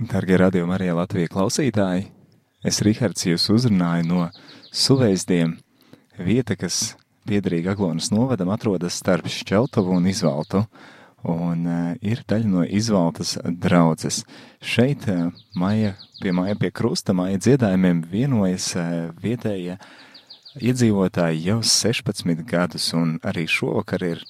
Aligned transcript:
Dargie 0.00 0.38
radījumi 0.40 0.72
arī 0.72 0.86
Latvijas 0.96 1.28
klausītāji, 1.28 2.06
es 2.64 2.78
Rihards 2.80 3.26
jūs 3.26 3.50
uzrunāju 3.52 4.06
no 4.08 4.20
Suvēsdiem, 4.72 5.58
vieta, 6.16 6.54
kas 6.56 6.94
piederīga 7.28 7.74
Aglonas 7.74 8.08
novadam, 8.08 8.48
atrodas 8.54 8.96
starp 8.96 9.28
Šķeltovu 9.28 9.98
un 9.98 10.06
Izvaltu, 10.08 10.62
un 11.28 11.66
uh, 11.68 11.90
ir 12.00 12.22
daļa 12.24 12.48
no 12.48 12.64
Izvaltas 12.64 13.34
draudzes. 13.44 14.22
Šeit 14.64 15.04
uh, 15.12 15.34
maija, 15.52 15.92
pie 16.22 16.32
maija 16.32 16.56
pie 16.56 16.72
krusta, 16.72 17.12
maija 17.12 17.36
dziedājumiem 17.36 18.00
vienojas 18.08 18.70
uh, 18.80 19.10
vietējie 19.20 19.76
iedzīvotāji 20.64 21.44
jau 21.50 21.58
16 21.60 22.40
gadus, 22.48 22.88
un 22.96 23.18
arī 23.20 23.44
šovakar 23.44 24.08
ir 24.14 24.24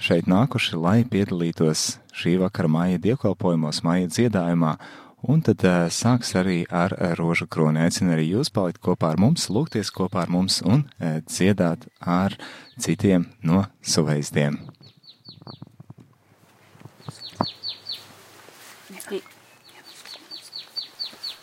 šeit 0.00 0.32
nākuši, 0.32 0.80
lai 0.80 1.04
piedalītos 1.04 1.98
šī 2.16 2.38
vakara 2.40 2.72
maija 2.72 3.04
dievkalpojumos, 3.04 3.84
maija 3.84 4.08
dziedājumā, 4.08 4.78
Un 5.20 5.42
tad 5.44 5.60
uh, 5.68 5.84
sāks 5.92 6.32
arī 6.38 6.62
ar 6.72 6.94
uh, 6.96 7.12
rožu 7.18 7.44
kroni. 7.50 7.82
Aicinu 7.84 8.14
arī 8.14 8.30
jūs 8.30 8.48
palikt 8.54 8.80
kopā 8.80 9.12
ar 9.12 9.20
mums, 9.20 9.50
lūgties 9.52 9.92
kopā 9.92 10.24
ar 10.24 10.32
mums 10.32 10.62
un 10.64 10.86
uh, 10.86 11.20
dziedāt 11.28 11.84
ar 12.00 12.38
citiem 12.80 13.28
no 13.44 13.66
suveizdiem. 13.84 14.56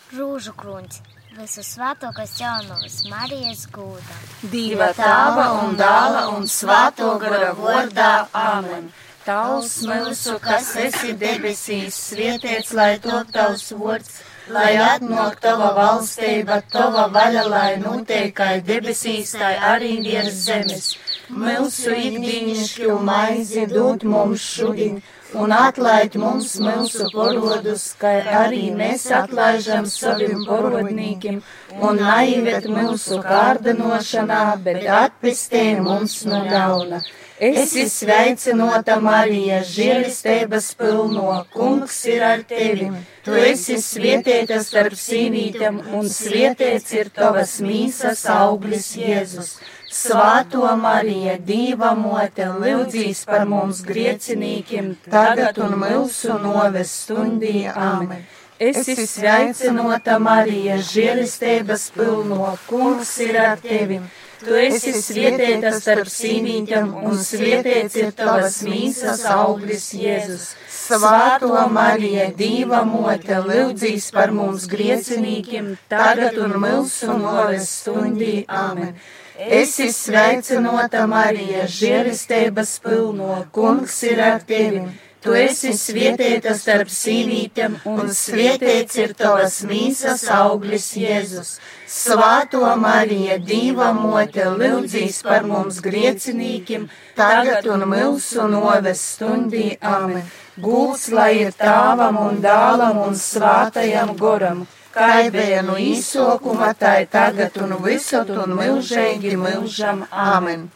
Rūžu 0.08 0.54
krūns, 0.56 1.02
visu 1.36 1.62
svētākais 1.62 2.32
jaunavas 2.40 3.02
Marijas 3.12 3.66
gūda. 3.70 4.14
Dieva 4.50 4.88
tāva 4.96 5.50
un 5.62 5.76
dāla 5.78 6.24
un 6.32 6.48
svēto 6.50 7.12
gara 7.22 7.52
vārdā. 7.54 8.12
Āmen. 8.32 8.88
Tavs 9.28 9.72
mūsu, 9.84 10.38
kas 10.40 10.68
esi 10.80 11.10
debesīs, 11.20 11.96
svietiets, 12.10 12.70
lai 12.78 12.94
top 13.06 13.28
tavs 13.34 13.66
vārds, 13.76 14.22
lai 14.54 14.70
atnāk 14.80 15.36
tava 15.44 15.68
valstība, 15.76 16.62
tava 16.72 17.02
vaļa, 17.12 17.42
lai 17.52 17.74
notiek 17.82 18.32
kā 18.38 18.46
debesīs, 18.70 19.34
tā 19.36 19.50
arī 19.72 19.98
virs 20.06 20.38
zemes. 20.46 20.88
Mūsu 21.28 21.92
ikdienišķu 22.06 22.96
maizi 23.10 23.66
dod 23.74 24.08
mums 24.14 24.48
šodien, 24.54 25.02
un 25.36 25.52
atlaid 25.52 26.16
mums 26.16 26.54
mūsu 26.62 27.08
porodus, 27.12 27.84
kā 28.00 28.14
arī 28.42 28.68
mēs 28.76 29.06
atlaižam 29.12 29.86
saviem 29.90 30.44
porodnīkiem, 30.48 31.40
un 31.76 32.02
naivet 32.02 32.68
mūsu 32.72 33.20
kārdinošanā, 33.24 34.42
bet 34.64 34.84
atpestē 35.04 35.64
mums 35.84 36.22
no 36.24 36.44
ļauna. 36.48 37.02
Esi 37.38 37.84
sveicinota 37.86 38.96
Marija, 38.98 39.60
žēlistības 39.62 40.72
pilno, 40.78 41.44
kungs 41.52 42.00
ir 42.10 42.24
ar 42.26 42.40
tevi. 42.42 42.88
Tu 43.22 43.36
esi 43.38 43.76
svietietā 43.78 44.58
starp 44.64 44.96
sīvītēm, 44.98 45.78
un 45.94 46.08
svietiets 46.10 46.96
ir 46.98 47.12
tavas 47.14 47.60
mīsas 47.62 48.24
auglis 48.32 48.90
Jēzus. 48.98 49.52
Svāto 49.88 50.68
Marija, 50.76 51.38
Dīva 51.40 51.94
mote, 51.96 52.44
lūdzīs 52.60 53.22
par 53.28 53.46
mums 53.48 53.80
griecinīkiem, 53.88 54.92
tagad 55.08 55.58
un 55.64 55.78
mūsu 55.80 56.36
noves 56.42 56.92
stundī. 57.04 57.64
Amen. 57.72 58.26
Esi 58.58 58.96
sveicinota 59.06 60.18
Marija, 60.18 60.76
žēlistības 60.82 61.90
pilno, 61.94 62.56
kungs 62.66 63.12
ir 63.24 63.38
ar 63.38 63.60
tevi. 63.62 64.00
Tu 64.38 64.54
esi 64.54 64.92
svietietā 64.94 65.70
starp 65.74 66.10
sīmītiem, 66.10 66.90
un 67.08 67.16
svietiets 67.22 67.96
ir 67.98 68.12
tavas 68.18 68.60
mīsas 68.66 69.24
auglis 69.32 69.88
Jēzus. 69.98 70.50
Svāto 70.70 71.64
Marija, 71.74 72.28
Dīva 72.38 72.84
mote, 72.86 73.40
lūdzīs 73.46 74.10
par 74.14 74.34
mums 74.36 74.68
griecinīkiem, 74.70 75.72
tagad 75.90 76.38
un 76.44 76.54
mūsu 76.62 77.16
noves 77.18 77.72
stundī. 77.80 78.44
Amen. 78.46 78.94
Esi 79.38 79.92
sveicinota 79.94 81.04
Marija, 81.06 81.62
žēlistības 81.70 82.72
pilno, 82.82 83.44
kungs 83.54 84.00
ir 84.02 84.18
ar 84.18 84.40
tevi. 84.42 84.80
Tu 85.22 85.34
esi 85.38 85.70
svietietā 85.78 86.56
starp 86.58 86.90
sīvītēm, 86.90 87.76
un 87.86 88.10
svietiets 88.14 88.98
ir 88.98 89.14
tavas 89.18 89.60
mīsas 89.66 90.24
auglis 90.34 90.88
Jēzus. 90.98 91.52
Svāto 91.86 92.64
Marija, 92.82 93.38
Dīva 93.38 93.92
mote, 93.94 94.48
lūdzīs 94.58 95.20
par 95.26 95.46
mums 95.46 95.78
griecinīkiem, 95.86 96.88
tagad 97.18 97.66
un 97.70 97.86
mūsu 97.94 98.48
noves 98.50 99.04
stundī. 99.14 99.76
Amen. 99.78 100.26
Gūts 100.58 101.12
lai 101.14 101.44
ir 101.44 101.54
tāvam 101.54 102.18
un 102.24 102.42
dālam 102.42 102.98
un 103.06 103.14
svātajam 103.14 104.16
goram, 104.18 104.66
kā 104.94 105.30
bija 105.32 105.62
no 105.66 105.76
īsokuma, 105.80 106.72
tā 106.78 107.00
ir 107.02 107.08
tagad 107.12 107.56
un 107.62 107.76
visot 107.84 108.30
un 108.30 108.56
milžīgi 108.58 109.36
milžam. 109.40 110.06
Amen. 110.10 110.70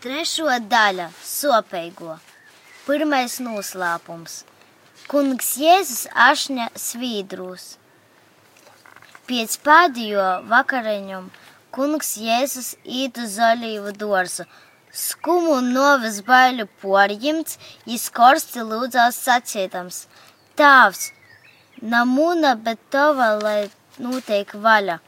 Trešo 0.00 0.48
daļa- 0.72 1.10
sopeigo. 1.38 2.18
Pirmais 2.86 3.36
noslēpums. 3.44 4.44
Kungs 5.10 5.56
Jēzus 5.58 6.06
ašņa 6.14 6.70
svīdrūs. 6.74 7.76
Pēc 9.28 9.56
pēdējo 9.66 10.28
vakariņum 10.50 11.30
kungs 11.76 12.16
Jēzus 12.18 12.74
īt 12.84 13.20
uz 13.22 13.36
olīvu 13.50 13.92
dorsu. 14.02 14.46
Skumu 14.90 15.60
novis 15.62 16.18
baiļu 16.26 16.66
porjimts, 16.82 17.58
jis 17.86 18.08
korsti 18.10 18.64
lūdzās 18.66 19.20
sacītams. 19.26 20.06
Tāvs, 20.58 21.10
namuna, 21.82 22.54
bet 22.56 22.78
tava, 22.90 23.34
lai 23.42 23.70
notiek 23.98 24.52
vaļa. 24.54 25.00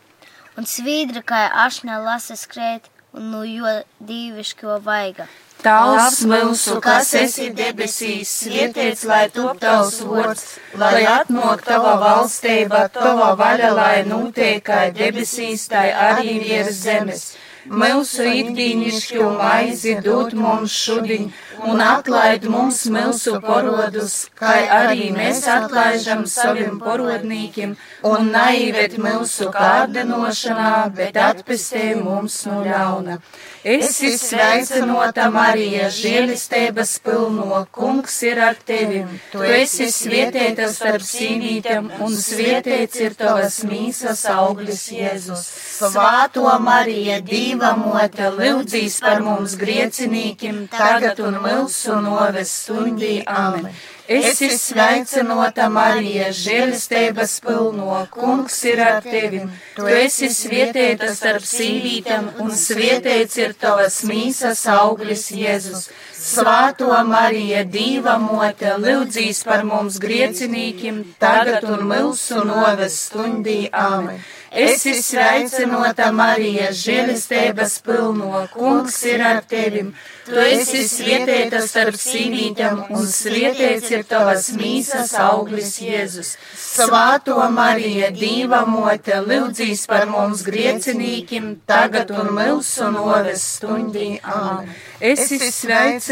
Un 0.57 0.69
svīdra 0.69 1.23
kā 1.25 1.47
ašņa 1.67 2.03
lasa 2.05 2.37
skrēt 2.37 2.91
un 3.17 3.31
nu 3.33 3.45
jo 3.47 3.79
dīvišķo 4.09 4.79
vaiga. 4.85 5.29
Tavs 5.63 6.25
mūsu, 6.27 6.81
kas 6.83 7.13
esi 7.15 7.53
debesīs, 7.55 8.31
svietiets, 8.43 9.05
lai 9.07 9.29
top 9.31 9.61
tavs 9.63 10.01
vārds, 10.03 10.57
lai 10.81 11.05
atmok 11.07 11.63
tava 11.63 11.93
valstība, 12.01 12.89
tava 12.91 13.31
vaļa, 13.39 13.71
lai 13.77 13.95
notiek 14.09 14.65
kā 14.67 14.81
debesīs, 14.97 15.69
tai 15.71 15.93
arī 16.09 16.41
virs 16.43 16.83
zemes. 16.83 17.25
Mūsu 17.71 18.27
ikdienišķo 18.27 19.29
maizi 19.39 19.95
dod 20.03 20.35
mums 20.35 20.75
šodien, 20.75 21.29
un 21.69 21.81
atlaid 21.85 22.45
mums 22.51 22.83
mūsu 22.93 23.39
porodus, 23.45 24.17
kā 24.39 24.55
arī 24.81 25.11
mēs 25.15 25.45
atlaižam 25.51 26.25
saviem 26.31 26.79
porodnīkiem, 26.83 27.75
un 28.09 28.31
naivet 28.35 28.99
mūsu 28.99 29.51
kārdinošanā, 29.55 30.75
bet 30.97 31.19
atpestē 31.29 31.93
mums 32.01 32.43
no 32.49 32.63
ļauna. 32.67 33.19
Esi 33.63 34.11
sveicinota 34.19 35.29
Marija, 35.31 35.87
žēlistības 35.95 36.97
pilno, 37.05 37.61
kungs 37.71 38.17
ir 38.27 38.41
ar 38.43 38.57
tevi. 38.59 39.05
Tu 39.31 39.45
esi 39.59 39.87
svietietā 39.95 40.67
starp 40.73 41.05
sīvītēm, 41.07 41.87
un 42.03 42.17
svietiets 42.19 42.99
ir 43.05 43.15
tavas 43.19 43.61
mīsas 43.69 44.25
auglis 44.33 44.89
Jēzus. 44.91 45.47
Svāto 45.79 46.51
Marija, 46.63 47.21
Dīva 47.23 47.77
mote, 47.79 48.33
lūdzīs 48.35 48.99
par 49.05 49.23
mums 49.23 49.55
griecinīkim, 49.61 50.65
tagad 50.73 51.23
un 51.23 51.39
mūsu 51.43 51.99
noves 52.05 52.53
stundī. 52.63 53.17
Amen. 53.27 53.69
Esi 54.13 54.49
sveicinota 54.51 55.69
Marija, 55.73 56.29
žēlistības 56.35 57.37
pilno, 57.45 58.01
kungs 58.13 58.57
ir 58.69 58.83
ar 58.83 58.99
tevi. 59.05 59.45
Tu 59.77 59.87
esi 59.95 60.29
svietietā 60.35 61.13
starp 61.15 61.47
sīvītēm, 61.47 62.33
un 62.43 62.51
svietiets 62.51 63.39
ir 63.41 63.55
tavas 63.55 64.03
mīsas 64.09 64.67
auglis 64.75 65.29
Jēzus. 65.33 65.89
Svāto 66.23 66.93
Marija, 67.09 67.65
Dīva 67.67 68.13
mote, 68.23 68.77
lūdzīs 68.85 69.41
par 69.49 69.65
mums 69.67 69.99
griecinīkim, 70.05 71.01
tagad 71.19 71.67
un 71.67 71.83
mūsu 71.91 72.45
noves 72.47 73.01
stundī. 73.09 73.59
Āmen. 73.73 74.23
Esi 74.53 74.93
sveicinota 75.01 76.11
Marija, 76.13 76.69
žēlistības 76.77 77.79
pilno, 77.87 78.43
kungs 78.53 78.99
ir 79.09 79.23
ar 79.25 79.41
tevi. 79.49 79.87
Tu 80.27 80.37
esi 80.39 80.83
svietietā 80.87 81.63
starp 81.65 81.97
sīvītēm, 81.99 82.83
un 82.93 83.07
svietiets 83.09 83.89
ir 83.91 84.05
tavas 84.07 84.51
mīsas 84.55 85.15
auglis 85.19 85.73
Jēzus. 85.81 86.35
Svāto 86.53 87.39
Marija, 87.51 88.13
Dīva 88.15 88.61
mote, 88.69 89.17
lūdzīs 89.25 89.87
par 89.89 90.05
mums 90.13 90.45
griecinīkim, 90.47 91.55
tagad 91.67 92.13
un 92.13 92.31
mūsu 92.37 92.93
noves 92.93 93.49
stundī. 93.57 94.19
Āmen. 94.21 94.69
Esi 95.01 95.41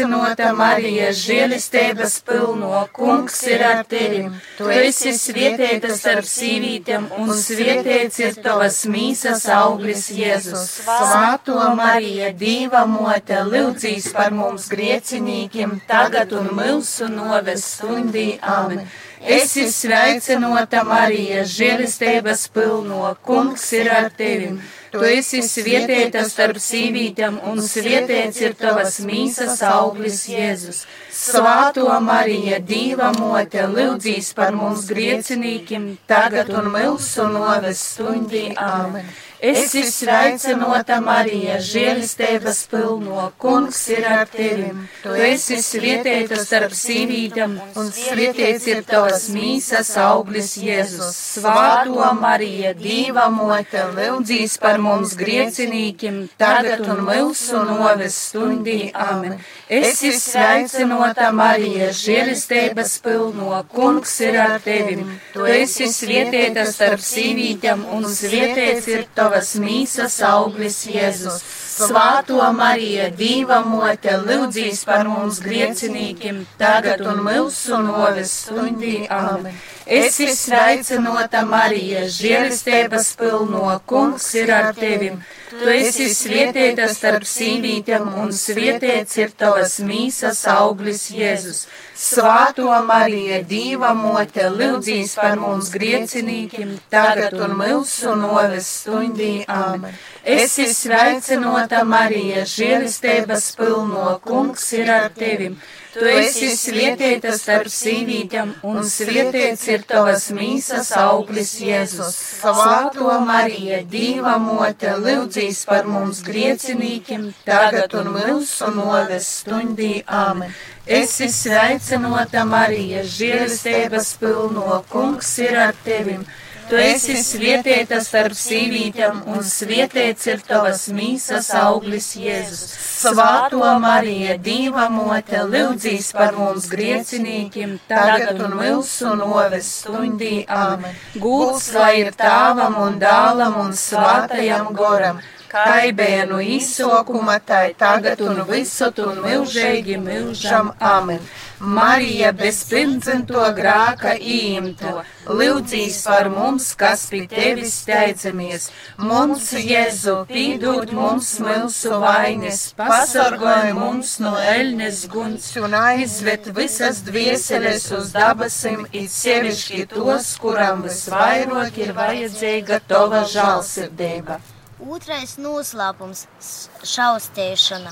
sveicinota 0.01 0.53
Marija, 0.57 1.11
žēlistības 1.13 2.15
pilno, 2.25 2.87
kungs 2.93 3.41
ir 3.47 3.61
ar 3.61 3.83
tevi. 3.85 4.23
Tu 4.57 4.69
esi 4.73 5.13
svietietā 5.13 5.93
starp 5.95 6.25
sīvītēm, 6.25 7.09
un 7.21 7.29
svietiets 7.37 8.19
ir 8.19 8.39
tavas 8.41 8.85
mīsas 8.89 9.45
auglis 9.53 10.09
Jēzus. 10.09 10.81
Svāto 10.87 11.59
Marija, 11.77 12.31
Dīva 12.33 12.85
mote, 12.89 13.43
lūdzīs 13.45 14.11
par 14.15 14.33
mums 14.33 14.69
griecinīkiem, 14.71 15.81
tagad 15.87 16.33
un 16.33 16.49
mūsu 16.57 17.09
noves 17.11 17.65
stundī. 17.75 18.39
Amen. 18.41 18.87
Esi 19.21 19.67
sveicinota 19.69 20.81
Marija, 20.83 21.45
žēlistības 21.45 22.47
pilno, 22.53 23.05
kungs 23.21 23.67
ir 23.77 23.91
ar 23.93 24.09
tevi. 24.17 24.55
Tu 24.91 25.01
esi 25.07 25.39
svietietā 25.45 26.25
starp 26.27 26.57
sīvītēm, 26.59 27.37
un 27.47 27.61
svietiets 27.63 28.41
ir 28.43 28.57
tavas 28.59 28.97
mīsas 29.07 29.61
auglis 29.63 30.25
Jēzus. 30.27 30.83
Svāto 31.15 31.87
Marija, 32.03 32.59
Dīva 32.59 33.13
mote, 33.15 33.63
lūdzīs 33.71 34.33
par 34.35 34.57
mums 34.57 34.89
griecinīkim, 34.91 35.93
tagad 36.11 36.51
un 36.51 36.67
mūsu 36.75 37.29
noves 37.31 37.85
stundī. 37.93 38.49
Āmen. 38.59 39.07
Esi 39.41 39.81
sveicinota 39.89 40.99
Marija, 41.01 41.55
žēlistības 41.65 42.59
pilno, 42.69 43.23
kungs 43.41 43.79
ir 43.89 44.05
ar 44.05 44.27
tevi. 44.29 44.67
Tu 45.01 45.15
esi 45.25 45.55
svietietā 45.65 46.37
starp 46.37 46.75
sīvītēm, 46.77 47.55
un 47.81 47.89
svietiets 47.89 48.67
ir 48.69 48.83
tavas 48.85 49.25
mīsas 49.33 49.89
auglis 49.97 50.51
Jēzus. 50.61 51.17
Svāto 51.39 52.11
Marija, 52.19 52.75
Dīva 52.77 53.31
mote, 53.33 53.81
lūdzīs 53.95 54.59
par 54.61 54.77
mums 54.77 55.15
griecinīkim, 55.17 56.21
tagad 56.37 56.85
un 56.85 57.01
mūsu 57.09 57.63
noves 57.65 58.19
stundī. 58.27 58.91
Amen. 58.93 59.39
Esi 59.65 60.13
sveicinota 60.21 61.31
Marija, 61.33 61.89
žēlistības 61.97 62.93
pilno, 63.01 63.57
kungs 63.73 64.13
ir 64.21 64.37
ar 64.45 64.59
tevi. 64.61 65.01
Tu 65.33 65.49
esi 65.57 65.89
svietietā 65.89 66.69
starp 66.69 67.01
sīvītēm, 67.01 67.87
un 67.97 68.05
svietiets 68.05 68.91
ir 68.91 69.07
tavas 69.15 69.30
tavas 69.31 69.55
mīsas 69.63 70.17
auglis 70.27 70.81
Jēzus. 70.91 71.39
Svāto 71.71 72.43
Marija, 72.53 73.05
Dīva 73.15 73.61
mote, 73.63 74.11
lūdzīs 74.27 74.83
par 74.85 75.07
mums 75.07 75.39
griecinīkim, 75.39 76.43
tagad 76.59 76.99
un 77.07 77.21
mūsu 77.23 77.79
noves 77.79 78.33
stundī. 78.43 79.07
Amen. 79.09 79.55
Esi 79.87 80.27
sveicinota 80.35 81.45
Marija, 81.47 82.03
žēlistības 82.11 83.13
pilno, 83.21 83.79
kungs 83.87 84.27
ir 84.35 84.51
ar 84.51 84.73
tevi. 84.75 85.13
Tu 85.51 85.67
esi 85.67 86.05
svietietā 86.15 86.85
starp 86.87 87.25
sīvītēm, 87.27 88.05
un 88.21 88.29
svietiets 88.31 89.17
ir 89.19 89.33
tavas 89.35 89.73
mīsas 89.83 90.45
auglis 90.47 91.09
Jēzus. 91.11 91.65
Svāto 92.01 92.69
Marija, 92.87 93.41
Dīva 93.49 93.91
mote, 93.97 94.47
lūdzīs 94.47 95.17
par 95.19 95.35
mums 95.41 95.67
griecinīkim, 95.75 96.77
tagad 96.93 97.35
un 97.35 97.57
mūsu 97.59 98.15
noves 98.21 98.71
stundī. 98.79 99.33
Āmen. 99.51 99.91
Esi 100.23 100.69
sveicinota 100.71 101.83
Marija, 101.83 102.47
žēlistības 102.47 103.51
pilno, 103.59 104.07
kungs 104.23 104.71
ir 104.79 104.95
ar 105.01 105.11
tevi. 105.19 105.51
Tu 105.91 106.05
esi 106.07 106.47
svietietā 106.55 107.33
starp 107.35 107.67
sīvītēm, 107.67 108.53
un 108.63 108.85
svietiets 108.87 109.65
ir 109.73 109.81
tavas 109.87 110.29
mīsas 110.31 110.91
auglis 110.95 111.51
Jēzus. 111.59 112.15
Svāto 112.39 113.17
Marija, 113.27 113.81
Dīva 113.91 114.37
mote, 114.39 114.93
lūdzīs 115.03 115.65
par 115.67 115.89
mums 115.91 116.21
griecinīkim, 116.23 117.33
tagad 117.43 117.97
un 117.99 118.13
mūsu 118.15 118.71
noves 118.77 119.27
stundī. 119.41 119.91
Āmen. 120.07 120.55
Esi 120.87 121.27
sveicinota 121.27 122.45
Marija, 122.47 123.03
žēlistības 123.17 124.13
pilno, 124.21 124.79
kungs 124.93 125.35
ir 125.43 125.59
ar 125.67 125.75
tevim. 125.83 126.23
Tu 126.71 126.77
esi 126.79 127.17
svietietā 127.19 127.97
starp 127.99 128.31
sīvītēm, 128.39 129.25
un 129.27 129.41
svietiets 129.43 130.29
ir 130.31 130.39
tavas 130.47 130.85
mīsas 130.95 131.49
auglis 131.59 132.13
Jēzus. 132.15 132.61
Svāto 133.01 133.73
Marija, 133.83 134.37
Dīva 134.39 134.85
mote, 134.93 135.41
lūdzīs 135.51 136.13
par 136.15 136.37
mums 136.37 136.69
griecinīkiem, 136.71 137.75
tagad 137.91 138.39
un 138.45 138.55
mūsu 138.61 139.11
noves 139.19 139.67
stundī. 139.81 140.45
Āmen. 140.47 140.95
Gūts 141.19 141.73
lai 141.75 141.91
ir 142.05 142.15
tāvam 142.15 142.79
un 142.85 142.97
dālam 143.03 143.59
un 143.65 143.75
svātajam 143.75 144.71
goram 144.71 145.19
kaibēnu 145.51 146.41
izsokuma 146.57 147.37
tai 147.45 147.73
tagad 147.77 148.21
un 148.25 148.43
visot 148.49 148.99
un 149.05 149.23
milžīgi 149.25 149.97
milžam 150.01 150.73
amen. 150.79 151.23
Marija 151.61 152.31
bezpirdzento 152.33 153.41
grāka 153.53 154.15
īmto, 154.17 155.03
lūdzīs 155.29 155.99
par 156.07 156.29
mums, 156.33 156.71
kas 156.73 157.03
pie 157.11 157.27
tevis 157.29 157.75
steidzamies. 157.83 158.63
Mums, 158.97 159.51
Jēzu, 159.53 160.15
pīdūt 160.31 160.93
mums 160.97 161.29
mūsu 161.45 161.99
vainas, 162.01 162.63
pasargāj 162.79 163.75
mums 163.77 164.15
no 164.25 164.31
eļnes 164.55 165.03
guns 165.13 165.51
un 165.61 165.77
aizved 165.77 166.49
visas 166.57 167.03
dvieseles 167.05 167.85
uz 167.99 168.09
dabasim, 168.15 168.87
it 168.91 169.13
sevišķi 169.13 169.85
tos, 169.93 170.31
kuram 170.41 170.81
visvairāk 170.87 171.77
ir 171.85 171.93
vajadzīga 172.01 172.81
tova 172.89 173.21
žālsirdība. 173.35 174.39
Otrais 174.81 175.35
noslēpums- 175.37 176.23
šausmēšana. 176.93 177.91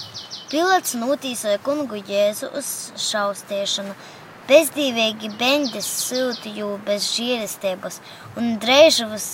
Pilats 0.50 0.96
notīsoja 0.98 1.60
kungu 1.62 2.00
Jēzu 2.02 2.50
uz 2.58 2.70
šausmēšanu. 2.98 3.94
Bezdīvīgi 4.50 5.30
beņģis 5.38 5.90
sūtīja 6.08 6.72
bez 6.88 7.12
žēlistības 7.14 8.00
un 8.42 8.58
drēžavas 8.64 9.28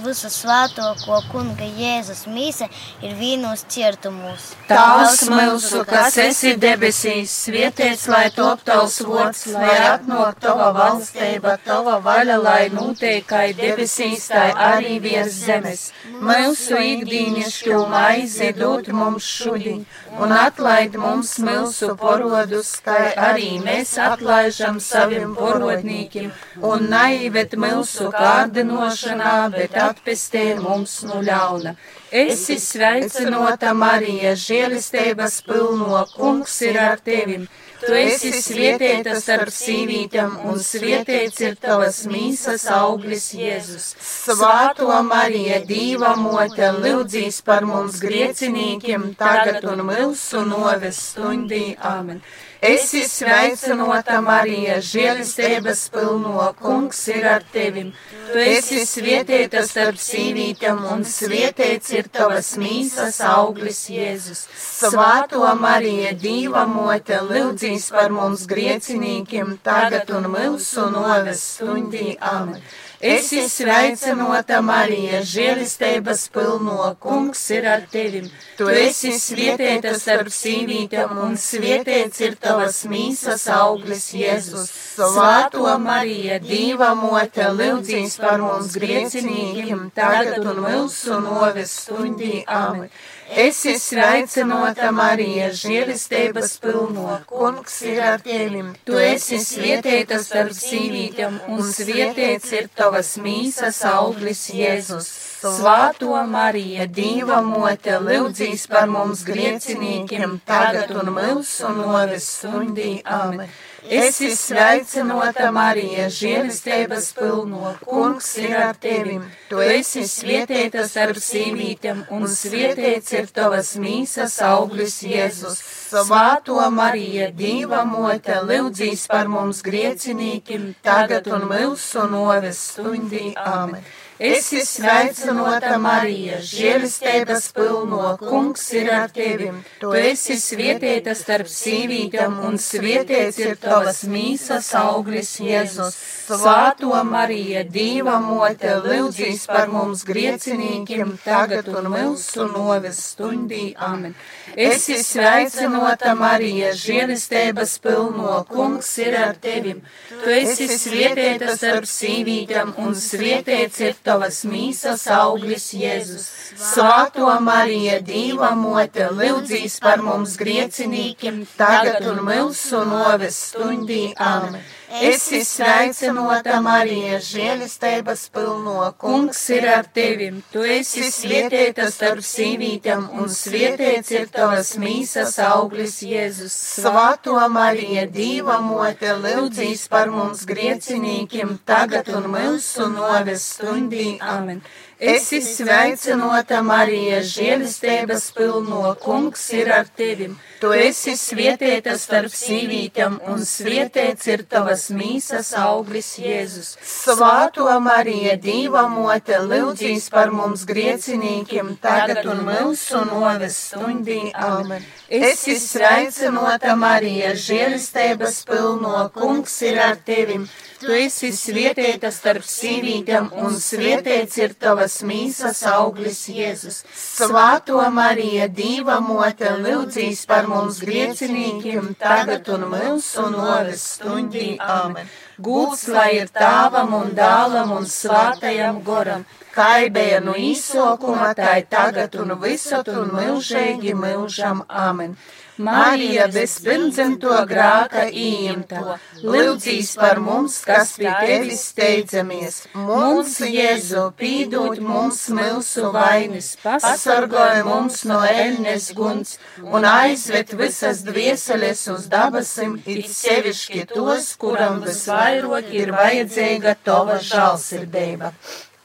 visu 0.00 0.30
svēto, 0.32 0.86
ko 1.04 1.18
kunga 1.30 1.66
Jēzus 1.66 2.24
mīsa 2.30 2.68
ir 3.04 3.14
vīnos 3.18 3.64
ciertumos. 3.68 4.52
Tās 4.68 5.22
mūsu, 5.28 5.82
kas 5.88 6.16
esi 6.22 6.54
debesīs, 6.60 7.32
svietiets, 7.44 8.06
lai 8.08 8.30
top 8.34 8.64
tavs 8.66 9.00
vārds, 9.06 9.44
lai 9.52 9.74
atnāk 9.90 10.40
tava 10.42 10.70
valstība, 10.76 11.58
tava 11.66 11.98
vaļa, 12.04 12.38
lai 12.42 12.62
noteikai 12.72 13.52
debesīs, 13.58 14.28
tai 14.32 14.48
arī 14.68 14.98
virs 15.04 15.36
zemes. 15.44 15.84
Mūsu 16.22 16.80
ikdīnišķu 16.92 17.82
maizi 17.92 18.52
dod 18.56 18.88
mums 18.96 19.28
šodien, 19.28 19.84
un 20.18 20.32
atlaid 20.36 20.96
mums 21.00 21.36
mūsu 21.42 21.92
porodus, 22.00 22.74
kā 22.84 22.98
arī 23.28 23.58
mēs 23.62 23.94
atlaižam 24.00 24.80
saviem 24.80 25.36
porodnīkiem, 25.36 26.32
un 26.62 26.88
naivet 26.92 27.56
mūsu 27.60 28.10
kārdinošanā, 28.16 29.36
bet 29.56 29.81
atpestē 29.88 30.44
mums 30.60 31.00
no 31.08 31.20
ļauna. 31.24 31.74
Esi 32.12 32.58
sveicinota 32.60 33.72
Marija, 33.74 34.34
žēlistības 34.36 35.40
pilno, 35.48 36.04
kungs 36.16 36.60
ir 36.68 36.80
ar 36.80 37.00
tevim. 37.00 37.46
Tu 37.82 37.94
esi 37.98 38.30
svietietā 38.36 39.16
starp 39.18 39.50
sīvītēm, 39.50 40.36
un 40.46 40.60
svietiets 40.62 41.40
ir 41.42 41.56
tavas 41.58 42.04
mīsas 42.06 42.68
auglis 42.70 43.32
Jēzus. 43.34 43.88
Svāto 43.98 44.86
Marija, 45.08 45.58
Dīva 45.66 46.12
mote, 46.20 46.68
lūdzīs 46.84 47.40
par 47.48 47.66
mums 47.66 47.98
griecinīkiem, 48.04 49.10
tagad 49.18 49.66
un 49.72 49.82
mūsu 49.88 50.44
noves 50.46 51.02
stundī. 51.10 51.64
Amen. 51.82 52.22
Esi 52.62 53.00
sveicinota 53.10 54.20
Marija, 54.22 54.76
žēlistības 54.86 55.80
pilno, 55.90 56.44
kungs 56.60 57.00
ir 57.10 57.24
ar 57.26 57.42
tevim. 57.50 57.88
Tu 58.28 58.38
esi 58.38 58.84
svietietā 58.86 59.64
starp 59.66 59.98
sīvītēm, 59.98 60.78
un 60.92 61.02
svietiets 61.02 61.90
ir 61.96 62.06
tavas 62.14 62.52
mīsas 62.62 63.18
auglis 63.26 63.80
Jēzus. 63.90 64.44
Svāto 64.54 65.42
Marija, 65.58 66.14
Dīva 66.22 66.62
mote, 66.70 67.18
lūdzīs 67.32 67.90
par 67.96 68.14
mums 68.14 68.46
griecinīkiem, 68.46 69.56
tagad 69.66 70.14
un 70.14 70.30
mūsu 70.30 70.86
noves 70.94 71.42
stundī. 71.56 72.14
Amen. 72.22 72.62
Esi 73.02 73.40
sveicinota 73.50 74.60
Marija, 74.62 75.24
žēlistības 75.26 76.20
pilno, 76.30 76.76
kungs 77.02 77.40
ir 77.50 77.64
ar 77.66 77.80
tevim. 77.90 78.28
Tu 78.54 78.68
esi 78.78 79.10
svietietā 79.18 79.96
starp 79.98 80.30
sīvītēm, 80.30 81.16
un 81.24 81.34
svietiets 81.34 82.22
ir 82.22 82.36
tavas 82.38 82.84
mīsas 82.86 83.48
auglis 83.50 84.06
Jēzus. 84.14 84.70
Svāto 84.94 85.66
Marija, 85.82 86.38
Dīva 86.44 86.92
mote, 86.94 87.48
lūdzīs 87.58 88.20
par 88.22 88.38
mums 88.44 88.78
griecinīgiem, 88.78 89.88
tagad 89.98 90.38
un 90.46 90.62
mūsu 90.68 91.18
noves 91.26 91.74
stundī. 91.82 92.44
Amen. 92.46 92.86
Esi 93.32 93.72
sveicinota 93.80 94.90
Marija, 94.92 95.48
žēlistības 95.56 96.58
pilno, 96.60 97.16
kungs 97.30 97.78
ir 97.88 98.00
ar 98.04 98.20
tevim. 98.20 98.74
Tu 98.84 98.98
esi 99.00 99.38
svietietā 99.40 100.18
starp 100.20 100.52
sīvītēm, 100.56 101.38
un 101.54 101.62
svietiets 101.64 102.52
ir 102.52 102.68
tavas 102.76 103.14
mīsas 103.24 103.80
auglis 103.88 104.44
Jēzus. 104.52 105.08
Svāto 105.42 106.12
Marija, 106.28 106.86
Dīva 106.86 107.40
mote, 107.46 107.96
lūdzīs 108.04 108.68
par 108.70 108.90
mums 108.92 109.24
griecinīkiem, 109.26 110.38
tagad 110.46 110.92
un 111.00 111.14
mūsu 111.16 111.72
noves 111.80 112.28
stundī. 112.36 112.98
Amen. 113.04 113.48
Esi 113.90 114.28
sveicinota 114.36 115.48
Marija, 115.50 116.06
žēlistības 116.06 117.08
pilno, 117.16 117.72
kungs 117.82 118.28
ir 118.38 118.54
ar 118.54 118.76
tevim. 118.78 119.24
Tu 119.50 119.58
esi 119.58 120.04
svietēta 120.06 120.84
starp 120.86 121.18
sīvītēm, 121.18 122.04
un 122.14 122.28
svietēts 122.30 123.16
ir 123.18 123.26
tavas 123.34 123.74
mīsas 123.82 124.38
auglis 124.46 125.00
Jēzus. 125.02 125.58
Svāto 125.90 126.60
Marija, 126.70 127.32
Dīva 127.34 127.82
mote, 127.88 128.38
lūdzīs 128.46 129.08
par 129.10 129.28
mums 129.28 129.64
griecinīkim, 129.66 130.74
tagad 130.82 131.26
un 131.26 131.50
mūsu 131.50 132.06
noves 132.10 132.62
stundī. 132.70 133.32
Āmen. 133.34 133.82
Esi 134.18 134.60
sveicinota 134.66 135.78
Marija, 135.80 136.38
žēlistības 136.44 137.46
pilno, 137.56 138.16
kungs 138.20 138.66
ir 138.76 138.90
ar 138.92 139.10
tevim. 139.10 139.62
Tu 139.80 139.92
esi 139.98 140.36
svietēta 140.40 141.14
starp 141.16 141.48
sīvītēm, 141.50 142.36
un 142.46 142.58
svietēts 142.60 143.40
ir 143.40 143.56
tavas 143.62 144.02
mīsas 144.04 144.68
auglis 144.78 145.32
Jēzus. 145.40 145.96
Svāto 146.28 146.92
Marija, 147.08 147.64
Dīva 147.64 148.18
mote, 148.22 148.76
lūdzīs 148.84 149.46
par 149.50 149.72
mums 149.72 150.04
griecinīkiem, 150.08 151.16
tagad 151.24 151.72
un 151.72 151.90
mūsu 151.92 152.46
noves 152.52 153.00
stundī. 153.12 153.72
Amen. 153.76 154.14
Esi 154.56 154.98
sveicinota 155.00 156.12
Marija, 156.18 156.72
žēlistības 156.76 157.78
pilno, 157.82 158.42
kungs 158.48 158.90
ir 159.00 159.16
ar 159.16 159.36
tevim. 159.40 159.80
Tu 160.10 160.34
esi 160.36 160.68
svietēta 160.68 161.54
starp 161.56 161.88
sīvītēm, 161.88 162.74
un 162.82 162.92
svietēts 162.98 163.80
ir 163.80 163.96
tavas 164.04 164.42
mīsas 164.48 165.06
auglis 165.12 165.70
Jēzus. 165.76 166.28
Svāto 166.60 167.30
Marija, 167.40 168.00
Dīva 168.04 168.52
mote, 168.58 169.08
lūdzīs 169.16 169.78
par 169.80 170.04
mums 170.04 170.36
griecinīkiem, 170.40 171.42
tagad 171.56 172.06
un 172.12 172.22
mūsu 172.28 172.84
noves 172.88 173.40
stundī. 173.48 174.04
Amen. 174.20 174.60
Esi 175.00 175.38
sveicinota 175.40 176.58
Marija, 176.60 177.16
žēlistības 177.24 178.26
pilno, 178.34 178.74
kungs 179.00 179.40
ir 179.54 179.64
ar 179.72 179.86
tevim. 179.88 180.42
Tu 180.52 180.66
esi 180.74 181.06
svietēta 181.08 181.86
starp 181.88 182.20
sīvītēm, 182.26 183.06
un 183.16 183.32
svietēts 183.32 184.12
ir 184.12 184.28
tavas 184.34 184.74
mīsas 184.82 185.38
auglis 185.46 186.02
Jēzus. 186.04 186.52
Svāto 186.82 187.38
Marija, 187.54 188.04
Dīva 188.12 188.58
mote, 188.60 189.14
lūdzīs 189.24 189.88
par 189.88 190.12
mums 190.12 190.44
griecinīkiem, 190.50 191.56
tagad 191.64 192.12
un 192.12 192.28
mūsu 192.36 192.90
noves 192.92 193.48
stundī. 193.54 194.18
Amen. 194.20 194.60
Esi 195.02 195.40
sveicinota 195.42 196.60
Marija, 196.62 197.18
žēlistības 197.26 198.28
pilno, 198.36 198.92
kungs 199.02 199.48
ir 199.50 199.72
ar 199.74 199.88
tevim. 199.98 200.36
Tu 200.62 200.70
esi 200.78 201.16
svietēta 201.18 201.96
starp 201.98 202.30
sīvītēm, 202.30 203.16
un 203.32 203.42
svietēts 203.42 204.28
ir 204.30 204.44
tavas 204.46 204.84
mīsas 204.94 205.50
auglis 205.58 206.12
Jēzus. 206.22 206.76
Svāto 206.86 207.66
Marija, 207.82 208.36
Dīva 208.38 208.84
mote, 208.92 209.40
lūdzīs 209.42 210.06
par 210.14 210.30
mums 210.30 210.62
griecinīkiem, 210.70 211.74
tagad 211.82 212.22
un 212.30 212.44
mūsu 212.46 213.02
noves 213.10 213.58
stundī. 213.72 214.28
Amen. 214.38 214.86
Esi 215.10 215.58
sveicinota 215.58 216.78
Marija, 216.78 217.34
žēlistības 217.34 218.44
pilno, 218.46 219.08
kungs 219.18 219.58
ir 219.66 219.82
ar 219.82 219.98
tevim. 220.06 220.46
Tu 220.82 220.90
esi 220.98 221.28
svietēta 221.30 222.10
starp 222.10 222.42
sīvītēm, 222.42 223.28
un 223.38 223.54
svietēts 223.54 224.38
ir 224.40 224.54
tavas 224.58 224.96
mīsas 225.06 225.60
auglis 225.70 226.24
Jēzus. 226.26 226.80
Svāto 226.98 227.78
Marija, 227.94 228.48
Dīva 228.50 228.96
mote, 229.04 229.52
lūdzīs 229.62 230.24
par 230.26 230.48
mums 230.50 230.80
griecinīkiem, 230.82 231.92
tagad 232.00 232.50
un 232.56 232.66
mūsu 232.72 233.28
noves 233.30 233.84
stundī. 233.92 234.56
Amen. 234.58 235.06
Gūts 235.42 235.86
lai 235.94 236.08
ir 236.16 236.32
tāvam 236.34 236.96
un 236.98 237.14
dālam 237.14 237.70
un 237.76 237.86
svātajam 237.86 238.82
goram, 238.82 239.22
kaibēja 239.54 240.18
no 240.24 240.34
izsokuma, 240.34 241.30
tai 241.38 241.62
tagad 241.70 242.18
un 242.18 242.34
visot 242.42 242.90
un 242.90 243.14
milžīgi 243.20 243.94
milžam. 243.94 244.66
Amen. 244.68 245.14
Marija 245.60 246.26
bezpirmdzimto 246.32 247.34
grāka 247.48 248.06
īimto, 248.08 248.96
lūdzīs 249.20 249.90
par 250.00 250.20
mums, 250.24 250.56
kas 250.64 250.94
pie 250.96 251.10
tevis 251.20 251.66
steidzamies. 251.74 252.62
Mums, 252.72 253.36
Jēzu, 253.44 254.06
pīdūt 254.16 254.80
mums 254.80 255.20
milsu 255.36 255.90
vainas, 255.92 256.54
pasargoja 256.64 257.66
mums 257.68 258.02
no 258.08 258.22
elnes 258.24 258.90
guns 258.96 259.36
un 259.60 259.84
aizved 259.84 260.56
visas 260.56 261.04
dvieseles 261.04 261.84
uz 261.92 262.08
dabasim, 262.08 262.78
it 262.86 263.12
sevišķi 263.12 263.86
tos, 263.92 264.32
kuram 264.40 264.80
visvairāk 264.86 265.68
ir 265.76 265.92
vajadzīga 265.92 266.78
tova 266.84 267.20
žālsirdība. 267.20 268.32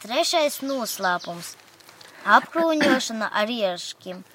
Trešais 0.03 0.59
noslēpums- 0.67 1.55
apkrūņošana 2.37 3.31
ar 3.31 3.47
ieškiem. 3.47 4.25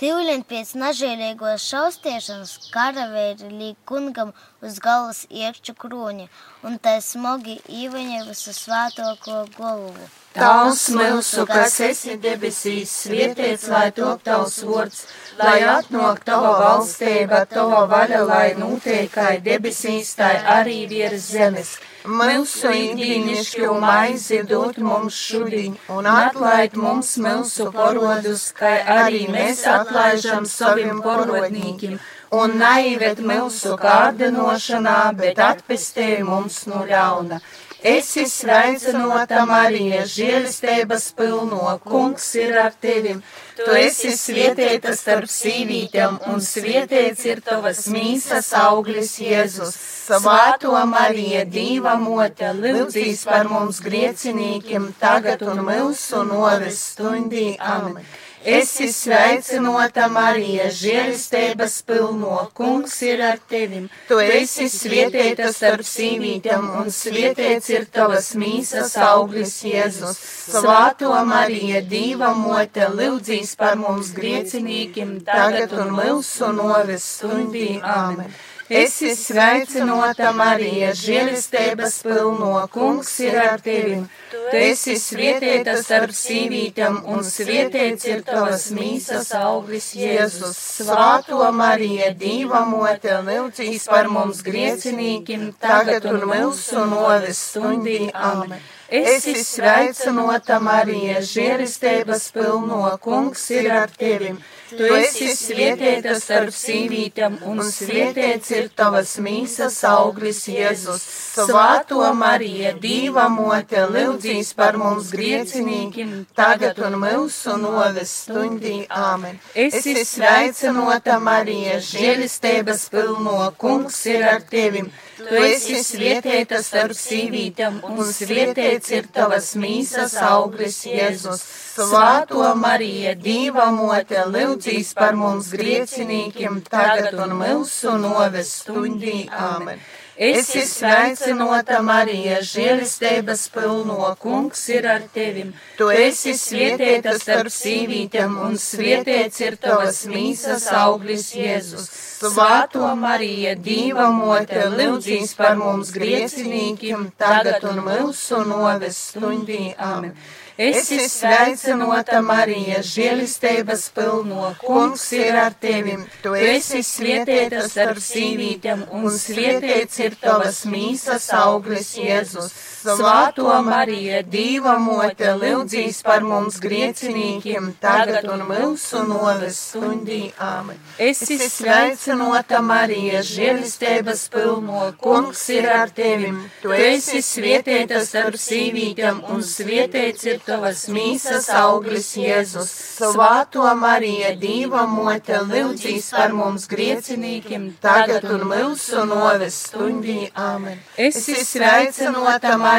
Tīvļiem 0.00 0.46
pēc 0.48 0.70
nažēlīgos 0.80 1.64
šaustiešanas 1.68 2.70
karavēri 2.72 3.50
līk 3.52 3.82
kungam 3.90 4.30
uz 4.64 4.78
galvas 4.80 5.26
iekšķu 5.28 5.74
krūņa, 5.82 6.24
un 6.64 6.78
tā 6.86 6.94
smogi 7.04 7.58
īveņa 7.82 8.22
visu 8.30 8.54
svētoko 8.56 9.42
golvu. 9.58 10.08
Tavs 10.32 10.86
mūsu, 10.96 11.44
kas 11.44 11.76
esi 11.84 12.16
debesīs, 12.22 12.96
svietiets, 13.02 13.68
lai 13.68 13.90
top 13.92 14.24
tavs 14.24 14.56
vārds, 14.64 15.04
lai 15.36 15.58
atnāk 15.74 16.24
tava 16.24 16.56
valstība, 16.62 17.44
tava 17.52 17.84
vaļa, 17.92 18.24
lai 18.32 18.46
noteikai 18.56 19.34
debesīs, 19.44 20.16
tai 20.16 20.36
arī 20.56 20.80
virs 20.88 21.28
zemes. 21.34 21.76
Mūsu 22.00 22.70
īņķīnišķu 22.72 23.72
maizi 23.80 24.38
dod 24.48 24.78
mums 24.80 25.16
šodien, 25.20 25.74
un 25.92 26.06
atlaid 26.08 26.72
mums 26.80 27.18
mūsu 27.20 27.66
porodus, 27.74 28.46
kā 28.56 28.70
arī 28.94 29.26
mēs 29.28 29.66
atlaižam 29.68 30.46
saviem 30.48 31.02
porodnīkiem, 31.04 31.98
un 32.32 32.56
naivet 32.56 33.20
mūsu 33.20 33.76
kārdinošanā, 33.76 35.12
bet 35.20 35.44
atpestē 35.44 36.22
mums 36.24 36.64
no 36.72 36.86
ļauna. 36.88 37.42
Esi 37.84 38.24
sveicinota 38.28 39.44
Marija, 39.48 40.02
žēlistības 40.08 41.12
pilno, 41.16 41.78
kungs 41.84 42.34
ir 42.40 42.56
ar 42.64 42.72
tevim. 42.80 43.22
Tu 43.60 43.76
esi 43.76 44.16
svietēta 44.16 44.96
starp 44.96 45.28
sīvītēm, 45.28 46.18
un 46.32 46.40
svietēts 46.44 47.24
ir 47.28 47.40
tavas 47.44 47.86
mīsas 47.92 48.52
auglis 48.56 49.18
Jēzus. 49.20 49.76
Svāto 50.10 50.72
Marija, 50.90 51.44
Dīva 51.46 51.94
mote, 52.00 52.50
lūdzīs 52.56 53.22
par 53.28 53.46
mums 53.50 53.78
griecinīkiem, 53.84 54.90
tagad 54.98 55.44
un 55.46 55.62
mūsu 55.68 56.24
noves 56.26 56.80
stundī. 56.94 57.54
Amen. 57.60 58.02
Esi 58.40 58.86
sveicinota 58.88 60.06
Marija, 60.08 60.70
žēlistības 60.72 61.74
pilno, 61.84 62.38
kungs 62.56 62.94
ir 63.04 63.20
ar 63.20 63.36
tevim. 63.52 63.90
Tu 64.08 64.16
esi 64.24 64.64
svietēta 64.72 65.50
starp 65.52 65.84
sīvītēm, 65.84 66.70
un 66.80 66.88
svietēts 66.88 67.68
ir 67.74 67.84
tavas 67.92 68.32
mīsas 68.40 68.96
auglis 69.04 69.58
Jēzus. 69.68 70.16
Svāto 70.56 71.12
Marija, 71.28 71.82
Dīva 71.84 72.32
mote, 72.34 72.88
lūdzīs 72.88 73.52
par 73.60 73.76
mums 73.76 74.14
griecinīkim, 74.16 75.18
tagad 75.28 75.76
un 75.76 75.92
mūsu 76.00 76.48
noves 76.56 77.04
stundī. 77.18 77.74
Amen. 77.84 78.32
Esi 78.70 79.08
sveicinota 79.18 80.28
Marija, 80.30 80.92
žēlistības 80.94 81.96
pilno, 82.06 82.52
kungs 82.70 83.10
ir 83.24 83.34
ar 83.42 83.62
tevim. 83.64 84.04
Tu 84.30 84.60
esi 84.60 84.94
svietēta 84.94 85.74
starp 85.82 86.14
sīvītēm, 86.14 87.00
un 87.10 87.26
svietēts 87.26 88.06
ir 88.06 88.22
tavas 88.28 88.68
mīsas 88.76 89.32
auglis 89.34 89.90
Jēzus. 89.98 90.54
Svāto 90.84 91.42
Marija, 91.50 92.12
Dīva 92.14 92.62
mote, 92.70 93.16
lūdzīs 93.26 93.90
par 93.90 94.06
mums 94.06 94.44
griecinīkim, 94.46 95.50
tagad 95.58 96.06
un 96.12 96.28
mūsu 96.30 96.86
noves 96.94 97.42
stundī. 97.50 98.04
Amen. 98.14 98.62
Esi 98.90 99.36
sveicinota 99.38 100.56
Marija, 100.58 101.20
žēlistības 101.22 102.24
pilno, 102.34 102.82
kungs 103.02 103.44
ir 103.54 103.68
ar 103.70 103.92
tevim. 103.94 104.40
Tu 104.70 104.86
esi 104.96 105.28
svietēta 105.34 106.16
starp 106.18 106.54
sīvītēm, 106.54 107.36
un 107.46 107.62
svietēts 107.66 108.50
ir 108.54 108.66
tavas 108.74 109.16
mīsas 109.22 109.76
auglis 109.86 110.42
Jēzus. 110.50 111.04
Svāto 111.38 112.02
Marija, 112.18 112.72
Dīva 112.82 113.28
mote, 113.30 113.84
lūdzīs 113.94 114.50
par 114.58 114.78
mums 114.78 115.12
griecinīkiem, 115.14 116.12
tagad 116.34 116.82
un 116.86 116.98
mūsu 117.02 117.54
noves 117.62 118.16
stundī. 118.24 118.80
Āmen. 118.90 119.38
Esi 119.54 119.94
sveicinota 120.06 121.20
Marija, 121.22 121.78
žēlistības 121.92 122.88
pilno, 122.90 123.38
kungs 123.58 124.02
ir 124.10 124.26
ar 124.34 124.42
tevim. 124.50 124.90
Tu 125.20 125.40
esi 125.44 125.78
svietietā 125.84 126.60
starp 126.64 126.96
sīvītēm, 126.96 127.80
un 127.92 128.00
svietiets 128.08 128.92
ir 128.96 129.08
tavas 129.12 129.52
mīsas 129.60 130.16
auglis, 130.24 130.80
Jēzus. 130.88 131.42
Svāto 131.80 132.44
Marija, 132.60 133.14
Dīva 133.20 133.68
mote, 133.74 134.20
lūdzīs 134.34 134.94
par 134.98 135.16
mums 135.20 135.52
griecinīkiem, 135.54 136.60
tagad 136.68 137.20
un 137.26 137.36
mūsu 137.42 137.96
noves 138.00 138.54
stundī. 138.62 139.22
Āmen. 139.30 139.82
Esi 140.20 140.60
sveicinota 140.68 141.78
Marija, 141.80 142.42
žēlistības 142.44 143.46
pilno, 143.54 144.10
kungs 144.20 144.66
ir 144.68 144.84
ar 144.92 145.06
tevim. 145.14 145.54
Tu 145.78 145.86
esi 145.96 146.34
svietietā 146.36 147.14
starp 147.16 147.48
sīvītēm, 147.54 148.34
un 148.44 148.58
svietiets 148.60 149.40
ir 149.40 149.56
tavas 149.62 150.02
mīsas 150.12 150.66
auglis 150.76 151.30
Jēzus. 151.32 151.88
Svāto 152.20 152.90
Marija, 153.00 153.54
Dīva 153.56 154.10
mote, 154.12 154.66
lūdzīs 154.76 155.32
par 155.40 155.56
mums 155.56 155.94
griecinīkiem, 155.96 157.08
tagad 157.16 157.64
un 157.72 157.80
mūsu 157.88 158.44
noves 158.44 159.00
stundī. 159.14 159.70
Āmen. 159.80 160.12
Esi 160.60 160.98
sveicinota 161.08 162.18
Marija, 162.20 162.82
žēlistības 162.84 163.86
pilno, 163.96 164.50
kungs 164.60 165.06
ir 165.16 165.38
ar 165.40 165.54
tevim. 165.56 166.02
Tu 166.20 166.34
esi 166.36 166.82
svietietā 166.84 167.62
starp 167.64 168.02
sīvītēm, 168.04 168.82
un 168.98 169.08
svietiets 169.16 170.02
ir 170.04 170.18
tavas 170.20 170.66
mīsas 170.68 171.30
auglis 171.38 171.94
Jēzus. 171.96 172.52
Svāto 172.80 173.50
Marija, 173.60 174.22
Dīva 174.24 174.78
mote, 174.80 175.34
lūdzīs 175.36 175.98
par 176.04 176.24
mums 176.24 176.56
griecinīkiem, 176.64 177.74
tagad 177.80 178.24
un 178.32 178.46
mūsu 178.48 179.02
noves 179.04 179.58
stundī. 179.68 180.20
Āmen. 180.40 180.78
Esi 180.96 181.36
sveicinota 181.42 182.62
Marija, 182.64 183.20
žēlistības 183.26 184.22
pilno, 184.32 184.86
kungs 185.02 185.42
ir 185.52 185.68
ar 185.68 185.92
tevim. 185.92 186.38
Tu 186.62 186.72
esi 186.72 187.20
svietietā 187.24 188.00
starp 188.06 188.38
sīvītēm, 188.40 189.20
un 189.28 189.44
svietiets 189.44 190.24
ir 190.30 190.40
tavas 190.46 190.86
mīsas 190.88 191.50
auglis 191.60 192.14
Jēzus. 192.16 192.72
Svāto 193.00 193.68
Marija, 193.76 194.32
Dīva 194.40 194.86
mote, 194.88 195.42
lūdzīs 195.52 196.08
par 196.16 196.32
mums 196.32 196.64
griecinīkiem, 196.72 197.74
tagad 197.84 198.24
un 198.32 198.48
mūsu 198.54 199.04
noves 199.12 199.60
stundī. 199.68 200.30
Āmen. 200.32 200.80
Esi 200.96 201.36
sveicinota 201.44 202.56
Marija, 202.56 202.69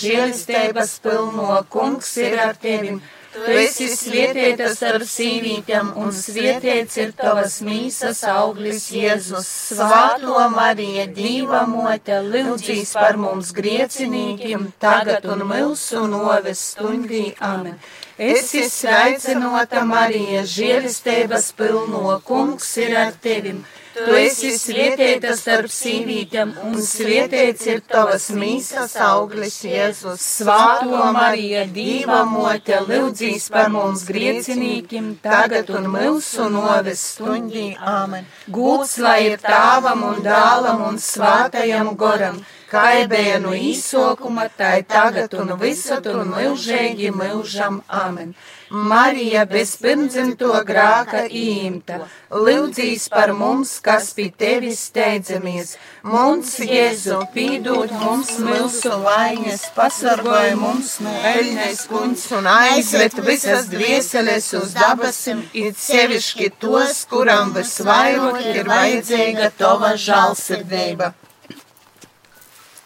žēlistības 0.00 0.96
pilno, 1.04 1.60
kungs 1.70 2.16
ir 2.22 2.40
ar 2.48 2.58
tevim. 2.60 3.00
Tu 3.36 3.52
esi 3.60 3.86
svietietā 3.92 4.70
starp 4.72 5.04
sīvītēm, 5.04 5.90
un 6.00 6.12
svietiets 6.16 6.96
ir 7.02 7.10
tavas 7.18 7.58
mīsas 7.66 8.22
auglis 8.32 8.86
Jēzus. 8.94 9.50
Svāto 9.76 10.46
Marija, 10.54 11.04
Dīva 11.18 11.66
mote, 11.68 12.16
lūdzīs 12.24 12.94
par 12.96 13.20
mums 13.20 13.52
griecinīkiem, 13.58 14.70
tagad 14.80 15.28
un 15.28 15.44
mūsu 15.52 16.06
noves 16.08 16.64
stundī. 16.72 17.26
Amen. 17.44 17.76
Esi 18.16 18.64
sveicinota 18.72 19.84
Marija, 19.84 20.46
žēlistības 20.48 21.50
pilno, 21.58 22.16
kungs 22.24 22.72
ir 22.80 22.96
ar 22.96 23.12
tevim. 23.20 23.60
Tu 23.96 24.16
esi 24.20 24.50
svietietā 24.60 25.32
starp 25.38 25.70
sīvītēm, 25.72 26.50
un 26.68 26.74
svietiets 26.84 27.64
ir 27.70 27.78
tavas 27.88 28.26
mīsas 28.36 28.92
auglis 29.00 29.56
Jēzus. 29.64 30.20
Svāto 30.40 31.00
Marija, 31.16 31.62
Dīva 31.72 32.18
mote, 32.28 32.76
lūdzīs 32.90 33.46
par 33.54 33.70
mums 33.72 34.04
griecinīkim, 34.10 35.14
tagad 35.24 35.72
un 35.72 35.88
mūsu 35.94 36.50
noves 36.52 37.06
stundī. 37.14 37.70
Āmen. 37.80 38.28
Gūts 38.52 38.98
lai 39.00 39.16
ir 39.30 39.38
tāvam 39.40 40.04
un 40.10 40.20
dālam 40.26 40.84
un 40.90 41.00
svātajam 41.00 41.94
goram 41.96 42.42
kaibēja 42.70 43.40
no 43.40 43.54
īsokuma, 43.56 44.50
tai 44.60 44.82
tagad 44.84 45.34
un 45.40 45.56
visat 45.60 46.06
un 46.12 46.34
milžēgi 46.34 47.14
milžam 47.14 47.80
amen. 47.88 48.34
Marija 48.70 49.44
bez 49.46 49.76
pirmdzimto 49.78 50.48
grāka 50.66 51.22
īmta, 51.30 52.00
lūdzīs 52.34 53.06
par 53.12 53.30
mums, 53.38 53.76
kas 53.78 54.08
pie 54.16 54.26
tevis 54.34 54.80
steidzamies. 54.88 55.76
Mums, 56.02 56.56
Jēzu, 56.58 57.20
pīdot 57.34 57.94
mums 58.00 58.32
mūsu 58.42 58.90
vainas, 59.04 59.68
pasargoja 59.76 60.56
mums 60.58 60.96
no 61.04 61.14
eļņais 61.30 61.86
kungs 61.92 62.26
un 62.34 62.50
aizved 62.50 63.20
visas 63.28 63.70
dvieseles 63.70 64.50
uz 64.58 64.74
dabasim, 64.74 65.44
it 65.54 65.78
sevišķi 65.78 66.50
tos, 66.58 67.04
kuram 67.10 67.54
visvairāk 67.54 68.42
ir 68.50 68.66
vajadzīga 68.66 69.52
tova 69.58 69.94
žālsirdība. 69.94 71.12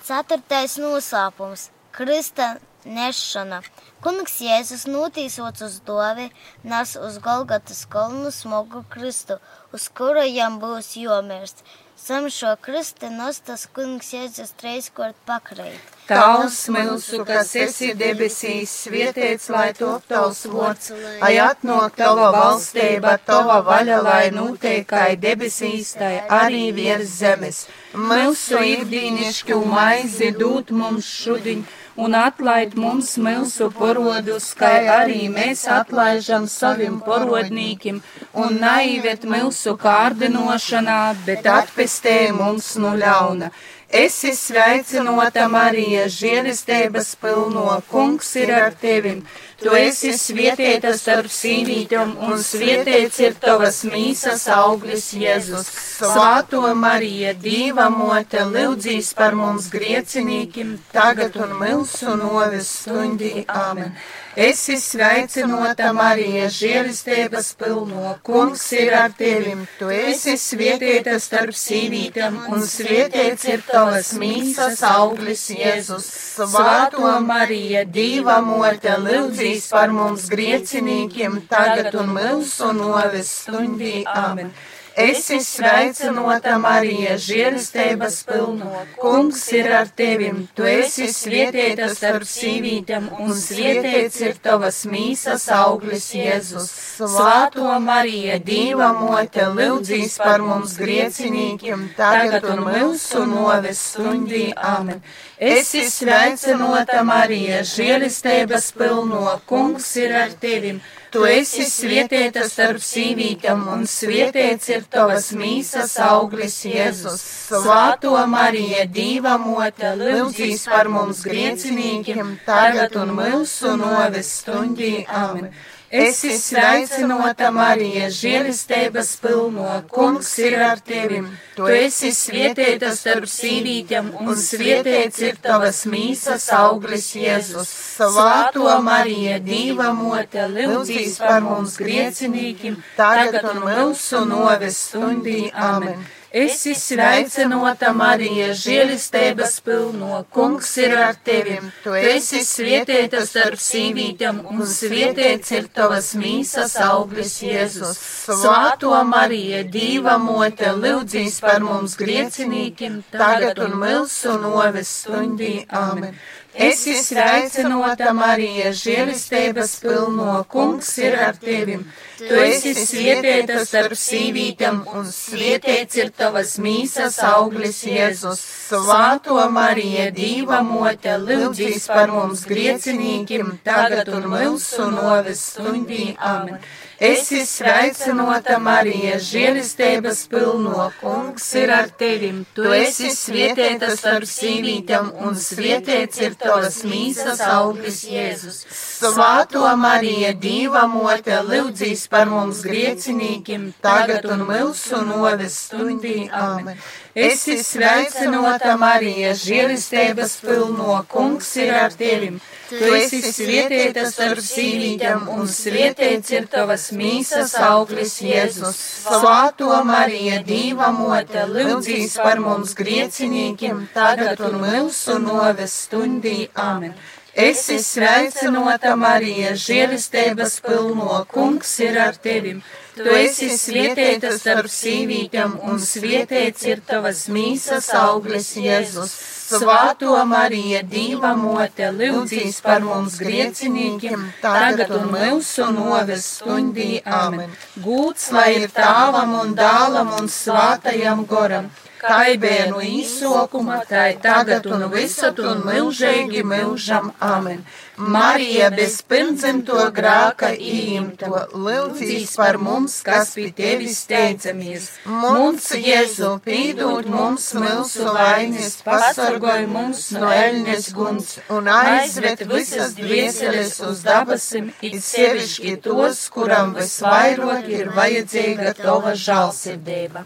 Ceturtais 0.04 0.76
noslēpums- 0.76 1.70
Krista 1.96 2.56
nešana. 2.84 3.60
Kungs 4.00 4.38
Jēzus 4.40 4.86
notīsots 4.88 5.64
uz 5.66 5.76
dovi, 5.84 6.30
nes 6.64 6.96
uz 6.96 7.18
Golgatas 7.20 7.84
kolnu 7.92 8.30
smogu 8.32 8.84
kristu, 8.88 9.36
uz 9.76 9.88
kura 9.92 10.24
jam 10.24 10.60
būs 10.62 10.94
jomirst. 10.96 11.64
Sam 12.00 12.30
šo 12.32 12.54
kristi 12.64 13.10
nostas 13.12 13.66
kungs 13.76 14.14
Jēzus 14.14 14.54
treizkort 14.56 15.16
pakreit. 15.28 15.90
Tavs 16.08 16.62
mūsu, 16.72 17.20
kas 17.28 17.50
esi 17.60 17.90
debesīs, 17.94 18.72
svietiets, 18.86 19.50
lai 19.52 19.66
top 19.76 20.06
tavs 20.08 20.40
vārds, 20.48 20.88
lai 21.20 21.34
atnāk 21.44 22.00
tava 22.00 22.30
valstība, 22.34 23.12
tava 23.26 23.60
vaļa, 23.68 24.00
lai 24.06 24.24
noteikai 24.32 25.12
debesīs, 25.26 25.92
tai 26.00 26.14
arī 26.38 26.64
virs 26.80 27.12
zemes. 27.20 27.60
Mūsu 27.92 28.64
ikdīnišķu 28.72 29.60
maizi 29.68 30.32
dūt 30.40 30.72
mums 30.80 31.12
šudiņ 31.20 31.62
un 32.04 32.14
atlaid 32.16 32.76
mums 32.80 33.10
mūsu 33.20 33.68
porodus, 33.76 34.50
kā 34.60 34.70
arī 34.94 35.26
mēs 35.32 35.66
atlaižam 35.78 36.46
saviem 36.48 37.00
porodnīkim, 37.04 38.00
un 38.44 38.56
naivet 38.62 39.26
mūsu 39.34 39.76
kārdinošanā, 39.84 41.02
bet 41.26 41.50
atpestē 41.58 42.16
mums 42.36 42.72
no 42.80 42.94
ļauna. 43.02 43.52
Esi 43.90 44.30
sveicinota 44.38 45.48
Marija, 45.50 46.04
žēlistības 46.14 47.16
pilno, 47.18 47.80
kungs 47.90 48.28
ir 48.38 48.52
ar 48.54 48.76
tevim. 48.78 49.24
Tu 49.60 49.72
esi 49.76 50.14
svietietā 50.16 50.94
starp 50.96 51.28
sīvītēm, 51.32 52.14
un 52.26 52.38
svietiets 52.40 53.18
ir 53.20 53.34
tavas 53.42 53.82
mīsas 53.84 54.46
auglis 54.54 55.10
Jēzus. 55.20 55.68
Svāto 56.00 56.62
Marija, 56.80 57.34
Dīva 57.36 57.90
mote, 57.92 58.40
lūdzīs 58.54 59.12
par 59.18 59.36
mums 59.36 59.68
griecinīkim, 59.74 60.78
tagad 60.94 61.36
un 61.36 61.52
mūsu 61.60 62.16
novis 62.22 62.72
stundī. 62.80 63.44
Āmen. 63.52 63.92
Esi 64.38 64.76
sveicinota 64.78 65.88
Marija, 65.90 66.44
žēlistības 66.54 67.48
pilno, 67.58 68.12
kungs 68.22 68.62
ir 68.78 68.94
ar 68.94 69.10
tevim. 69.18 69.64
Tu 69.80 69.90
esi 69.90 70.36
svietietā 70.38 71.16
starp 71.18 71.56
sīvītēm, 71.58 72.36
un 72.54 72.62
svietiets 72.62 73.48
ir 73.50 73.64
tavas 73.66 74.12
mīsas 74.14 74.84
auglis 74.86 75.48
Jēzus. 75.50 76.06
Svāto 76.38 77.10
Marija, 77.26 77.82
Dīva 77.82 78.38
mote, 78.46 78.94
lūdzīs 79.02 79.66
par 79.74 79.90
mums 79.90 80.30
griecinīkiem, 80.30 81.40
tagad 81.50 81.98
un 81.98 82.14
mūsu 82.14 82.70
noves 82.70 83.34
stundī. 83.42 84.04
Āmen. 84.06 84.54
Esi 84.98 85.38
sveicinota 85.44 86.56
Marija, 86.58 87.14
žēlistības 87.20 88.16
pilno, 88.26 88.82
kungs 88.98 89.42
ir 89.54 89.68
ar 89.72 89.88
tevim, 89.96 90.42
tu 90.56 90.66
esi 90.66 91.06
svietietā 91.14 91.86
starp 91.94 92.26
sīvītēm, 92.26 93.06
un 93.22 93.30
svietiets 93.38 94.20
ir 94.26 94.36
tavas 94.42 94.82
mīsas 94.90 95.46
auglis 95.54 96.10
Jēzus. 96.16 96.68
Svāto 96.98 97.70
Marija, 97.80 98.40
Dīva 98.42 98.90
mote, 98.98 99.46
lūdzīs 99.54 100.18
par 100.18 100.42
mums 100.42 100.74
griecinīkiem, 100.80 101.90
tagad 101.96 102.48
un 102.50 102.64
mūsu 102.66 103.24
noves 103.30 103.84
stundī. 103.92 104.48
Amen. 104.56 105.04
Esi 105.38 105.86
sveicinota 105.88 107.04
Marija, 107.06 107.62
žēlistības 107.64 108.72
pilno, 108.76 109.38
kungs 109.46 109.94
ir 110.02 110.18
ar 110.26 110.34
tevim. 110.40 110.82
Tu 111.10 111.24
esi 111.26 111.64
svietietā 111.66 112.44
starp 112.46 112.78
sīvītēm, 112.86 113.64
un 113.72 113.80
svietiets 113.90 114.68
ir 114.70 114.84
tavas 114.90 115.32
mīsas 115.34 115.96
auglis 116.06 116.60
Jēzus. 116.68 117.24
Svāto 117.50 118.14
Marija, 118.30 118.84
Dīva 118.86 119.34
mote, 119.42 119.90
lūdzīs 119.98 120.68
par 120.70 120.90
mums 120.92 121.24
griecinīkiem, 121.26 122.36
tagad 122.46 122.94
un 123.02 123.10
mūsu 123.18 123.74
noves 123.80 124.30
stundī. 124.38 124.92
Amen. 125.08 125.50
Esi 125.90 126.36
sveicinota 126.38 127.48
Marija, 127.50 128.06
žēlistības 128.14 129.08
pilno, 129.18 129.64
kungs 129.90 130.28
ir 130.38 130.54
ar 130.62 130.78
tevim. 130.86 131.24
Tu 131.56 131.66
esi 131.74 132.12
svietietā 132.14 132.92
starp 132.94 133.26
sīvītēm, 133.26 134.12
un 134.22 134.38
svietiets 134.38 135.18
ir 135.26 135.40
tavas 135.42 135.82
mīsas 135.90 136.46
auglis 136.54 137.08
Jēzus. 137.18 137.74
Svāto 137.96 138.70
Marija, 138.86 139.40
Dīva 139.42 139.90
mote, 139.98 140.46
lūdzīs 140.54 141.18
par 141.24 141.42
mums 141.42 141.74
griecinīkim, 141.82 142.78
tagad 142.94 143.50
un 143.50 143.62
mūsu 143.66 144.22
noves 144.30 144.78
stundī. 144.86 145.50
Amen. 145.50 146.06
Esi 146.30 146.76
sveicinota 146.78 147.90
Marija, 147.90 148.52
žēlistības 148.54 149.56
pilno, 149.66 150.20
kungs 150.30 150.68
ir 150.78 150.94
ar 150.94 151.16
tevim. 151.26 151.72
Tu 151.82 151.96
esi 151.98 152.44
svietēta 152.46 153.24
starp 153.26 153.58
sīvītēm, 153.58 154.38
un 154.52 154.62
svietēts 154.62 155.50
ir 155.58 155.66
tavas 155.74 156.12
mīsas 156.14 156.76
auglis 156.86 157.40
Jēzus. 157.42 157.98
Svāto 158.30 158.94
Marija, 159.10 159.64
Dīva 159.66 160.20
mote, 160.22 160.70
lūdzīs 160.70 161.40
par 161.42 161.66
mums 161.66 161.98
griecinīkiem, 161.98 163.02
tagad 163.10 163.58
un 163.66 163.74
milsu 163.82 164.38
noves 164.38 164.94
stundī. 165.02 165.64
Amen. 165.66 166.14
Esi 166.60 166.92
sveicinota 167.00 168.12
Marija, 168.12 168.70
žēlistības 168.76 169.72
pilno, 169.80 170.34
kungs 170.52 170.90
ir 171.00 171.16
ar 171.16 171.38
tevim. 171.40 171.86
Tu 172.20 172.36
esi 172.44 172.74
svietēta 172.76 173.62
starp 173.64 173.96
sīvītēm, 173.96 174.82
un 174.92 175.08
svietēts 175.08 175.96
ir 176.02 176.10
tavas 176.16 176.58
mīsas 176.60 177.16
auglis 177.24 177.80
Jēzus. 177.88 178.42
Svāto 178.68 179.38
Marija, 179.54 180.10
Dīva 180.14 180.60
mote, 180.66 181.16
lūdzīs 181.22 181.88
par 181.88 182.12
mums 182.12 182.44
griecinīkim, 182.50 183.56
tagad 183.64 184.12
un 184.12 184.28
milsu 184.34 184.90
noves 184.92 185.46
stundī. 185.54 186.12
Amen. 186.18 186.60
Esi 187.00 187.46
sveicinota 187.48 188.58
Marija, 188.60 189.14
žēlistības 189.24 190.18
pilno, 190.28 190.90
kungs 191.00 191.46
ir 191.56 191.72
ar 191.72 191.88
tevim. 192.02 192.42
Tu 192.52 192.66
esi 192.76 193.08
svietēta 193.16 193.88
starp 193.96 194.28
sīvītēm, 194.28 195.08
un 195.24 195.38
svietēts 195.40 196.20
ir 196.20 196.36
tavas 196.42 196.82
mīsas 196.84 197.40
auglis 197.46 198.02
Jēzus. 198.04 198.60
Svāto 199.00 199.64
Marija, 199.80 200.34
Dīva 200.36 200.82
mote, 200.90 201.38
lūdzīs 201.48 202.02
par 202.12 202.28
mums 202.28 202.60
griecinīkim, 202.66 203.70
tagad 203.80 204.26
un 204.28 204.44
milsu 204.48 205.00
noves 205.06 205.56
stundī. 205.66 206.26
Amen. 206.28 206.76
Esi 207.16 207.56
sveicinota 207.64 208.76
Marija, 208.78 209.32
žēlistības 209.34 210.36
pilno, 210.44 210.98
kungs 211.10 211.48
ir 211.58 211.72
ar 211.74 211.96
tevim. 211.96 212.36
Tu 212.70 212.90
esi 212.98 213.18
svietēta 213.24 214.04
starp 214.06 214.42
sīvītēm, 214.46 215.24
un 215.34 215.48
svietēts 215.50 216.34
ir 216.36 216.46
tavas 216.52 216.90
mīsas 216.94 217.56
auglis 217.66 218.18
Jēzus. 218.22 218.78
Svāto 219.08 219.72
Marija, 219.88 220.42
Dīva 220.46 220.92
mote, 220.94 221.46
lūdzīs 221.50 222.18
par 222.20 222.38
mums 222.44 222.76
griecinīkiem, 222.78 223.88
tagad 223.96 224.44
un 224.46 224.60
milsu 224.62 225.18
noves 225.24 225.80
stundī. 225.86 226.44
Amen. 226.54 226.94
Esi 227.40 227.78
sveicinota 227.80 228.92
Marija, 229.00 229.54
žēlistības 229.56 230.58
pilno, 230.66 231.24
kungs 231.32 231.72
ir 231.80 231.96
ar 232.02 232.18
tevim. 232.20 232.60
Tu 232.96 233.06
esi 233.16 233.48
svietēta 233.56 234.32
starp 234.36 234.68
sīvītēm, 234.68 235.54
un 235.70 235.78
svietēts 235.80 236.66
ir 236.68 236.82
tavas 236.84 237.22
mīsas 237.32 237.88
auglis 237.96 238.50
Jēzus. 238.60 239.14
Svāto 239.50 240.14
Marija, 240.30 240.82
Dīva 240.86 241.32
mote, 241.38 241.88
lūdzīs 241.96 242.60
par 242.62 242.84
mums 242.86 243.16
griecinīkiem, 243.22 244.28
tagad 244.44 244.92
un 244.98 245.08
mūsu 245.14 245.70
noves 245.74 246.26
stundī. 246.36 246.90
Amen. 247.20 247.56
Gūts 247.86 248.28
lai 248.36 248.50
ir 248.60 248.68
tāvam 248.74 249.32
un 249.40 249.56
dālam 249.58 250.12
un 250.20 250.28
svātajam 250.30 251.24
goram, 251.30 251.70
kaibēnu 252.00 252.80
īsokuma, 252.86 253.82
tai 253.88 254.14
tagad 254.22 254.66
un 254.70 254.88
visat 254.92 255.38
un 255.44 255.62
milžīgi 255.66 256.42
milžam. 256.46 257.12
Amen. 257.20 257.64
Marija 258.00 258.70
bez 258.72 258.94
pirmdzimto 259.04 259.76
grāka 259.92 260.48
īimto, 260.56 261.42
lūdzīs 261.52 262.32
par 262.40 262.56
mums, 262.56 262.94
kas 263.04 263.34
pie 263.36 263.50
tevis 263.52 263.98
steidzamies. 264.06 264.86
Mums, 265.04 265.68
Jēzu, 265.76 266.32
pīdūt 266.46 267.10
mums 267.12 267.50
milzu 267.60 268.08
vainas, 268.16 268.78
pasargoj 268.86 269.68
mums 269.74 270.06
no 270.16 270.32
eļņas 270.32 270.90
guns 270.96 271.36
un 271.52 271.68
aizved 271.76 272.46
visas 272.54 272.96
dvieseles 272.96 273.76
uz 273.84 274.00
dabasim, 274.08 274.72
it 274.80 275.00
sevišķi 275.04 275.76
tos, 275.84 276.26
kuram 276.32 276.72
visvairāk 276.80 277.68
ir 277.68 277.92
vajadzīga 278.00 278.78
tava 278.80 279.16
žālsirdība. 279.28 280.24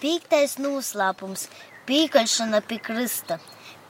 Pīktais 0.00 0.54
noslēpums- 0.56 1.42
pīkaļšana 1.88 2.62
pie 2.68 2.78
krista. 2.80 3.36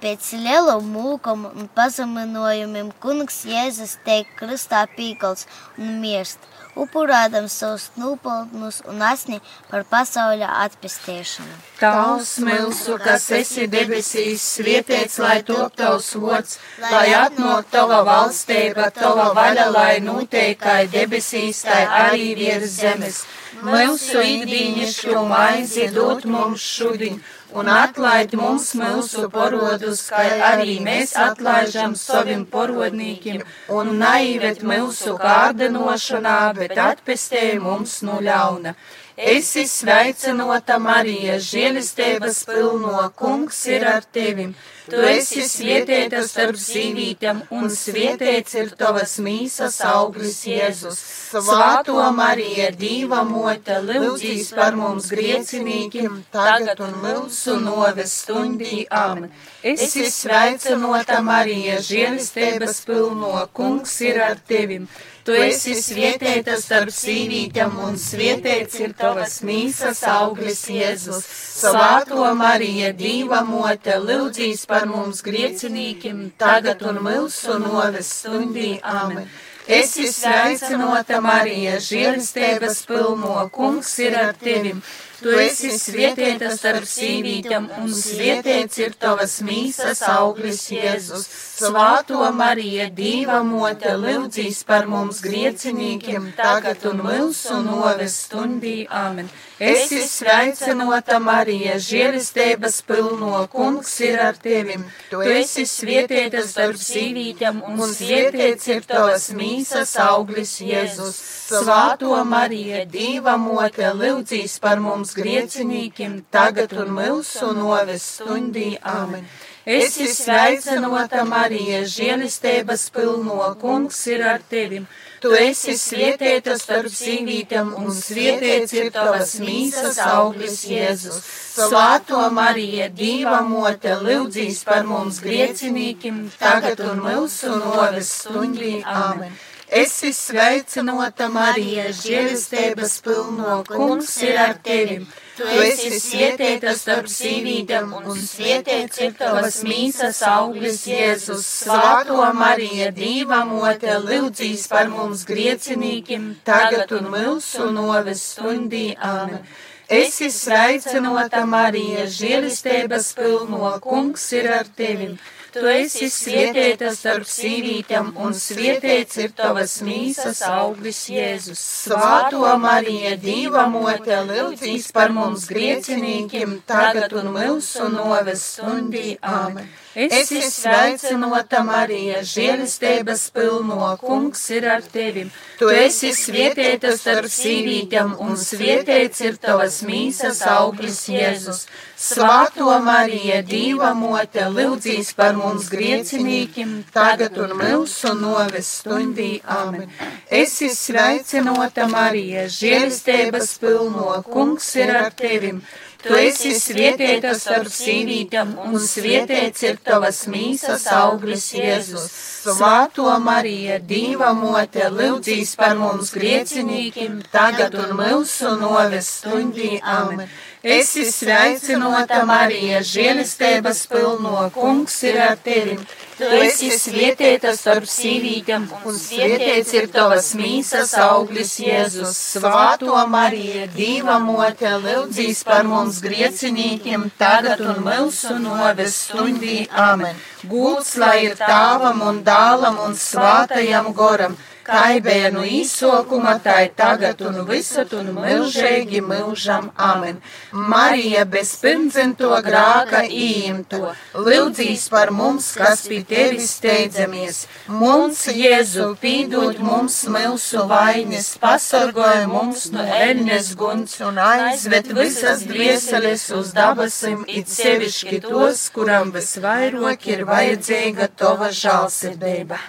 Pēc 0.02 0.30
lielu 0.42 0.80
mūkumu 0.82 1.50
un 1.60 1.68
pazeminojumiem 1.76 2.88
kungs 3.04 3.44
Jēzus 3.46 3.92
teik 4.06 4.32
kristā 4.38 4.80
pīkals 4.96 5.44
un 5.78 6.00
mirst, 6.00 6.38
upurādams 6.74 7.54
savus 7.60 7.84
nopelnus 8.00 8.80
un 8.90 9.02
asni 9.02 9.38
par 9.70 9.84
pasauļa 9.92 10.48
atpestēšanu. 10.64 11.58
Tavs 11.78 12.32
milzu, 12.46 12.96
kas 13.04 13.28
esi 13.38 13.68
debesīs, 13.74 14.46
svietiets, 14.56 15.18
lai 15.22 15.42
top 15.42 15.76
tavs 15.76 16.14
vots, 16.22 16.58
lai 16.90 17.08
atnāk 17.20 17.70
tava 17.70 18.00
valstība, 18.08 18.90
tava 18.96 19.30
vaļa, 19.36 19.68
lai 19.76 19.92
noteikai 20.00 20.88
debesīs, 20.96 21.62
tai 21.68 21.84
arī 22.00 22.32
virs 22.40 22.80
zemes. 22.80 23.22
Mūsu 23.60 24.22
ikdīnišķo 24.24 25.20
maizi 25.28 25.90
dot 25.92 26.24
mums 26.24 26.62
šodien 26.64 27.18
un 27.52 27.68
atlaid 27.68 28.32
mums 28.38 28.70
mūsu 28.78 29.26
porodus, 29.32 30.06
kā 30.08 30.22
arī 30.46 30.78
mēs 30.84 31.12
atlaižam 31.18 31.96
saviem 31.98 32.46
porodnīkiem, 32.54 33.42
un 33.76 33.92
naivet 34.00 34.62
mūsu 34.72 35.16
kārdinošanā, 35.20 36.38
bet 36.56 36.78
atpestē 36.78 37.44
mums 37.60 38.00
no 38.06 38.20
ļauna. 38.24 38.74
Esi 39.20 39.66
sveicinota 39.68 40.78
Marija, 40.80 41.36
žēlistības 41.44 42.44
pilno, 42.48 43.10
kungs 43.18 43.66
ir 43.68 43.84
ar 43.84 44.06
tevim. 44.16 44.54
Tu 44.90 45.02
esi 45.06 45.44
svietēta 45.46 46.22
starp 46.26 46.58
sīvītēm, 46.58 47.44
un 47.54 47.68
svietēts 47.70 48.56
ir 48.58 48.72
tavas 48.78 49.16
mīsas 49.22 49.78
auglis 49.86 50.40
Jēzus. 50.48 50.98
Svāto 51.30 52.00
Marija, 52.16 52.70
Dīva 52.74 53.20
mote, 53.28 53.78
lūdzīs 53.86 54.50
par 54.56 54.74
mums 54.78 55.10
griecinīkiem, 55.14 56.24
tagad 56.34 56.82
un 56.86 56.96
mūsu 57.04 57.56
noves 57.62 58.16
stundī. 58.24 58.82
Amen. 58.90 59.30
Esi 59.62 60.08
sveicinota 60.10 61.20
Marija, 61.22 61.78
žēlistības 61.86 62.82
pilno, 62.88 63.46
kungs 63.54 63.94
ir 64.06 64.20
ar 64.26 64.42
tevim. 64.50 64.88
Tu 65.30 65.36
esi 65.38 65.76
svietēta 65.78 66.56
starp 66.58 66.90
sīvītēm, 66.90 67.76
un 67.86 67.98
svietēts 68.02 68.80
ir 68.82 68.94
tavas 68.98 69.36
mīsas 69.46 70.00
auglis 70.10 70.64
Jēzus. 70.74 71.20
Svāto 71.60 72.24
Marija, 72.34 72.88
Dīva 72.98 73.44
mote, 73.46 73.94
lūdzīs 74.02 74.64
par 74.66 74.88
mums 74.90 75.20
griecinīkiem, 75.22 76.24
tagad 76.40 76.82
un 76.82 76.98
mūsu 77.06 77.60
noves 77.62 78.10
stundī. 78.16 78.72
Amen. 78.82 79.28
Esi 79.70 80.08
sveicinota 80.10 81.20
Marija, 81.22 81.76
žēlistības 81.78 82.82
pilno, 82.90 83.36
kungs 83.54 83.92
ir 84.02 84.18
ar 84.18 84.34
tevim. 84.34 84.82
Tu 85.20 85.36
esi 85.44 85.70
svietēta 85.78 86.50
starp 86.56 86.90
sīvītēm, 86.90 87.70
un 87.84 87.94
svietēts 87.94 88.82
ir 88.82 88.98
tavas 88.98 89.38
mīsas 89.46 90.02
auglis 90.10 90.66
Jēzus. 90.74 91.30
Svāto 91.60 92.24
Marija, 92.32 92.86
Dīva 92.96 93.42
mote, 93.44 93.92
lūdzīs 94.00 94.62
par 94.64 94.86
mums 94.88 95.20
griecinīkiem, 95.24 96.30
tagad 96.38 96.86
un 96.88 97.02
mūsu 97.04 97.58
noves 97.66 98.16
stundī. 98.24 98.86
Amen. 98.88 99.28
Esi 99.60 100.00
sveicinota 100.08 101.18
Marija, 101.20 101.74
žēlistības 101.84 102.78
pilno, 102.88 103.42
kungs 103.52 103.92
ir 104.06 104.22
ar 104.24 104.38
tevim. 104.40 104.86
Tu 105.10 105.20
esi 105.34 105.66
svietēta 105.68 106.46
starp 106.48 106.80
sīvītēm, 106.80 107.60
un 107.68 107.92
svietēts 107.92 108.70
ir 108.72 108.88
tavas 108.88 109.28
mīsas 109.36 109.92
auglis 110.00 110.54
Jēzus. 110.64 111.20
Svāto 111.50 112.16
Marija, 112.24 112.86
Dīva 112.88 113.36
mote, 113.36 113.84
lūdzīs 114.00 114.56
par 114.64 114.80
mums 114.80 115.12
griecinīkiem, 115.18 116.22
tagad 116.32 116.72
un 116.80 116.96
mūsu 116.96 117.52
noves 117.60 118.08
stundī. 118.16 118.70
Amen. 118.80 119.28
Esi 119.76 120.08
sveicinota 120.10 121.22
Marija, 121.28 121.84
žēlistības 121.86 122.88
pilno, 122.94 123.38
kungs 123.60 124.00
ir 124.10 124.24
ar 124.26 124.42
tevim. 124.50 124.88
Tu 125.20 125.30
esi 125.36 125.74
svietēta 125.76 126.54
starp 126.56 126.88
sīvītēm, 126.96 127.74
un 127.76 127.90
svietēts 127.92 128.72
ir 128.78 128.88
tavas 128.94 129.34
mīsas 129.42 130.00
auglis 130.06 130.62
Jēzus. 130.64 131.20
Svāto 131.58 132.22
Marija, 132.32 132.88
Dīva 132.88 133.42
mote, 133.44 133.92
lūdzīs 134.00 134.64
par 134.64 134.88
mums 134.88 135.20
griecinīkim, 135.20 136.24
tagad 136.40 136.80
un 136.88 137.04
mūsu 137.04 137.52
noves 137.52 138.14
stundī. 138.22 138.78
Amen. 138.80 139.36
Esi 139.70 140.10
sveicinota 140.10 141.28
Marija, 141.30 141.92
žēlistības 141.94 142.96
pilno, 143.06 143.60
kungs 143.68 144.16
ir 144.26 144.38
ar 144.42 144.56
tevim. 144.64 145.04
Tu 145.36 145.46
esi 145.62 145.92
svietēta 146.02 146.74
starp 146.74 147.06
sīvītēm, 147.06 147.92
un 148.00 148.18
svietēts 148.18 148.98
ir 149.06 149.14
tavas 149.20 149.60
mīsas 149.62 150.18
auglis 150.26 150.82
Jēzus. 150.90 151.46
Svāto 151.62 152.18
Marija, 152.34 152.90
Dīva 152.96 153.44
mote, 153.46 153.94
lūdzīs 154.08 154.66
par 154.72 154.90
mums 154.90 155.22
griecinīkim, 155.30 156.32
tagad 156.44 156.90
un 156.98 157.06
mūsu 157.14 157.70
noves 157.70 158.26
stundī. 158.34 158.88
Amen. 158.98 159.44
Esi 159.90 160.32
sveicinota 160.34 161.46
Marija, 161.46 162.08
žēlistības 162.10 163.12
pilno, 163.18 163.76
kungs 163.86 164.32
ir 164.34 164.50
ar 164.58 164.66
tevi. 164.76 165.14
Tu 165.54 165.66
esi 165.72 166.06
svietēta 166.12 166.92
starp 166.94 167.26
sīvītēm, 167.26 168.12
un 168.22 168.36
svietēts 168.36 169.18
ir 169.24 169.34
tavas 169.38 169.76
mīsas 169.86 170.44
auglis 170.46 171.02
Jēzus. 171.10 171.62
Svāto 171.86 172.54
Marija, 172.62 173.16
Dīva 173.24 173.66
mote, 173.72 174.22
lūdzīs 174.30 174.90
par 174.94 175.14
mums 175.16 175.48
griecinīkiem, 175.50 176.60
tagad 176.70 177.16
un 177.22 177.32
mūsu 177.34 177.90
noves 177.94 178.46
stundī. 178.54 179.16
Āmen. 179.20 179.66
Esi 179.94 180.38
sveicinota 180.46 181.64
Marija, 181.66 182.20
žēlistības 182.22 183.24
pilno, 183.34 183.88
kungs 183.98 184.44
ir 184.54 184.68
ar 184.70 184.84
tevi. 184.86 185.24
Tu 185.58 185.66
esi 185.74 186.12
svietēta 186.14 186.92
starp 186.94 187.26
sīvītēm, 187.26 188.12
un 188.22 188.38
svietēts 188.38 189.24
ir 189.26 189.40
tavas 189.42 189.80
mīsas 189.82 190.44
auglis 190.46 191.00
Jēzus. 191.10 191.64
Svāto 191.98 192.70
Marija, 192.86 193.42
Dīva 193.42 193.90
mote, 193.98 194.46
lūdzīs 194.54 195.10
par 195.18 195.34
mums 195.34 195.66
griecinīkim, 195.74 196.84
tagad 196.94 197.34
un 197.42 197.58
mūsu 197.58 198.14
noves 198.14 198.70
stundī. 198.78 199.40
Amen. 199.42 199.90
Esi 200.30 200.70
sveicinota 200.70 201.90
Marija, 201.90 202.46
žēlistības 202.46 203.56
pilno, 203.58 204.22
kungs 204.30 204.70
ir 204.78 204.94
ar 205.02 205.10
tevi. 205.18 205.56
Tu 206.00 206.16
esi 206.16 206.54
svietēta 206.56 207.34
starp 207.36 207.68
sīvītām, 207.68 208.54
un 208.70 208.76
svietēts 208.80 209.64
ir 209.68 209.80
tavas 209.84 210.22
mīsas 210.32 210.86
auglis 210.96 211.50
Jēzus. 211.52 212.06
Svāto 212.40 213.10
Marija, 213.20 213.76
Dīva 213.84 214.30
mote, 214.36 214.86
lūdzīs 214.96 215.52
par 215.60 215.76
mums 215.76 216.14
griecinīkim, 216.16 217.20
tagad 217.34 217.76
un 217.82 217.92
mūsu 217.98 218.54
noves 218.62 219.10
stundī. 219.20 219.74
Amen. 219.84 220.30
Esi 220.60 221.04
sveicinota 221.08 222.24
Marija, 222.28 222.80
žēlistības 222.84 223.86
pilno, 223.92 224.48
kungs 224.56 225.02
ir 225.08 225.20
ar 225.26 225.36
tevi. 225.44 225.76
Tu 226.20 226.28
esi 226.44 226.68
svietēta 226.76 227.54
starp 227.56 227.86
sīvītām, 227.88 228.66
un 228.84 228.96
svietēts 229.00 229.72
ir 229.78 229.86
tavas 229.94 230.26
mīsas 230.36 230.92
auglis 231.00 231.54
Jēzus. 231.62 232.12
Svāto 232.34 232.98
Marija, 233.08 233.64
Dīva 233.72 234.18
mote, 234.20 234.74
lūdzīs 234.84 235.40
par 235.48 235.64
mums 235.70 236.02
griecinīkiem, 236.04 237.08
tagad 237.20 237.64
un 237.64 237.80
mūsu 237.86 238.36
noves 238.42 238.98
stundī. 239.06 239.62
Amen. 239.72 240.20
Gūts 240.50 240.94
lai 241.00 241.16
ir 241.30 241.40
tāvam 241.40 242.04
un 242.10 242.20
dālam 242.26 242.76
un 242.84 242.96
svātajam 243.00 243.92
goram 243.96 244.36
kaibēnu 244.66 245.44
izsokuma, 245.60 246.36
tai 246.42 246.70
tagad 246.76 247.20
un 247.26 247.40
visat 247.48 247.92
un 247.96 248.12
milžīgi 248.16 249.00
milžam. 249.04 249.70
Amen. 249.76 250.20
Marija 250.52 251.24
bez 251.24 251.52
pirmdzimto 251.62 252.30
grāka 252.44 253.02
īimto, 253.06 253.92
lūdzīs 254.14 254.88
par 254.92 255.12
mums, 255.14 255.52
kas 255.58 255.86
pie 255.88 256.02
tevis 256.06 256.54
steidzamies. 256.58 257.44
Mums, 257.68 258.26
Jēzu, 258.40 258.90
pīdot 259.02 259.60
mums 259.64 260.02
milsu 260.12 260.66
vainas, 260.70 261.32
pasargoja 261.40 262.26
mums 262.30 262.68
no 262.74 262.84
eļņas 262.84 263.52
guns 263.60 263.98
un 264.06 264.20
aizved 264.24 264.92
visas 264.96 265.44
dvieseles 265.48 266.28
uz 266.36 266.54
dabasim, 266.56 267.24
it 267.28 267.50
sevišķi 267.50 268.22
tos, 268.28 268.68
kuram 268.74 269.14
visvairāk 269.16 270.06
ir 270.14 270.24
vajadzīga 270.28 271.10
tova 271.20 271.50
žālsirdība. 271.54 272.60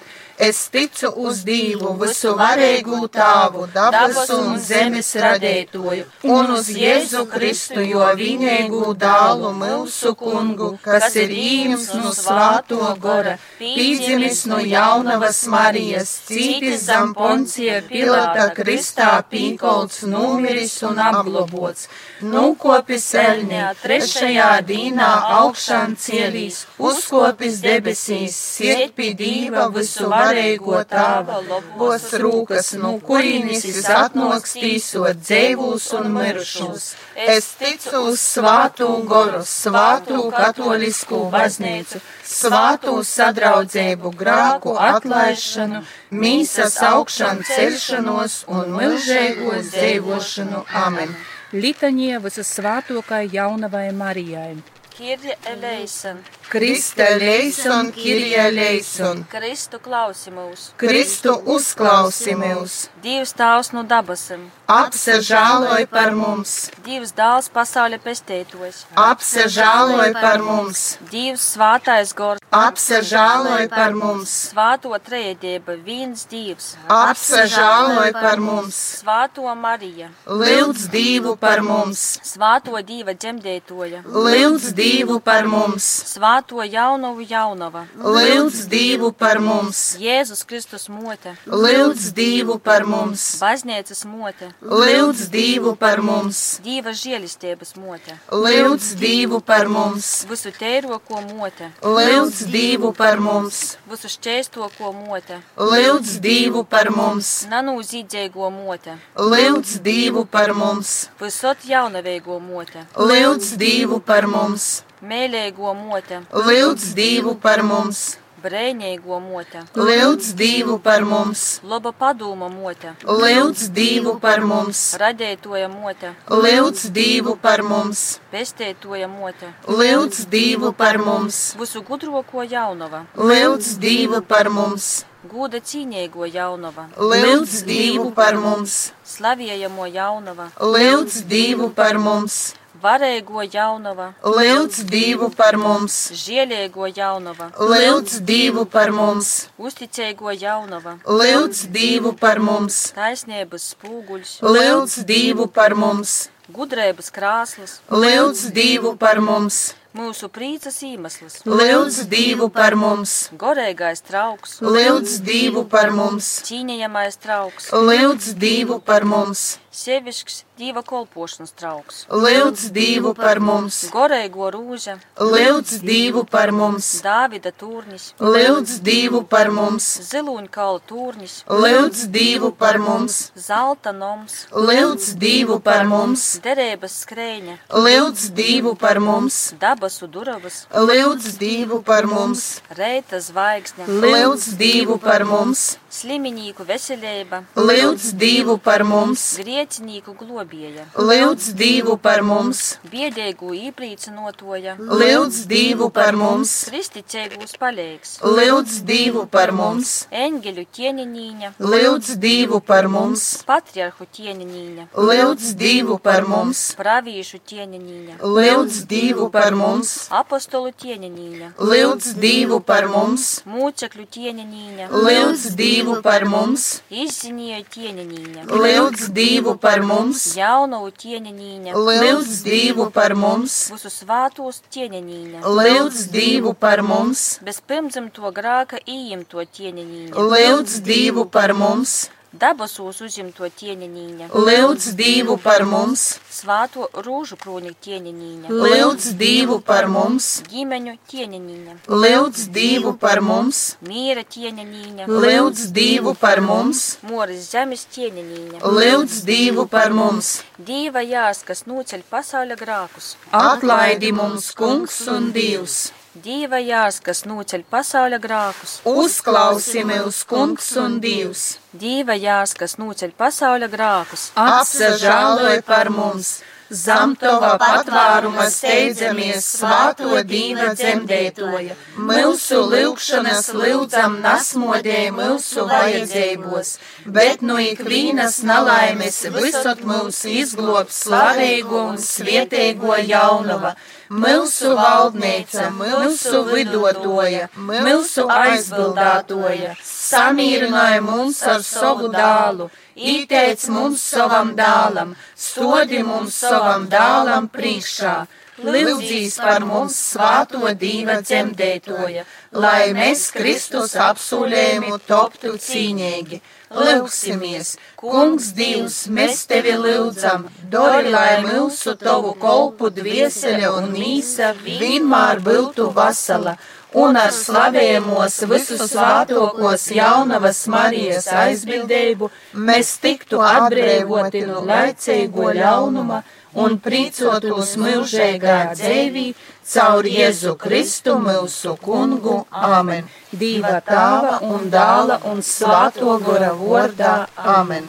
Es 0.41 0.69
ticu 0.73 1.09
uz 1.21 1.43
Dievu, 1.45 1.91
visu 2.01 2.31
varēgu 2.33 3.03
tāvu, 3.13 3.67
dabas 3.75 4.29
un 4.33 4.55
zemes 4.57 5.11
radētoju, 5.21 6.07
un 6.33 6.47
uz 6.55 6.71
Jēzu 6.73 7.27
Kristu, 7.29 7.83
jo 7.85 8.07
vienīgu 8.17 8.95
dālu 8.97 9.51
mūsu 9.53 10.15
kungu, 10.17 10.71
kas 10.81 11.13
ir 11.21 11.29
īms 11.29 11.91
no 11.99 12.09
svāto 12.17 12.79
gora, 13.03 13.35
pīdzimis 13.59 14.47
no 14.49 14.57
jaunavas 14.65 15.43
Marijas, 15.53 16.15
cītis 16.31 16.87
zem 16.87 17.13
poncija 17.13 17.83
pilata 17.85 18.49
Kristā 18.57 19.11
pīkolts, 19.29 20.01
numiris 20.09 20.73
un 20.89 21.03
apglobots, 21.05 21.85
nukopis 22.33 23.11
elnē, 23.27 23.75
trešajā 23.85 24.49
dīnā 24.73 25.13
augšām 25.43 25.93
cielīs, 26.01 26.63
uzkopis 26.81 27.61
debesīs, 27.61 28.41
siet 28.57 28.97
pie 28.97 29.13
Dieva 29.13 29.69
visu 29.69 30.09
varēgu 30.09 30.30
varēgo 30.31 30.79
tāva 30.87 31.39
labos 31.43 32.07
rūkas, 32.21 32.73
no 32.79 32.95
kurienes 33.03 33.65
es 33.67 33.87
atnokstīsot 33.91 35.19
dzēvūs 35.21 35.87
un 35.99 36.09
mirušus. 36.15 36.87
Es 37.15 37.51
ticu 37.59 38.03
uz 38.11 38.21
svātu 38.23 38.87
goru, 39.07 39.43
svātu 39.47 40.23
katolisku 40.33 41.25
baznīcu, 41.33 42.01
svātu 42.25 42.97
sadraudzēbu, 43.07 44.13
grāku 44.17 44.75
atlaišanu, 44.79 45.83
mīsas 46.11 46.79
augšanu, 46.91 47.47
celšanos 47.51 48.43
un 48.51 48.75
milžēgo 48.77 49.59
dzēvošanu. 49.67 50.65
Amen. 50.85 51.15
Litanie 51.51 52.19
visasvātokai 52.23 53.25
jaunavai 53.33 53.89
Marijai. 53.91 54.55
Kirja 55.01 55.35
eleison. 55.45 56.17
Krista 56.49 57.03
eleison, 57.03 57.91
Kirja 57.91 58.43
eleison. 58.47 59.23
Kristu 59.31 59.79
klausi 59.79 60.29
mūs. 60.29 60.67
Kristu 60.77 61.33
uzklausi 61.55 62.35
mūs. 62.37 62.75
Dievs 63.01 63.31
tavs 63.33 63.71
no 63.73 63.81
dabasim. 63.81 64.43
Apsežāloj 64.69 65.87
par 65.89 66.13
mums. 66.13 66.69
Dievs 66.85 67.15
dāls 67.17 67.49
pasaules 67.49 68.03
pestētojs. 68.03 68.83
Apsežāloj 68.93 70.11
par 70.19 70.43
mums. 70.45 70.83
Dievs 71.09 71.47
svātais 71.55 72.13
gors. 72.13 72.43
Apsežāloj 72.51 73.65
par 73.73 73.95
mums. 73.95 74.35
Svāto 74.51 74.91
trejdieba 75.07 75.79
viens 75.81 76.27
Dievs. 76.29 76.75
Apsežāloj 76.91 78.13
par 78.19 78.43
mums. 78.43 78.77
Svāto 79.01 79.47
Marija. 79.55 80.11
Lūdz 80.27 80.87
Dievu 80.93 81.37
par 81.39 81.63
mums. 81.65 82.19
Svāto 82.27 82.75
Dieva 82.85 83.15
dzemdētoja. 83.15 84.03
Lūdz 84.05 84.71
Dievu 84.91 85.19
par 85.23 85.47
mums. 85.47 85.85
Svāto 86.11 86.59
jaunavu 86.67 87.23
jaunava. 87.23 87.85
Lūdz 87.95 88.65
Dievu 88.67 89.11
par 89.15 89.39
mums. 89.39 89.95
Jēzus 90.01 90.41
Kristus 90.47 90.89
mote. 90.91 91.31
Lūdz 91.47 92.09
Dievu 92.17 92.57
par 92.59 92.83
mums. 92.83 93.23
Baznīcas 93.39 94.03
mote. 94.03 94.49
Lūdz 94.59 95.29
Dievu 95.31 95.77
par 95.79 96.01
mums. 96.03 96.41
Dieva 96.65 96.91
žēlistības 96.91 97.77
mote. 97.79 98.17
Lūdz 98.35 98.89
Dievu 98.99 99.39
par 99.39 99.71
mums. 99.71 100.09
Visu 100.27 100.51
teiroko 100.59 101.21
mote. 101.29 101.71
Lūdz 101.79 102.43
Dievu 102.51 102.91
par 102.97 103.23
mums. 103.23 103.61
Visu 103.87 104.11
šķēstoko 104.11 104.91
mote. 104.97 105.39
Lūdz 105.55 106.17
Dievu 106.27 106.65
par 106.67 106.91
mums. 106.91 107.31
Nanūzīdzīgo 107.53 108.51
mote. 108.57 108.99
Lūdz 109.15 109.79
Dievu 109.87 110.27
par 110.27 110.51
mums. 110.51 111.07
Visot 111.23 111.63
jaunavēgo 111.71 112.41
mote. 112.43 112.83
Lūdz 112.99 113.55
Dievu 113.61 114.03
par 114.03 114.27
mums. 114.27 114.80
Mēlēgo 115.01 115.71
mote. 115.73 116.19
Lūdz 116.29 116.91
Dievu 116.93 117.31
par 117.41 117.63
mums. 117.65 118.19
Brēņēgo 118.43 119.17
mote. 119.21 119.63
Lūdz 119.73 120.27
Dievu 120.37 120.75
par 120.81 121.01
mums. 121.09 121.59
Laba 121.65 121.89
padoma 121.89 122.49
mote. 122.53 122.93
Lūdz 123.01 123.63
Dievu 123.73 124.13
par 124.21 124.45
mums. 124.45 124.83
Radētoja 125.01 125.71
mote. 125.73 126.13
Lūdz 126.29 126.85
Dievu 126.93 127.33
par 127.41 127.65
mums. 127.65 128.19
Pestētoja 128.29 129.09
mote. 129.09 129.49
Lūdz 129.65 130.27
Dievu 130.29 130.69
par 130.77 131.01
mums. 131.01 131.41
Visu 131.57 131.81
gudroko 131.81 132.45
jaunava. 132.45 133.07
Lūdz 133.17 133.73
Dievu 133.81 134.21
par 134.21 134.53
mums. 134.53 134.99
Gūda 135.33 135.65
cīņēgo 135.65 136.29
jaunava. 136.29 136.87
Lūdz 136.97 137.59
Dievu 137.65 138.09
par 138.13 138.37
mums. 138.37 138.91
Slaviejamo 139.05 139.89
jaunava. 139.89 140.51
Lūdz 140.61 141.23
Dievu 141.29 141.73
par 141.73 141.97
mums. 141.97 142.51
Varēgo 142.81 143.43
jaunava. 143.45 144.07
Lūdz 144.25 144.79
Dievu 144.89 145.27
par 145.37 145.57
mums. 145.61 145.97
Žielēgo 146.17 146.87
jaunava. 146.89 147.51
Lūdz 147.59 148.15
Dievu 148.25 148.63
par 148.65 148.89
mums. 148.95 149.49
Uzticēgo 149.61 150.33
jaunava. 150.33 150.95
Lūdz 151.05 151.67
Dievu 151.75 152.15
par 152.17 152.41
mums. 152.41 152.79
Taisnības 152.97 153.67
spūguļs. 153.75 154.39
Lūdz 154.41 155.03
Dievu 155.05 155.45
par 155.59 155.77
mums. 155.77 156.31
Gudrības 156.49 157.13
krāslas. 157.13 157.77
Lūdz 157.93 158.49
Dievu 158.57 158.95
par 158.97 159.21
mums. 159.21 159.61
mūsu 159.97 160.29
prīcas 160.31 160.77
iemesls, 160.87 161.41
lūdz 161.45 162.05
Dievu 162.11 162.47
par 162.53 162.75
mums, 162.79 163.29
gorīgais 163.35 164.03
trauks, 164.07 164.59
lūdz 164.63 165.17
Dievu 165.25 165.65
par 165.71 165.91
mums, 165.95 166.29
cīņējamais 166.47 167.19
trauks, 167.23 167.71
lūdz 167.75 168.31
Dievu 168.39 168.79
par 168.79 169.05
mums, 169.07 169.59
sievišķs 169.71 170.43
dieva 170.61 170.81
kolpošanas 170.85 171.53
trauks, 171.57 172.01
lūdz 172.11 172.67
Dievu 172.75 173.13
par 173.17 173.39
mums, 173.41 173.77
gorīgo 173.93 174.49
rūža, 174.53 174.97
lūdz 175.17 175.79
Dievu 175.81 176.21
par 176.29 176.51
mums, 176.53 176.89
Dāvida 177.05 177.53
tūrnis, 177.55 178.11
lūdz 178.19 178.75
Dievu 178.85 179.23
par 179.31 179.49
mums, 179.55 179.87
ziluņkaula 180.09 180.83
tūrnis, 180.91 181.37
lūdz 181.47 182.03
Dievu 182.13 182.51
par 182.61 182.77
mums, 182.83 183.31
zelta 183.47 183.93
noms, 183.95 184.45
lūdz 184.51 185.13
Dievu 185.23 185.57
par 185.63 185.87
mums, 185.89 186.27
derības 186.43 186.99
skrēņa, 187.05 187.57
lūdz 187.87 188.27
Dievu 188.37 188.75
par 188.83 188.99
mums, 189.01 189.39
dabasu 189.61 190.11
duravas, 190.11 190.65
lūdz 190.75 191.39
Dievu 191.41 191.81
par 191.87 192.09
mums, 192.11 192.59
reita 192.77 193.23
zvaigzne, 193.23 193.87
lūdz 193.87 194.51
Dievu 194.59 194.99
par 195.01 195.25
mums, 195.25 195.79
sliminīku 195.91 196.67
veselība, 196.67 197.41
lūdz 197.57 198.11
Dievu 198.19 198.59
par 198.61 198.85
mums, 198.87 199.25
griecinīku 199.61 200.15
globieja, 200.17 200.87
lūdz 200.97 201.51
Dievu 201.53 201.93
par 202.01 202.23
mums, 202.25 202.79
biedēgu 202.89 203.51
īprīcinotoja, 203.69 204.73
lūdz 204.79 205.43
Dievu 205.49 205.91
par 205.93 206.15
mums, 206.17 206.65
kristicēgus 206.69 207.53
palīgs, 207.61 208.15
lūdz 208.25 208.79
Dievu 208.89 209.27
par 209.29 209.53
mums, 209.53 210.07
eņģeļu 210.09 210.65
ķieninīņa, 210.77 211.51
lūdz 211.61 212.15
Dievu 212.23 212.61
par 212.65 212.89
mums, 212.89 213.43
patriarhu 213.45 214.07
ķieninīņa, 214.17 214.87
lūdz 214.97 215.53
Dievu 215.61 215.99
par 216.01 216.25
mums, 216.25 216.63
pravīšu 216.81 217.41
ķieninīņa, 217.45 218.17
lūdz 218.25 218.81
Dievu 218.89 219.29
par 219.29 219.53
mums, 219.53 219.93
apostolu 220.09 220.73
ķieninīņa, 220.73 221.53
lūdz 221.61 222.15
Dievu 222.17 222.61
par 222.65 222.89
mums, 222.89 223.29
mūcekļu 223.45 224.09
ķieninīņa, 224.17 224.89
lūdz 224.89 225.47
Dievu 225.61 226.01
par 226.01 226.25
mums, 226.25 226.67
izzinieju 226.89 227.69
ķieninīņa, 227.77 228.49
lūdz 228.49 229.11
Dievu 229.13 229.50
par 229.61 229.81
mums, 229.85 230.23
jaunavu 230.37 230.91
ķieninīņa, 231.01 231.75
lūdz 231.75 232.39
Dievu 232.45 232.87
par 232.93 233.15
mums, 233.17 233.57
visu 233.73 233.91
svātos 233.93 234.61
ķieninīņa, 234.73 235.43
lūdz 235.45 236.07
Dievu 236.13 236.53
par 236.53 236.83
mums, 236.85 237.25
bez 237.45 237.61
pirmdzimto 237.65 238.31
grāka 238.35 238.79
ījimto 238.85 239.43
ķieninīņa, 239.43 240.15
lūdz 240.15 240.79
Dievu 240.87 241.27
par 241.31 241.55
mums, 241.57 242.09
dabasūs 242.31 243.01
uzimto 243.03 243.47
ķieninīņa, 243.59 244.29
lūdz 244.31 244.91
Dievu 244.95 245.35
par 245.43 245.65
mums, 245.67 246.03
svāto 246.31 246.87
rūžu 247.03 247.35
krūni 247.41 247.73
ķieninīņa, 247.83 248.51
lūdz 248.55 249.09
Dievu 249.19 249.59
par 249.67 249.89
mums, 249.91 250.29
ģimeņu 250.51 250.95
ķieninīņa, 251.11 251.75
lūdz 251.91 252.47
Dievu 252.55 252.95
par 253.01 253.19
mums, 253.25 253.61
mīra 253.83 254.23
ķieninīņa, 254.23 255.09
lūdz 255.11 255.67
Dievu 255.75 256.15
par 256.21 256.43
mums, 256.45 256.85
moras 257.03 257.51
zemes 257.51 257.83
ķieninīņa, 257.91 258.63
lūdz 258.63 259.21
Dievu 259.27 259.67
par 259.71 259.91
mums, 259.95 260.37
dīva 260.55 261.03
jās, 261.03 261.43
kas 261.43 261.65
nūceļ 261.67 262.07
pasaules 262.09 262.59
grākus, 262.61 263.15
atlaidi 263.35 264.15
mums, 264.15 264.53
Kungs 264.55 265.03
un 265.11 265.31
Dievs, 265.35 265.89
dīva 266.15 266.59
jās, 266.59 266.99
kas 267.03 267.23
nūceļ 267.29 267.63
pasaules 267.71 268.19
grākus, 268.21 268.79
uzklausi 268.85 269.83
mūs, 269.87 270.23
Kungs 270.27 270.71
un 270.81 270.99
Dievs, 271.03 271.59
dīva 271.71 272.17
jās, 272.19 272.53
kas 272.57 272.75
nūceļ 272.81 273.13
pasaules 273.17 273.71
grākus, 273.71 274.31
apsažāloj 274.35 275.61
par 275.67 275.89
mums, 275.93 276.41
zem 276.71 277.15
tava 277.19 277.51
patvāruma 277.59 278.45
steidzamies 278.49 279.45
svāto 279.57 280.21
dīva 280.27 280.71
dzemdētoja, 280.79 281.75
mūsu 282.09 282.61
lūgšanas 282.71 283.51
lūdzam 283.57 284.17
nasmodē 284.23 285.01
mūsu 285.15 285.67
vajadzībos, 285.67 286.73
bet 287.17 287.43
no 287.43 287.59
ikvīnas 287.61 288.41
nalaimes 288.47 289.19
visot 289.35 289.83
mūs 289.87 290.23
izglob 290.31 290.93
slavīgo 290.95 291.83
un 291.91 291.99
svietēgo 292.01 292.95
jaunava, 293.03 293.75
mūsu 294.11 294.75
valdnīca, 294.79 295.69
mūsu 295.75 296.45
vidotoja, 296.51 297.49
mūsu 297.55 298.27
aizbildātoja, 298.31 299.75
samīrināja 300.11 301.01
mums 301.05 301.41
ar 301.47 301.63
savu 301.65 302.11
dālu, 302.13 302.69
Īteic 303.01 303.63
mums 303.71 304.01
savam 304.03 304.51
dālam, 304.55 305.15
stodi 305.35 306.01
mums 306.03 306.35
savam 306.35 306.89
dālam 306.91 307.47
priekšā, 307.47 308.15
lūdzīs 308.61 309.37
par 309.39 309.63
mums 309.65 309.95
svāto 310.11 310.73
dīva 310.75 311.21
dzemdētoja, 311.23 312.25
lai 312.51 312.91
mēs 312.93 313.29
Kristus 313.31 313.95
apsūlējumu 313.95 314.99
toptu 315.07 315.55
cīņīgi. 315.55 316.41
Lūksimies, 316.71 317.73
Kungs 317.99 318.51
Dievs, 318.55 319.07
mēs 319.11 319.41
tevi 319.47 319.73
lūdzam, 319.75 320.45
dori, 320.71 321.09
lai 321.11 321.41
mūsu 321.43 321.97
tavu 321.99 322.35
kolpu 322.39 322.91
dvieseļa 322.95 323.71
un 323.79 323.89
mīsa 323.95 324.53
vienmēr 324.61 325.41
būtu 325.43 325.89
vasala 325.95 326.55
un 326.93 327.15
ar 327.15 327.31
slavējumos 327.31 328.41
visus 328.51 328.83
svātokos 328.91 329.87
jaunavas 329.95 330.65
Marijas 330.71 331.29
aizbildību 331.43 332.29
mēs 332.67 332.97
tiktu 333.03 333.39
atbrīvoti 333.45 334.43
no 334.49 334.65
laicīgo 334.67 335.53
ļaunuma 335.55 336.21
un 336.63 336.77
prīcotos 336.83 337.77
mūžīgā 337.79 338.57
dzīvī 338.75 339.25
caur 339.71 340.09
Jēzu 340.17 340.57
Kristu 340.59 341.15
mūsu 341.23 341.77
kungu. 341.79 342.41
Āmen. 342.51 343.07
Dieva 343.31 343.79
tāva 343.85 344.41
un 344.43 344.67
dāla 344.73 345.21
un 345.31 345.39
svāto 345.39 346.19
gora 346.25 346.51
vārdā. 346.59 347.15
Āmen. 347.55 347.87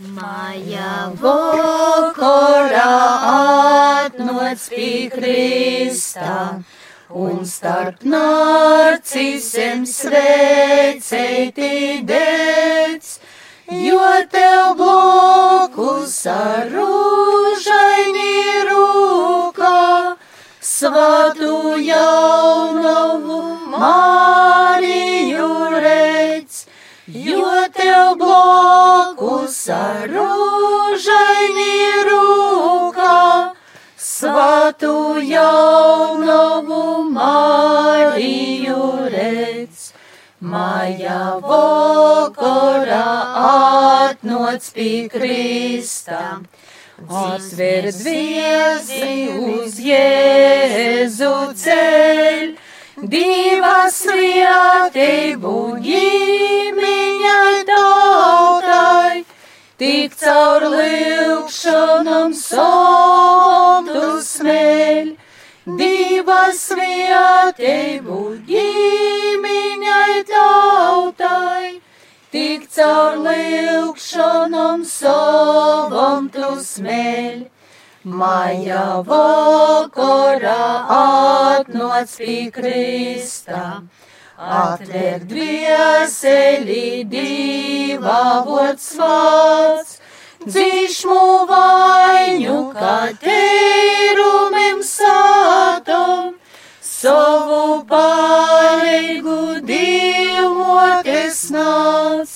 Maja 0.00 1.12
Vakarā 1.20 2.84
atnoc 4.08 4.62
pie 4.72 5.10
Krista, 5.12 6.64
un 7.12 7.44
starp 7.44 8.00
narcisiem 8.08 9.84
sveicēti 9.84 11.68
dēc, 12.08 13.10
jo 13.68 14.08
tev 14.32 14.72
blokus 14.80 16.16
ar 16.32 16.72
rūžaini 16.72 18.64
rūkā, 18.72 20.16
svatu 20.64 21.76
jaunavu 21.76 23.42
Mariju 23.76 25.52
redz, 25.76 26.69
jo 27.14 27.52
tev 27.74 28.16
blokus 28.18 29.56
ar 29.74 30.06
rūžaini 30.10 31.76
rūkā, 32.08 33.54
svatu 33.96 35.18
jaunavu 35.24 36.84
Mariju 37.10 38.84
redz. 39.10 39.90
Maja 40.40 41.36
vakarā 41.44 43.08
atnoc 44.08 44.70
pie 44.72 45.08
Krista, 45.12 46.40
atver 47.04 47.90
dviesi 47.92 49.28
uz 49.36 49.76
Jēzu 49.84 51.34
ceļ, 51.60 52.54
divas 53.08 53.96
vietību 54.04 55.52
ģimiņai 55.84 57.60
tautai, 57.68 59.24
tik 59.80 60.16
caur 60.20 60.66
lūkšanam 60.74 62.34
somtu 62.36 64.04
smēļ, 64.26 65.14
divas 65.80 66.60
vietību 66.76 68.18
ģimiņai 68.50 70.18
tautai, 70.32 71.80
tik 72.34 72.68
caur 72.74 73.16
lūkšanam 73.24 74.84
somtu 74.84 76.52
smēļ. 76.68 77.48
Maja 78.02 79.02
vakarā 79.04 80.88
atnoc 80.88 82.16
pie 82.16 82.48
Krista, 82.48 83.82
atver 84.40 85.20
dvieseli 85.28 87.04
divā 87.04 88.40
vots 88.48 88.96
vārds, 88.96 89.98
dzīšmu 90.46 91.44
vainu, 91.52 92.72
kā 92.72 93.12
teirumim 93.20 94.80
sātam, 94.80 96.40
savu 96.80 97.84
palīgu 97.84 99.60
dievoties 99.60 101.50
nāc, 101.52 102.32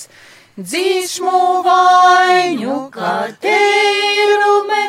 dzīšmu 0.61 1.65
vainu, 1.65 2.83
kā 2.93 3.33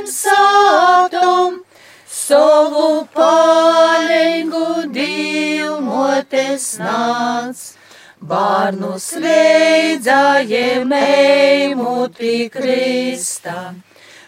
teirumem 0.06 0.12
sātum, 0.12 1.64
savu 2.08 3.08
palīgu 3.14 4.92
dievoties 4.94 6.78
nāc. 6.80 7.76
Bārnus 8.22 9.14
leidzājiem 9.22 10.92
ejmut 10.92 12.18
pie 12.18 12.50
Krista. 12.50 13.76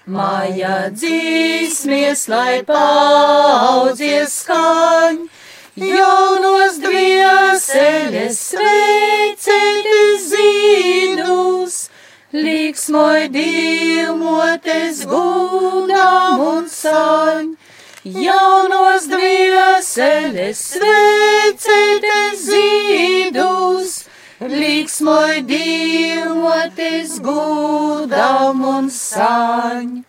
Māja 0.05 0.89
dzīsmies, 0.93 2.27
lai 2.29 2.63
paudzies 2.63 4.43
skaņ, 4.43 5.17
jaunos 5.75 6.77
dvieseles 6.79 8.39
sveicēti 8.51 10.03
zīdus, 10.29 11.86
līksmoj 12.35 13.29
dīmotes 13.31 15.05
gudam 15.07 16.41
un 16.43 16.65
saņ, 16.67 17.53
jaunos 18.03 19.07
dvieseles 19.07 20.63
sveicēti 20.73 22.17
zīdus, 22.43 23.95
līksmoj 24.43 25.39
dīmotes 25.47 27.15
gudam 27.23 28.67
un 28.75 28.91
saņ. 28.91 30.06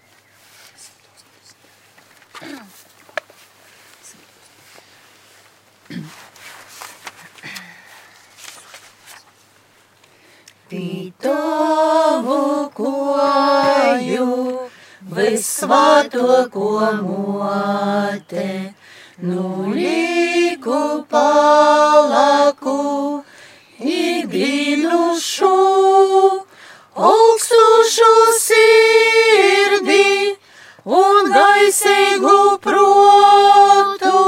Pītovu 10.68 12.40
koju, 12.76 14.26
visvāto 15.16 16.34
ko 16.52 16.72
mote, 17.00 18.74
nu 19.24 19.72
liku 19.72 20.82
palaku, 21.08 22.76
igrinušu, 23.80 25.54
augstušu 27.12 28.12
sirdī 28.44 30.12
un 30.84 31.32
gaisīgu 31.38 32.38
protu, 32.68 34.24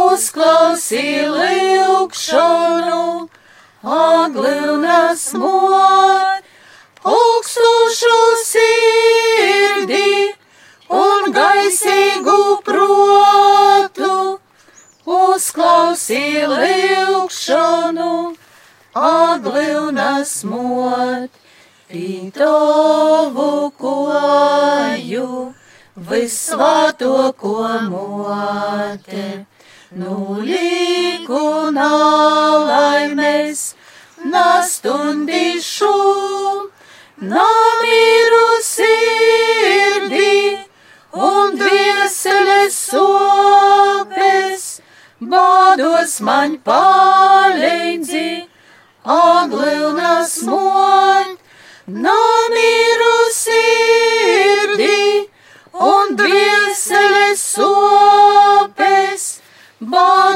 uzklausī 0.00 1.08
lūkšanu 1.36 3.04
aglinas 3.86 5.32
mot, 5.38 6.42
augstušu 7.06 8.16
sirdī 8.42 10.34
un 10.90 11.30
gaisīgu 11.36 12.38
protu, 12.66 14.16
uzklausī 15.06 16.24
lūkšanu, 16.50 18.10
aglinas 19.06 20.34
mot, 20.50 21.42
pītovu 21.86 23.50
koju, 23.78 25.28
visvāto 26.10 27.18
ko 27.38 27.60
mote. 27.86 29.46
Nu 29.96 30.36
liku 30.44 31.70
nalaimes, 31.72 33.60
nastundīšu, 34.28 35.92
namiru 37.30 38.48
sirdī 38.66 40.34
un 41.28 41.56
dvieseles 41.56 42.76
sopes, 42.90 44.68
bādos 45.32 46.20
man 46.20 46.60
palīdzi, 46.68 48.28
aglilnas 49.16 49.85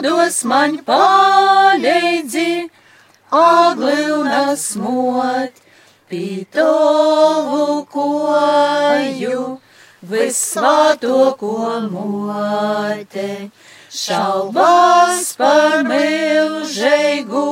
bādos 0.00 0.44
man 0.48 0.78
palīdzi, 0.84 2.70
aglilnas 3.36 4.62
mot, 4.80 5.52
pītovu 6.08 7.84
koju, 7.92 9.42
visvāto 10.00 11.36
ko 11.36 11.80
mote, 11.92 13.50
šaubās 13.92 15.36
par 15.36 15.84
milžēgu, 15.84 17.44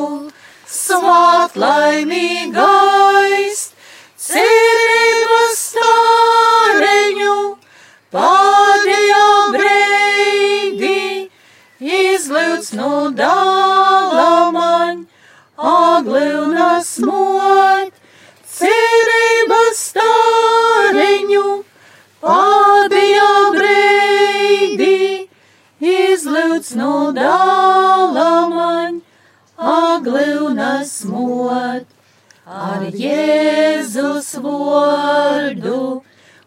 svāt 0.65 1.61
laimīgais, 1.61 3.67
cerības 4.17 5.65
stāreņu, 5.69 7.41
pādējā 8.17 8.78
no 12.79 13.11
dāla 13.19 14.51
man, 14.55 15.01
aglilnas 15.59 16.91
mot, 17.03 17.93
cerības 18.59 19.83
stāreņu, 19.91 21.45
pādējā 22.23 23.33
breidī, 23.57 25.01
izlūdz 25.95 26.73
no 26.79 26.95
dāla 27.19 28.31
man, 28.55 29.01
aglilnas 29.75 30.95
mot, 31.11 31.87
ar 32.47 32.89
Jēzus 33.05 34.35
vārdu 34.45 35.81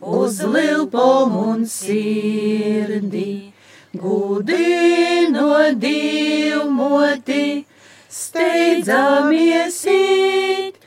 uz 0.01 0.43
lilpom 0.55 1.39
un 1.45 1.65
sirdī 1.69 3.50
gudino 3.93 5.73
divmoti, 5.75 7.65
steidzamies 8.07 9.79
īt, 9.91 10.77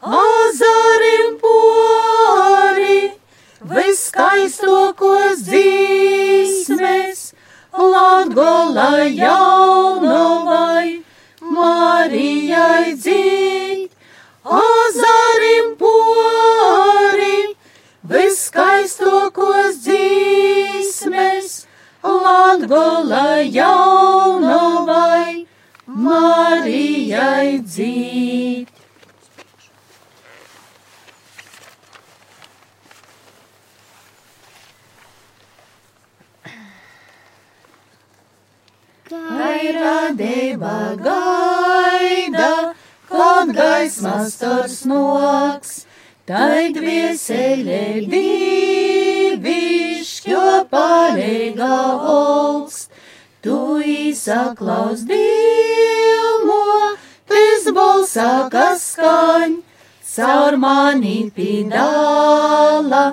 azarim 0.00 1.36
pori, 1.42 3.12
viskaistokos 3.68 5.44
dzīsmes, 5.44 7.20
Latgola 7.74 9.04
jaunovai, 9.10 11.02
Marijai 11.42 12.94
dzīt, 12.96 13.90
azarim 14.44 15.74
pori, 15.76 17.38
viskaistokos 18.08 19.82
dzīsmes, 19.84 21.64
Latgola 22.04 23.40
jaunovai, 23.48 25.46
Marijai 25.86 27.60
dzīt. 27.64 28.68
Gairadība 39.08 40.76
gaida, 41.00 42.52
kad 43.08 43.56
gaismas 43.56 44.36
tors 44.40 44.82
noks, 44.88 45.84
tai 46.28 46.72
dvieseļē 46.72 48.08
divišķo 48.08 49.64
pareiga 50.70 51.76
augst, 52.14 52.88
tu 53.44 53.58
īsaklaus 53.84 55.04
dievo, 55.08 56.60
tis 57.28 57.68
balsā, 57.76 58.48
kas 58.54 58.80
skaņ, 58.94 59.58
caur 60.14 60.56
mani 60.62 61.30
pidāla, 61.36 63.04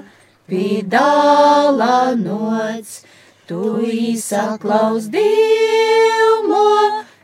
pidāla 0.47 2.15
nots. 2.15 3.01
Tu 3.51 3.61
īsaklaus 3.91 5.11
dievo, 5.11 6.63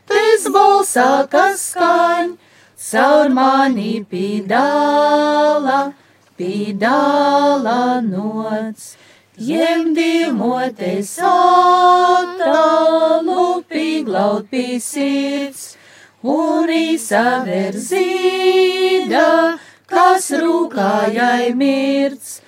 tis 0.04 0.44
balsā, 0.52 1.24
kas 1.32 1.64
skaņ, 1.72 2.36
caur 2.78 3.28
mani 3.28 4.04
pidāla, 4.10 5.92
pidāla 6.38 8.00
nots. 8.06 8.96
Jemdīmoties 9.38 11.12
attālu 11.22 12.42
piglaut 13.70 14.48
pie 14.50 14.78
sirds, 14.82 15.76
un 16.22 16.66
īsaver 16.74 17.78
zīda, 17.78 19.58
kas 19.86 20.30
rūkājai 20.42 21.54
mirds, 21.54 22.40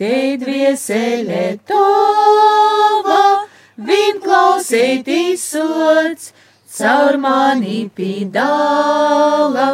te 0.00 0.36
dvieselē 0.40 1.58
tova, 1.68 3.44
vien 3.76 4.20
klausētīs 4.24 5.44
sots, 5.52 6.32
caur 6.76 7.16
mani 7.16 7.90
pīdāla, 7.96 9.68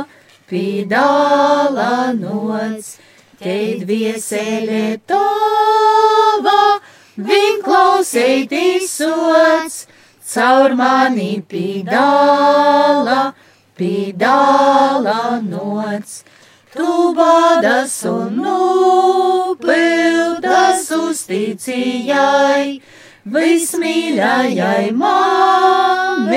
pīdāla 0.50 2.14
nots, 2.18 2.98
te 3.40 3.56
dvieselē 3.80 4.84
tova, 5.10 6.60
vien 7.16 7.58
klausētīs 7.66 8.86
sots, 9.00 9.86
caur 10.34 10.74
mani 10.78 11.42
pīdāla, 11.50 13.34
pīdāla 13.78 15.42
nots. 15.48 16.22
Tu 16.74 16.94
badas 17.14 18.04
un 18.10 18.34
nupildas 18.42 19.70
uzticījai, 20.96 22.82
vismīļājai 23.24 24.92
māmiņai 25.00 26.34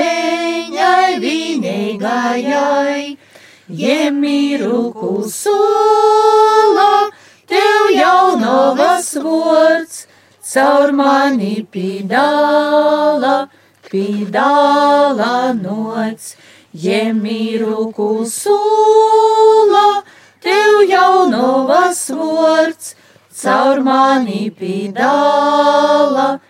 vienīgajai. 1.20 3.02
Jemiru 3.68 4.92
kusula, 4.96 5.52
tev 7.44 7.90
jaunovas 7.92 9.10
vārds, 9.20 10.06
caur 10.40 10.92
mani 10.96 11.66
pīdāla, 11.68 13.36
pīdāla 13.90 15.52
nots. 15.60 16.36
Jemiru 16.72 17.92
kusula, 17.92 19.86
tev 20.40 20.80
jaunovas 20.88 22.10
vārds, 22.16 22.94
caur 23.36 23.80
mani 23.84 24.48
pīdāla, 24.48 24.56
pīdāla 24.56 26.28
nots. 26.32 26.47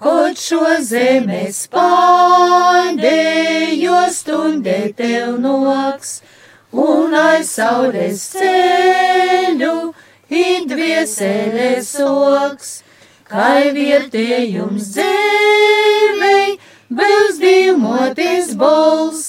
Kaut 0.00 0.36
šo 0.40 0.66
zemes 0.84 1.62
pārdējo 1.72 3.06
stundē 4.12 4.92
tev 4.98 5.38
noks, 5.40 6.10
un 6.72 7.16
aiz 7.16 7.50
saures 7.54 8.20
ceļu, 8.34 9.76
indvieselē 10.42 11.70
soks, 11.88 12.82
kai 13.32 13.72
vietējums 13.76 14.92
dzēvei, 14.98 16.58
būs 17.00 17.40
divmoties 17.40 18.52
bols, 18.60 19.24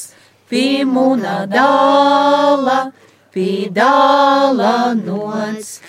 pīmuna 0.51 1.47
dāla, 1.55 2.91
pīdāla 3.32 4.76
nots, 4.99 5.80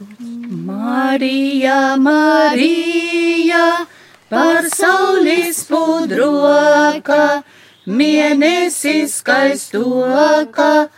beigušiem. 0.00 0.66
Marija, 0.66 1.96
Marija, 1.96 3.86
pasaules 4.28 5.64
pudroka, 5.68 7.42
mēnesis 7.86 9.14
skaistoka, 9.20 10.88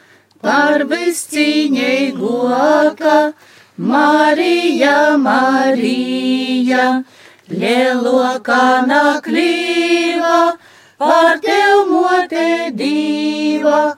par 0.42 0.84
viscīņīgoka. 0.84 3.32
Marija, 3.78 5.16
Marija, 5.16 7.04
lieloka 7.48 8.86
naklīva, 8.86 10.56
par 10.98 11.38
tev 11.38 11.86
mote 11.86 12.72
dīva, 12.74 13.94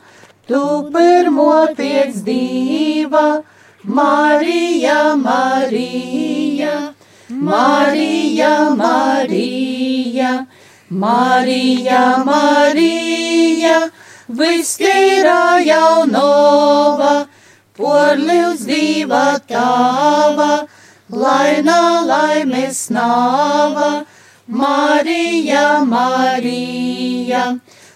tu 0.46 0.90
pirmo 0.92 1.66
pēc 1.78 2.14
dīva. 2.26 3.42
Marija, 3.82 5.16
Marija, 5.16 6.92
Marija, 7.30 8.70
Marija, 8.76 10.46
Marija, 10.90 12.24
Marija, 12.26 13.90
vistīra 14.28 15.64
jaunova, 15.64 17.26
porlius 17.74 18.66
diva 18.66 19.38
tava, 19.48 20.66
laina 21.08 22.04
laimes 22.04 22.90
nava, 22.90 24.04
Marija, 24.46 25.84
Marija, 25.86 27.46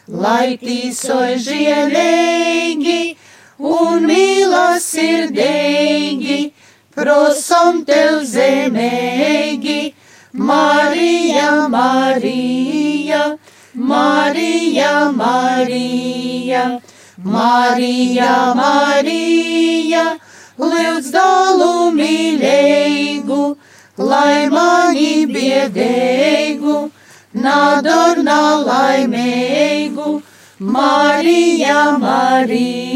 lai 0.09 0.57
tīsoj 0.57 1.37
žielīgi 1.45 3.16
un 3.59 4.07
mīlasirdīgi, 4.09 6.52
prosom 6.94 7.84
tev 7.84 8.22
zemēgi. 8.26 9.94
Marija, 10.34 11.68
Marija, 11.68 13.38
Marija, 13.74 15.12
Marija, 15.12 16.80
Marija, 17.22 18.55
Marija, 18.59 20.18
lūdz 20.59 21.11
dalu 21.14 21.92
mīlēgu, 21.94 23.57
lai 23.98 24.48
mani 24.50 25.26
biedēgu, 25.30 26.90
nadorna 27.34 28.40
laimēgu. 28.66 30.22
Marija, 30.59 31.98
Marija, 31.98 32.93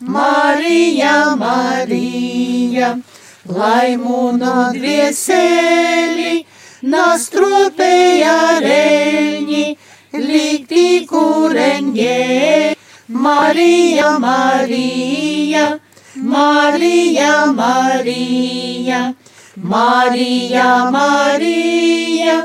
Marija, 0.00 1.36
Marija, 1.38 2.98
lai 3.46 3.96
mūnu 3.96 4.54
dvieseli 4.74 6.42
nastropēja 6.82 8.36
reņi, 8.64 9.64
likti 10.12 10.86
kureņģē. 11.06 12.74
Marija, 13.08 14.18
Marija, 14.18 15.78
Marija, 16.16 17.32
Marija, 17.52 19.14
Marija, 19.56 20.68
Marija, 20.90 22.36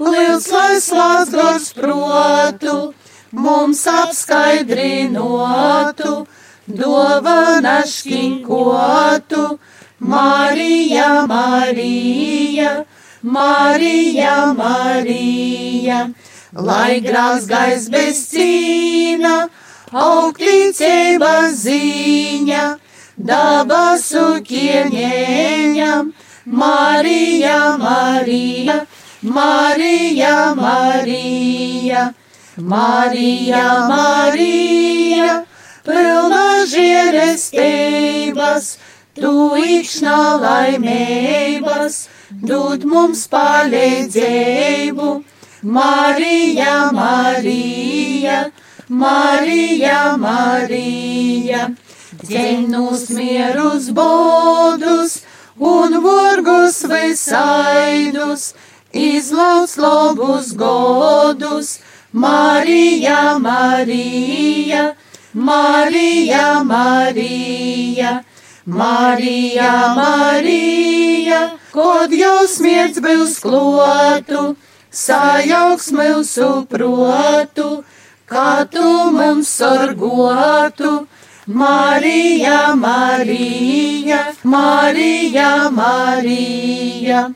liels 0.00 0.48
lai 0.50 0.80
slāts 0.80 1.30
gars 1.34 1.72
protu, 1.76 2.94
mums 3.34 3.86
apskaidrinotu, 3.86 6.26
dovana 6.66 7.82
škinkotu, 7.86 9.58
Marija, 9.98 11.26
Marija, 11.26 12.84
Marija, 13.22 14.54
Marija, 14.56 16.08
lai 16.52 17.00
grāls 17.00 17.46
gais 17.46 17.88
bez 17.90 18.28
cīna, 18.32 19.48
augtīcība 19.92 21.50
ziņa, 21.52 22.78
dabasu 23.16 24.42
kieņēņam, 24.50 26.12
Marija, 26.46 27.76
Marija, 27.78 27.80
Marija, 27.88 28.86
Marija, 29.24 30.54
Marija, 30.54 32.12
Marija, 32.56 33.90
pilna 35.82 36.62
žierestības, 36.70 38.66
tu 39.18 39.32
ikšnā 39.58 40.18
laimības, 40.38 41.96
dod 42.30 42.84
mums 42.86 43.26
palīdzību, 43.32 45.08
Marija, 45.62 46.92
Marija, 46.94 48.38
Marija, 48.88 50.16
Marija, 50.20 51.70
dziļnus 52.22 53.08
mierus 53.16 53.88
bodus 53.96 55.16
un 55.58 55.98
vargus 56.04 56.84
visaidus, 56.86 58.52
izlauc 58.92 59.74
labus 59.80 60.52
godus, 60.54 61.80
Marija, 62.14 63.38
Marija, 63.40 64.94
Marija, 65.32 66.62
Marija, 66.64 68.22
Marija, 68.64 69.94
Marija, 69.96 71.40
kod 71.72 72.12
jau 72.14 72.46
smiedz 72.46 73.00
būs 73.02 73.40
klotu, 73.42 74.54
sajauks 74.94 75.90
mūsu 75.90 76.50
protu, 76.70 77.82
kā 78.30 78.62
tu 78.70 79.10
mums 79.10 79.50
sorgotu. 79.50 81.08
Marija, 81.46 82.76
Marija, 82.76 84.20
Marija, 84.44 85.50
Marija, 85.70 87.26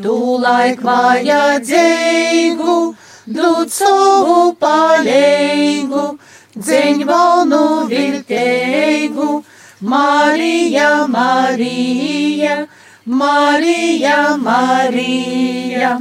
tu 0.00 0.16
laik 0.40 0.80
vajadzīgu, 0.88 2.78
dod 3.26 3.70
savu 3.70 4.54
palīgu, 4.58 6.18
dziņ 6.58 7.04
valnu 7.06 7.86
vilteigu, 7.90 9.42
Marija, 9.82 11.06
Marija, 11.06 12.66
Marija, 13.06 14.36
Marija, 14.38 15.92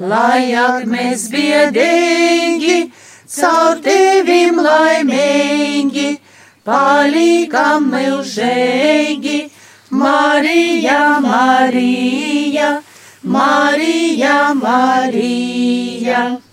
lai 0.00 0.54
ak 0.54 0.84
mēs 0.88 1.28
biedīgi, 1.32 2.90
caur 3.28 3.80
tevim 3.84 4.60
laimīgi, 4.64 6.18
palikam 6.64 7.88
milžīgi, 7.92 9.50
Marija, 9.90 11.20
Marija, 11.20 12.82
Marija, 13.24 14.54
Marija. 14.54 16.47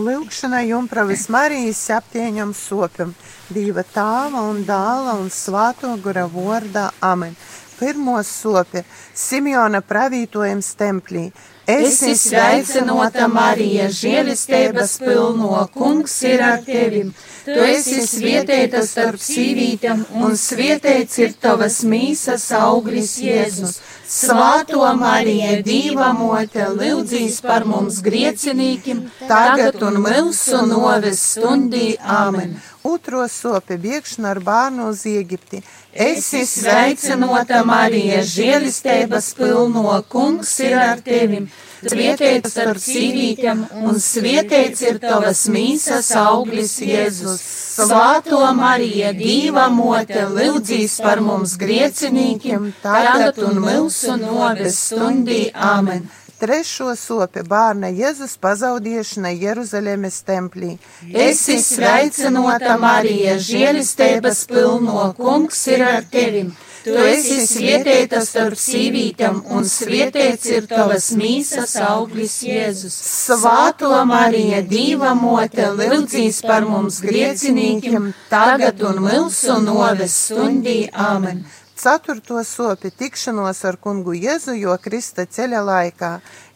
Lūkšanai 0.00 0.70
Jumpravis 0.70 1.26
Marijas 1.28 1.82
aptieņam 1.92 2.54
sopam, 2.56 3.10
Dieva 3.52 3.82
tāva 3.84 4.40
un 4.48 4.62
dāla 4.64 5.18
un 5.20 5.28
svāto 5.28 5.90
gura 6.00 6.24
vordā 6.32 6.86
amen. 7.04 7.34
Pirmo 7.76 8.16
sopi 8.24 8.80
Simeona 9.12 9.82
pravītojums 9.84 10.70
templī. 10.80 11.26
Esi 11.68 12.14
sveicinota 12.16 13.28
Marija, 13.28 13.90
žēlistības 13.92 14.96
pilno, 15.02 15.60
kungs 15.76 16.16
ir 16.24 16.40
ar 16.40 16.64
tevim. 16.64 17.12
Tu 17.44 17.58
esi 17.74 18.00
svietēta 18.06 18.80
starp 18.86 19.20
sīvītēm, 19.20 20.06
un 20.24 20.38
svietēts 20.40 21.20
ir 21.20 21.36
tavas 21.36 21.82
mīsas 21.84 22.48
auglis 22.56 23.18
Jēzus. 23.20 23.82
Svāto 24.12 24.84
Marija, 25.00 25.54
Dīva 25.64 26.10
mote, 26.12 26.66
lūdzīs 26.76 27.38
par 27.40 27.64
mums 27.64 28.02
griecinīkim, 28.04 29.06
tagad 29.24 29.80
un 29.86 29.96
mūsu 30.04 30.60
noves 30.68 31.22
stundī. 31.30 31.94
Āmen! 31.96 32.58
Otro 32.84 33.24
sopi 33.32 33.78
biegšana 33.80 34.34
ar 34.34 34.42
bērnu 34.44 34.90
uz 34.92 35.06
Ēģipti. 35.08 35.62
Esi 36.10 36.42
sveicinota 36.50 37.62
Marija, 37.64 38.20
žēlistības 38.34 39.32
pilno, 39.38 39.96
kungs 40.12 40.58
ir 40.60 40.76
ar 40.82 41.00
tevim. 41.00 41.48
Svietēts 41.82 42.52
starp 42.54 42.78
sīvītēm, 42.78 43.64
un 43.82 43.98
svietēts 43.98 44.84
ir 44.86 45.00
tavas 45.02 45.42
mīsas 45.50 46.12
auglis 46.18 46.76
Jēzus. 46.78 47.42
Svāto 47.72 48.40
Marija, 48.54 49.10
Dīva 49.16 49.66
mote, 49.72 50.26
lūdzīs 50.30 50.98
par 51.02 51.22
mums 51.24 51.56
griecinīkiem, 51.58 52.72
tagad 52.84 53.40
un 53.42 53.62
mūsu 53.66 54.18
noves 54.20 54.78
stundī. 54.88 55.46
Āmen! 55.52 56.10
Trešo 56.42 56.90
sopi 56.98 57.44
bērna 57.46 57.86
Jēzus 57.94 58.32
pazaudēšana 58.42 59.30
Jeruzalemes 59.30 60.16
templī. 60.26 60.72
Esi 61.06 61.60
sveicinota 61.62 62.74
Marija, 62.82 63.36
žēlistības 63.38 64.40
pilno, 64.50 65.12
kungs 65.18 65.60
ir 65.70 65.86
ar 65.86 66.08
tevim. 66.10 66.50
Tu 66.82 66.94
esi 66.98 67.38
svietēta 67.46 68.20
starp 68.26 68.58
sīvītēm, 68.58 69.36
un 69.54 69.66
svietēts 69.70 70.48
ir 70.50 70.66
tavas 70.70 71.12
mīsas 71.14 71.76
auglis 71.86 72.40
Jēzus. 72.42 72.96
Svāto 73.28 73.92
Marija, 74.08 74.64
Dīva 74.66 75.12
mote, 75.14 75.68
lūdzīs 75.78 76.42
par 76.46 76.66
mums 76.66 76.98
griecinīkiem, 77.04 78.10
tagad 78.32 78.82
un 78.88 78.98
mūsu 79.06 79.60
noves 79.62 80.16
stundī. 80.26 80.78
Āmen! 80.90 81.44
Ceturto 81.82 82.42
sopi 82.46 82.92
tikšanos 82.94 83.64
ar 83.66 83.78
kungu 83.82 84.12
Jēzu, 84.14 84.52
jo 84.54 84.74
Krista 84.82 85.24
ceļa 85.26 85.62
laikā. 85.66 86.10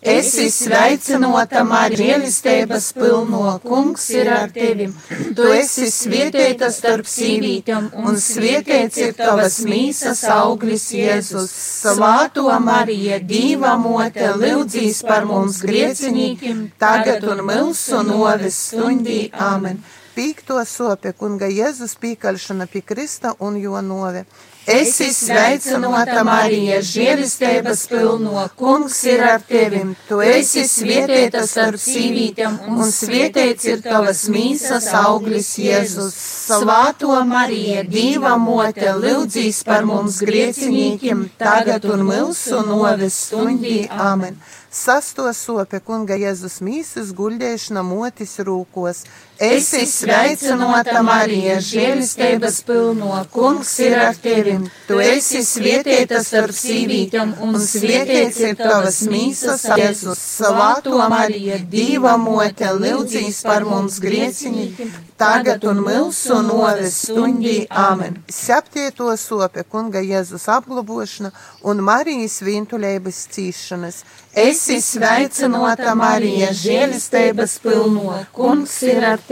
Esi 0.07 0.47
sveicinota 0.55 1.65
Marija, 1.67 2.17
žēlistības 2.17 2.93
pilno, 2.95 3.57
kungs 3.65 4.05
ir 4.15 4.31
ar 4.31 4.53
tevim. 4.55 4.93
Tu 5.35 5.49
esi 5.57 5.89
svietēta 5.91 6.71
starp 6.75 7.09
sīvītēm, 7.11 7.89
un 8.07 8.21
svietēts 8.23 9.03
ir 9.03 9.17
tavas 9.19 9.59
mīsas 9.67 10.23
auglis 10.31 10.87
Jēzus. 10.95 11.51
Svāto 11.83 12.47
Marija, 12.63 13.19
Dīva 13.19 13.75
mote, 13.83 14.31
lūdzīs 14.39 15.03
par 15.09 15.27
mums 15.27 15.59
griecinīkim, 15.67 16.69
tagad 16.79 17.27
un 17.27 17.43
mūsu 17.51 18.03
noves 18.07 18.63
stundī. 18.71 19.25
Āmen! 19.35 19.83
Pīkto 20.17 20.63
sopi 20.65 21.11
kunga 21.13 21.51
Jēzus 21.53 21.99
pīkaļšana 22.01 22.71
pie 22.73 22.81
Krista 22.81 23.35
un 23.43 23.59
jo 23.61 23.83
nove. 23.85 24.23
Esi 24.67 25.13
sveicināta, 25.15 26.25
Marija, 26.27 26.81
žēlistības 26.83 27.85
pilno, 27.87 28.41
kungs 28.59 28.97
ir 29.07 29.23
ar 29.23 29.45
tevim. 29.47 29.93
Tu 30.09 30.19
esi 30.27 30.65
svētīta 30.67 31.45
starp 31.47 31.79
sīvītēm, 31.79 32.57
un 32.75 32.91
svētīts 32.91 33.69
ir 33.71 33.85
tavas 33.85 34.25
mīsas 34.33 34.89
auglis 34.99 35.53
Jēzus. 35.63 36.19
Svāto 36.49 37.15
Marija, 37.31 37.85
Dieva 37.87 38.35
mote, 38.43 38.91
lūdzīs 39.05 39.63
par 39.69 39.87
mums 39.87 40.19
griecinīkiem, 40.27 41.29
tagad 41.39 41.87
un 41.87 42.03
mūsu 42.11 42.65
noves 42.67 43.23
stundī. 43.29 43.85
Amen. 43.87 44.35
Sasto 44.77 45.31
sope 45.33 45.79
kunga 45.81 46.19
Jēzus 46.19 46.59
mīsas 46.61 47.15
guļdēšana 47.17 47.87
motis 47.87 48.35
rūkos. 48.43 49.07
Esi 49.37 49.83
sveicināta, 49.85 51.03
Marija, 51.05 51.59
žēlistības 51.61 52.63
pilno, 52.65 53.19
kungs 53.29 53.75
ir 53.85 53.93
ar 54.01 54.17
tevim. 54.17 54.63
Tu 54.89 54.97
esi 55.05 55.43
svētīta 55.45 56.23
starp 56.25 56.57
sīvītēm, 56.57 57.35
un 57.45 57.59
svētīts 57.61 58.41
ir 58.41 58.57
tavas 58.57 59.03
mīsas, 59.11 59.67
Jēzus. 59.77 60.23
Svāto 60.39 60.97
Marija, 61.13 61.59
Dieva 61.69 62.17
mote, 62.17 62.71
lūdzīs 62.81 63.43
par 63.45 63.67
mums 63.69 63.99
griecinīkiem, 64.01 64.95
tagad 65.21 65.69
un 65.69 65.85
mūsu 65.85 66.41
noves 66.47 67.03
stundī. 67.05 67.67
Amen. 67.69 68.17
Septieto 68.33 69.13
sope 69.21 69.67
kunga 69.69 70.01
Jēzus 70.01 70.49
apglobošana 70.49 71.35
un 71.69 71.85
Marijas 71.85 72.41
vientuļības 72.41 73.21
cīšanas. 73.37 74.01
Esi 74.37 74.81
sveicināta, 74.85 75.93
Marija, 75.97 76.51
žēlistības 76.57 77.61
pilno, 77.65 78.17
kungs 78.37 78.81
ir 78.85 79.05
ar 79.05 79.17
tevim. 79.17 79.26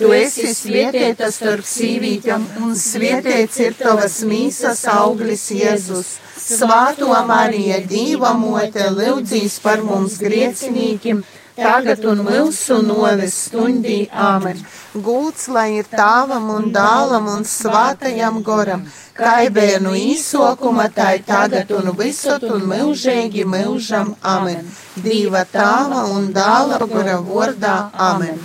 Tu 0.00 0.08
esi 0.16 0.48
svētīta 0.56 1.26
starp 1.28 1.66
sīvītēm, 1.68 2.44
un 2.64 2.70
svētīts 2.72 3.58
ir 3.60 3.74
tavas 3.76 4.14
mīsas 4.24 4.86
auglis 4.88 5.42
Jēzus. 5.52 6.14
Svāto 6.40 7.12
Marija, 7.28 7.82
Dieva 7.84 8.30
mote, 8.32 8.86
lūdzīs 8.96 9.58
par 9.60 9.82
mums 9.84 10.14
griecinīkiem, 10.22 11.20
tagad 11.58 12.06
un 12.08 12.22
mūsu 12.24 12.78
noves 12.86 13.36
stundī. 13.50 13.98
Āmen. 14.08 14.62
Gulds, 15.04 15.50
lai 15.52 15.66
ir 15.82 15.90
tāvam 15.92 16.48
un 16.54 16.70
dālam 16.72 17.28
un 17.34 17.44
svātajam 17.44 18.38
goram, 18.46 18.86
kaibēnu 19.20 19.92
īsokuma, 19.98 20.88
tā 20.96 21.10
ir 21.18 21.26
tagad 21.28 21.74
un 21.76 21.92
visot 21.98 22.48
un 22.48 22.64
mūžīgi 22.72 23.44
mūžam. 23.44 24.14
Āmen. 24.24 24.64
Dieva 24.96 25.44
tāva 25.44 26.06
un 26.16 26.32
dāla 26.32 26.80
gora 26.86 27.20
vordā. 27.20 27.76
Āmen. 28.08 28.40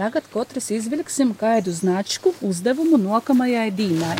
Tagad 0.00 0.24
katrs 0.32 0.70
izvilksim 0.72 1.34
kādu 1.36 1.74
značku 1.76 2.30
uzdevumu 2.40 2.96
nākamajai 2.96 3.66
dīnai. 3.76 4.14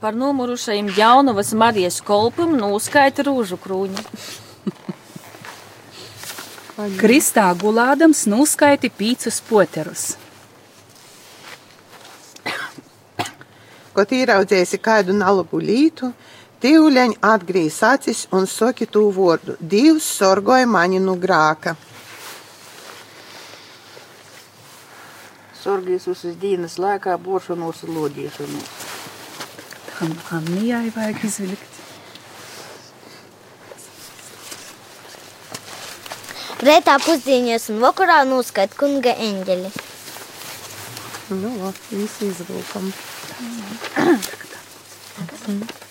Par 0.00 0.16
nomurušajiem 0.16 0.88
jaunavas 0.96 1.52
Marijas 1.52 2.00
kolpam 2.00 2.56
noskaita 2.56 3.26
rūžu 3.28 3.58
krūņi. 3.60 4.06
Kristā 7.02 7.50
gulādams 7.60 8.24
noskaiti 8.24 8.88
pīcus 8.88 9.42
poterus. 9.50 10.06
Kad 13.92 14.16
ieraudzēsi 14.16 14.80
kādu 14.80 15.12
nalabu 15.20 15.60
lītu, 15.60 16.14
tīuļaņ 16.64 17.18
atgrīz 17.28 17.82
acis 17.84 18.22
un 18.32 18.46
soki 18.48 18.86
tū 18.88 19.10
vārdu. 19.12 19.58
Dievs 19.60 20.06
sorgoja 20.16 20.64
mani 20.64 21.00
nu 21.06 21.18
grāka. 21.20 21.74
Sorgīs 25.60 26.08
uz 26.08 26.24
dienas 26.40 26.78
laikā 26.80 27.18
bošanos 27.20 27.84
un 27.84 27.94
lodīšanos. 27.98 28.72
Tam 29.92 30.16
Annijai 30.38 30.88
vajag 30.96 31.22
izvilkt. 31.28 31.70
Rētā 36.64 36.96
pusdienās 37.04 37.68
un 37.72 37.84
vakarā 37.84 38.22
noskait 38.24 38.72
kunga 38.80 39.12
eņģeļi. 39.28 39.70
Nu, 41.44 41.72
visi 41.92 42.32
izvilkam. 42.32 42.92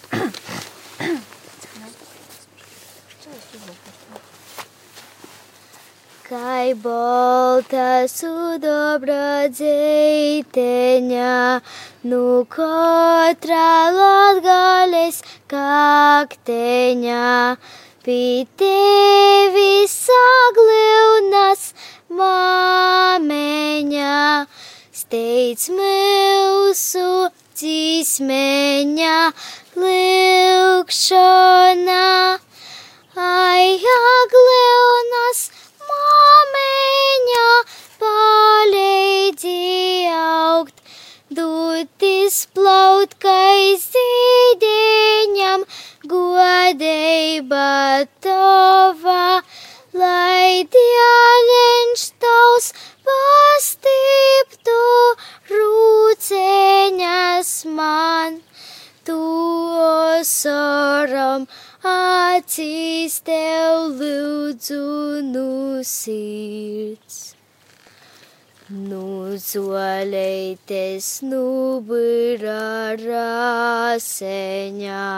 Kai 6.34 6.74
bolta 6.74 8.08
sudobra 8.10 9.50
dzeiteņa, 9.54 11.34
nu 12.10 12.22
katra 12.56 13.68
latgales 13.98 15.20
kakteņa, 15.52 17.28
pie 18.06 18.48
tevi 18.58 19.86
sagleunas 19.94 21.62
māmeņa, 22.22 24.16
steidz 25.04 25.70
mūsu 25.76 27.08
dzīsmeņa, 27.54 29.18
lūkšana. 30.84 32.38
Ai, 33.18 33.82
agleunas 33.94 35.40
māmeņa, 35.90 37.48
palīdzi 38.02 39.56
augt, 40.14 40.78
dūtis 41.40 42.38
plaut, 42.54 43.12
kai 43.26 43.74
zīdeņam, 43.82 45.66
godeiba 46.06 48.06
tava, 48.22 49.42
lai 49.94 50.66
dialeņš 50.78 52.02
tavs 52.22 52.74
pastiptu 53.10 54.82
rūceņas 55.54 57.54
man. 57.78 58.42
Tu 59.04 59.20
soram 60.24 61.44
acīs 61.92 63.18
tev 63.28 64.00
lūdzu 64.00 64.84
nu 65.28 65.84
sirds. 65.84 67.18
Nu 68.72 69.36
zoleites, 69.38 71.08
nu 71.28 71.82
bira 71.84 72.96
raseņā, 73.02 75.10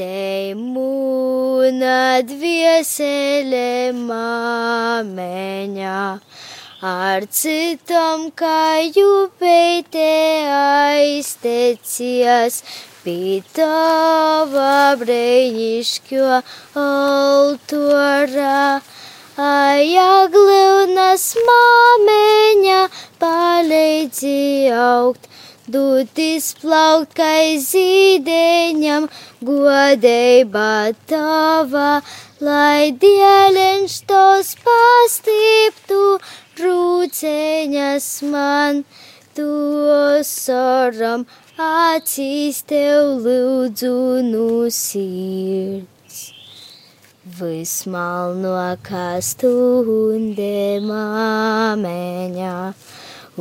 te 0.00 0.54
mūna 0.56 2.00
dviesele 2.24 3.92
māmeņā. 3.98 6.00
Ar 6.84 7.24
citam 7.32 8.26
kā 8.36 8.80
jūpeite 8.96 10.08
aiztecies, 10.54 12.58
pie 13.04 13.42
tava 13.52 14.96
brīnišķo 15.00 16.28
altorā. 16.80 18.80
Ajaglūnas 19.44 21.24
māmeņa 21.48 22.78
palīdzi 23.20 24.38
augt, 24.78 25.28
dūtis 25.74 26.48
plaukt, 26.62 27.12
kai 27.18 27.58
zīdeņam 27.66 29.10
godeiba 29.44 30.94
tava, 31.10 31.90
lai 32.40 32.94
dieleņš 33.04 34.00
tos 34.08 34.54
pastiptu 34.64 36.02
rūceņas 36.62 38.08
man, 38.30 38.84
tu 39.34 39.50
soram 40.26 41.24
acīs 41.58 42.60
tev 42.70 43.24
lūdzu 43.24 43.94
nu 44.26 44.48
sirds. 44.70 46.20
Vismalnākā 47.38 49.06
stundē 49.24 50.78
māmeņā, 50.84 52.56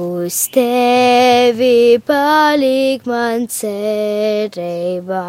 uz 0.05 0.37
tevi 0.55 1.99
paliek 2.07 3.05
man 3.05 3.45
cerībā, 3.51 5.27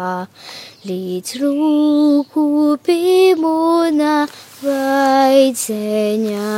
līdz 0.87 1.37
rūku 1.43 2.47
pīmuna 2.87 4.17
vaidzeņā. 4.63 6.51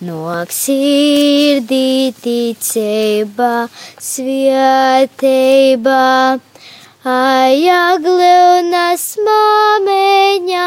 Nok 0.00 0.48
sirdī 0.48 2.08
ticība, 2.16 3.68
svētība, 4.00 5.96
Ajaglūnas 7.04 9.04
māmeņa 9.26 10.62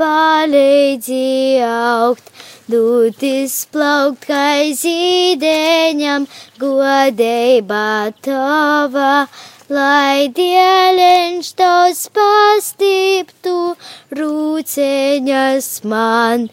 palīdzi 0.00 1.20
augt, 1.68 2.32
dūtis 2.72 3.58
plaukt 3.76 4.24
kā 4.30 4.48
zīdeņam, 4.80 6.24
godība 6.56 7.84
tava, 8.24 9.28
lai 9.68 10.32
dieleņš 10.32 11.52
tos 11.60 12.08
pastiptu, 12.16 13.76
rūceņas 14.16 15.70
man 15.84 16.48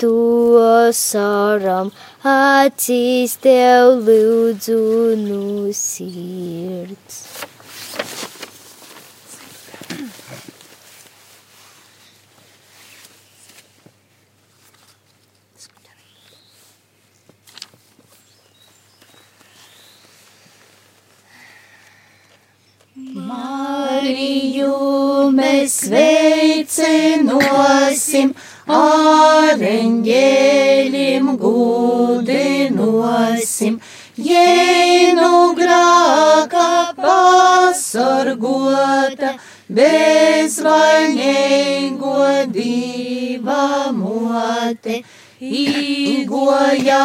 to 0.00 0.90
saram, 0.96 1.92
acīs 2.24 3.36
tev 3.44 4.00
lūdzu 4.06 4.80
no 5.24 5.72
sirds. 5.76 7.29
Mariju 23.28 24.76
mēs 25.36 25.74
sveicinosim, 25.84 28.28
ar 28.76 29.58
eņģēlim 29.70 31.26
gudinosim, 31.42 33.74
jēnu 34.30 35.32
grāka 35.58 36.68
pasorgota, 37.00 39.30
bezvainīgo 39.80 42.20
diva 42.56 43.66
mote. 43.92 44.96
Igoja, 45.40 47.04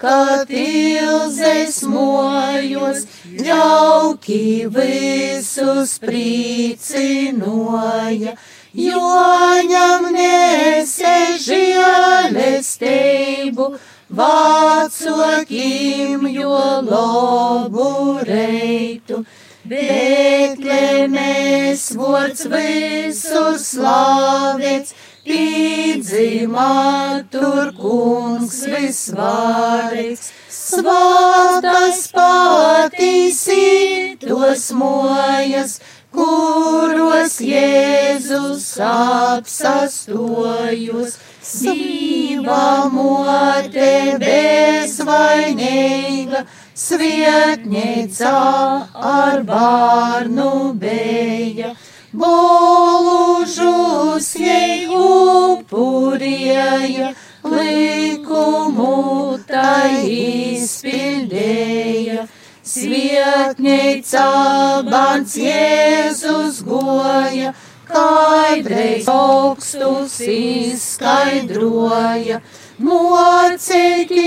kad 0.00 0.48
ilzes 0.48 1.82
mojos, 1.84 3.04
ļauki 3.36 4.66
visus 4.72 5.98
priecinoja, 6.02 7.02
jo 8.76 9.10
ņem 9.70 10.06
nese 10.14 11.16
žēlestību, 11.44 12.84
vācokim, 14.20 15.08
jo 16.32 16.60
lobu 16.86 17.90
reitu. 18.28 19.24
Betlemēs 19.66 21.02
vārds 21.98 22.46
visur 22.52 23.58
slavēts, 23.58 24.94
pīdzimā 25.26 26.76
tur 27.32 27.72
kungs 27.74 28.62
visvārīgs. 28.70 30.30
Svātas 30.66 32.10
patīsi 32.10 34.18
tos 34.18 34.74
mojas, 34.74 35.78
kuros 36.10 37.38
Jēzus 37.38 38.74
apsastojus. 38.82 41.14
Sīva 41.46 42.90
mote 42.90 44.18
bezvainīga, 44.18 46.42
svietnīca 46.74 48.34
ar 49.12 49.46
bārnu 49.46 50.74
beja. 50.82 51.78
Bolužus 52.16 53.60
jai 54.40 54.88
upurēja, 54.98 57.12
Svietnīca 63.46 64.82
bans 64.90 65.36
Jēzus 65.38 66.66
goja, 66.66 67.52
kaidreiz 67.86 69.06
augstus 69.06 70.18
izskaidroja. 70.26 72.42
Mocekļu 72.82 74.18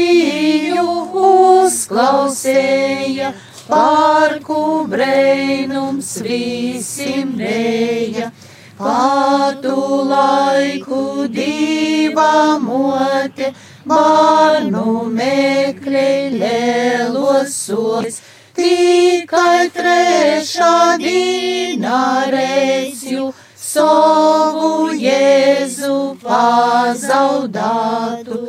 uzklausēja, 1.66 3.34
parku 3.68 4.88
breinums 4.88 6.16
visim 6.24 7.36
dēja. 7.44 8.32
Patu 8.80 10.08
laiku 10.16 11.28
diva 11.28 12.56
mote, 12.64 13.52
bārnu 13.84 15.12
meklē 15.12 16.32
lielos 16.40 17.52
solis, 17.68 18.24
tikai 18.60 19.70
trešā 19.76 20.98
dīna 21.02 22.00
reizju 22.34 23.26
savu 23.56 24.72
Jēzu 24.98 26.00
pazaudātu. 26.24 28.40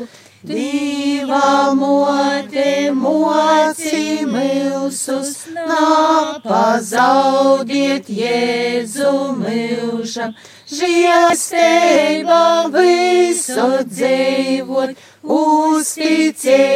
Diva 0.40 1.76
mote 1.76 2.88
moci 2.96 4.24
milsus, 4.24 5.44
napazaudiet 5.68 8.08
Jēzu 8.08 9.36
milžam, 9.36 10.32
žiesteiba 10.64 12.72
visu 12.72 13.84
dzīvot, 13.84 14.96
uzticīgi 15.22 16.70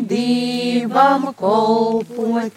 divam 0.08 1.34
kolpot. 1.36 2.52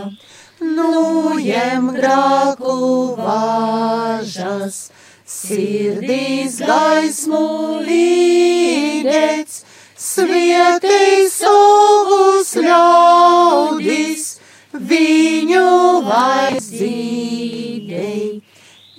Nujem 0.79 1.89
grāku 1.97 2.75
vāžas, 3.19 4.77
sirdīs 5.27 6.59
gaismu 6.63 7.43
līdēc, 7.89 9.57
svietī 9.99 11.27
savus 11.35 12.55
ļaudis, 12.63 14.25
viņu 14.93 15.67
vaizdzīdei. 16.07 17.19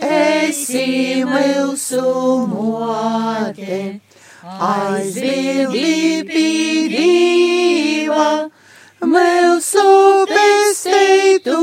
Esi 0.09 1.23
mūsu 1.27 2.03
mote, 2.51 3.79
aizvildi 4.67 6.23
pīdīva, 6.29 8.27
mūsu 9.01 10.25
pesteitoja, 10.27 11.59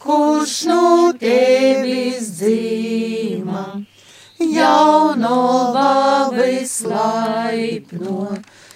kurš 0.00 0.64
no 0.70 1.12
tevis 1.20 2.30
dzīma. 2.38 3.64
Jaunova 4.54 6.30
vislaipno, 6.32 8.28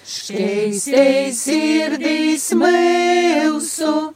škeistei 0.05 1.33
sirdīs 1.33 2.51
mūsu, 2.57 4.13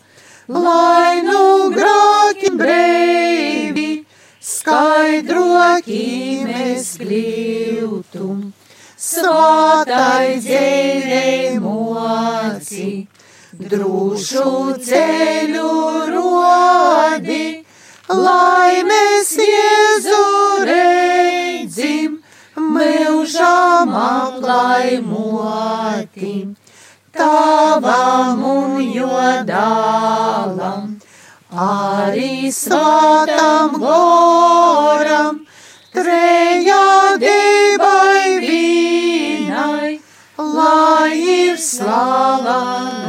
lai 0.49 1.21
nu 1.25 1.69
grāki 1.73 2.49
brīvi, 2.57 4.05
skaidroki 4.41 6.01
mēs 6.47 6.97
kļūtu. 7.01 8.52
Svātai 9.13 10.39
dzērei 10.41 11.43
esi, 12.63 13.07
drūšu 13.59 14.77
ceļu 14.87 15.71
rodi, 16.09 17.65
lai 18.09 18.83
mēs 18.87 19.31
Jēzu 19.37 20.21
redzim, 20.69 22.11
mūžām 22.55 23.93
aplaimotim, 23.99 24.95
tavam 27.13 28.43
un 28.55 28.81
jodalam, 28.95 30.83
arī 31.51 32.51
svātam 32.53 33.77
goram, 33.83 35.45
trejādībai 35.93 36.52
slava 41.63 42.59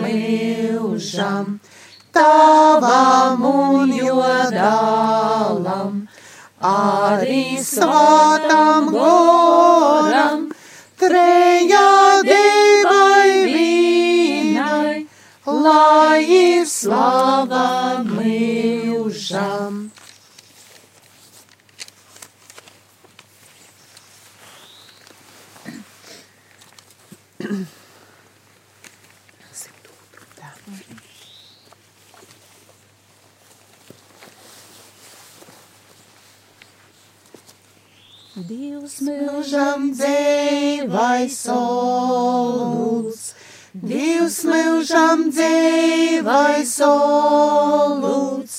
mūžam, 0.04 1.58
tavam 2.14 3.42
un 3.50 3.90
jodalam, 3.98 5.96
arī 6.70 7.58
svātam 7.58 8.90
goram, 8.94 10.44
trejādībai 11.02 12.30
vīnai, 13.50 14.94
lai 15.66 16.22
ir 16.38 16.66
slava 16.70 17.66
mūžam. 18.06 19.93
Dievs 38.44 38.98
Mūžam 39.00 39.86
dzīvai 39.96 41.30
solūts, 41.32 43.30
Dievs 43.72 44.42
mūžam 44.44 45.22
dzīvai 45.32 46.60
solūts, 46.68 48.58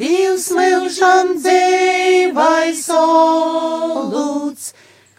Dievs 0.00 0.46
mūžam 0.56 1.30
dzīvai 1.38 2.72
solūts, 2.80 4.72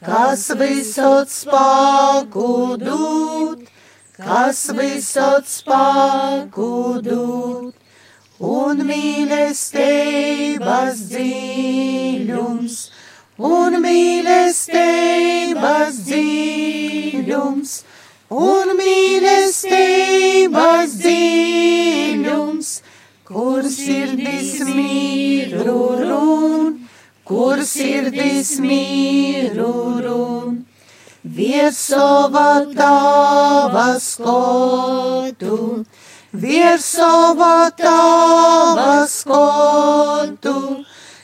kas 0.04 0.44
visot 0.60 1.32
spēku 1.32 2.50
dūt, 2.84 3.72
kas 4.18 4.66
visot 4.82 5.48
spēku 5.54 6.74
dūt, 7.08 7.80
un 8.52 8.84
mīlestības 8.92 11.08
dziļums 11.14 12.78
un 13.38 13.82
mīlestības 13.82 15.96
dziļums, 16.06 17.84
un 18.30 18.78
mīlestības 18.78 20.94
dziļums, 21.02 22.82
kur 23.26 23.64
sirdis 23.66 24.62
mīru 24.68 25.80
run, 26.04 26.86
kur 27.26 27.64
sirdis 27.66 28.60
mīru 28.62 29.74
run. 30.06 30.66
Viesova 31.24 32.66
tava 32.76 33.98
skotu, 33.98 35.86
viesova 36.34 37.72
tava 37.80 39.08
skotu, 39.08 40.84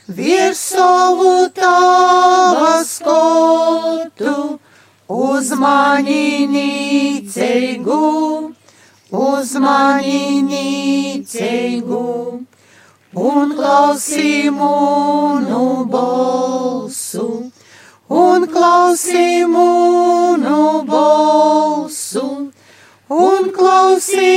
Virsovu 0.09 1.49
tava 1.53 2.83
skotu, 2.83 4.57
uz 5.07 5.51
mani 5.53 6.47
nīceigu, 6.49 7.99
uz 9.11 9.53
mani 9.61 10.41
nīceigu, 10.47 12.01
un 13.13 13.53
klausī 13.59 14.49
mūnu 14.57 15.85
balsu, 15.93 17.29
un 18.09 18.49
klausī 18.49 19.45
mūnu 19.45 20.63
balsu, 20.89 22.25
un 23.09 23.53
klausī 23.53 24.33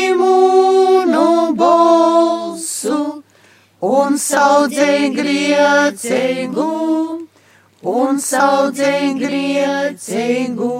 un 4.13 4.19
saudzē 4.19 5.09
grieceigu, 5.17 6.73
un 7.83 8.19
saudzē 8.21 8.97
grieceigu. 9.17 10.77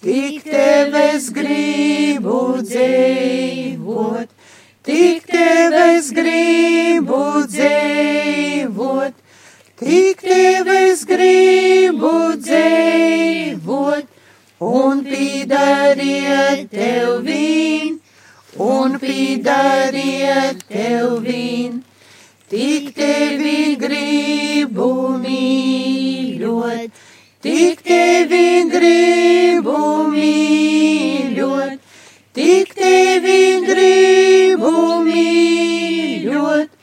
Tik 0.00 0.44
tevis 0.46 1.26
gribu 1.34 2.62
dzīvot, 2.68 4.30
tik 4.86 5.26
tevis 5.26 6.12
gribu 6.20 7.24
dzīvot, 7.50 9.18
tik 9.82 10.24
tevis 10.30 11.04
gribu 11.10 12.14
dzīvot, 12.46 14.08
un 14.70 15.04
pīdariet 15.10 16.70
tev 16.78 17.26
vīn, 17.26 18.00
un 18.70 18.98
pīdariet 19.02 20.68
tev 20.70 21.22
vīn. 21.26 21.80
Tik 22.50 22.88
tevi 22.96 23.78
gribu 23.78 25.14
mīļot, 25.22 26.90
tik 27.46 27.82
tevi 27.86 28.66
gribu 28.72 29.74
mīļot, 30.10 31.76
tik 32.34 32.74
tevi 32.74 33.62
gribu 33.68 34.72
mīļot, 35.06 36.74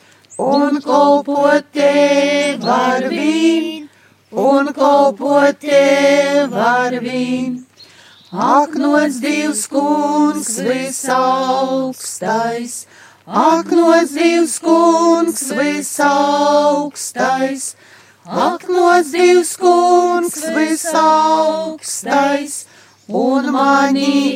un 0.46 0.80
kalpot 0.86 1.68
tev 1.76 2.64
ar 2.64 3.04
vīn, 3.12 3.92
un 4.32 4.72
kalpot 4.78 5.60
tev 5.66 6.56
ar 6.70 6.96
vīn. 7.04 7.60
Ak, 8.32 8.72
nots 8.80 9.20
Dievs 9.20 9.68
kungs 9.68 10.64
visaugstais! 10.64 12.08
Ak, 13.28 13.68
nos 13.68 14.16
Dievs 14.16 14.56
kungs 14.58 15.52
visaugstais, 15.52 17.76
ak, 18.24 18.64
nos 18.72 19.12
Dievs 19.12 19.52
kungs 19.60 20.48
visaugstais, 20.56 22.64
un 23.12 23.52
mani 23.52 24.32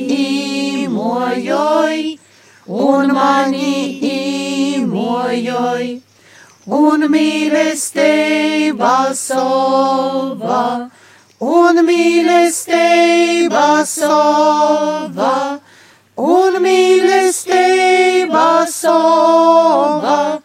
īmojoj, 0.84 2.20
un 2.68 3.08
mani 3.16 3.96
īmojoj, 4.76 6.04
un 6.68 7.08
mīlestība 7.16 9.16
sova, 9.16 10.92
un 11.40 11.80
mīlestība 11.88 13.88
sova 13.88 15.62
un 16.16 16.62
mīlestība 16.62 17.81
sova, 18.68 20.40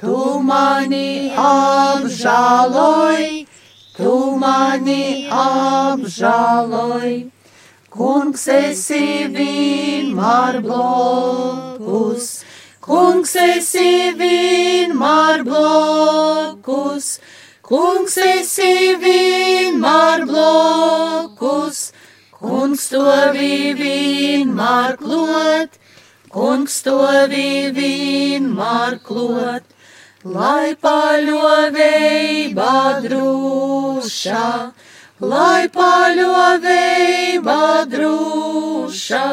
tu 0.00 0.42
mani 0.42 1.32
apžāloj, 1.36 3.46
tu 3.96 4.36
mani 4.36 5.28
apžāloj. 5.30 7.30
Kungs 7.90 8.48
esi 8.48 9.28
vienmēr 9.32 10.60
blokus, 10.64 12.44
kungs 12.80 13.36
esi 13.36 14.12
vienmēr 14.20 15.44
blokus, 15.48 17.20
kungs 17.62 18.18
esi 18.18 18.96
vienmēr 19.00 20.26
blokus. 20.28 21.92
Kungs 22.36 22.90
to 22.92 23.00
vienmēr 23.32 24.98
klot, 25.00 25.78
kungs 26.36 26.82
to 26.84 26.94
vienmēr 27.32 28.96
klot, 29.08 29.64
lai 30.36 30.74
paļoveiba 30.84 32.72
drūša, 33.06 34.42
lai 35.32 35.62
paļoveiba 35.76 37.62
drūša, 37.94 39.24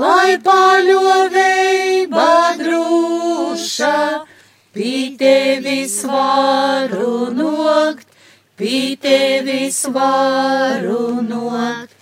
lai 0.00 0.30
paļoveiba 0.48 2.30
drūša, 2.62 3.96
pie 4.72 5.02
tevis 5.20 5.98
varu 6.08 7.18
nokt, 7.36 8.08
pie 8.56 8.96
tevis 8.96 9.84
varu 9.92 11.20
nokt. 11.28 11.93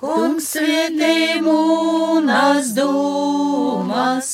Kungs 0.00 0.54
vietī 0.56 1.42
mūnas 1.44 2.70
dūmas, 2.72 4.30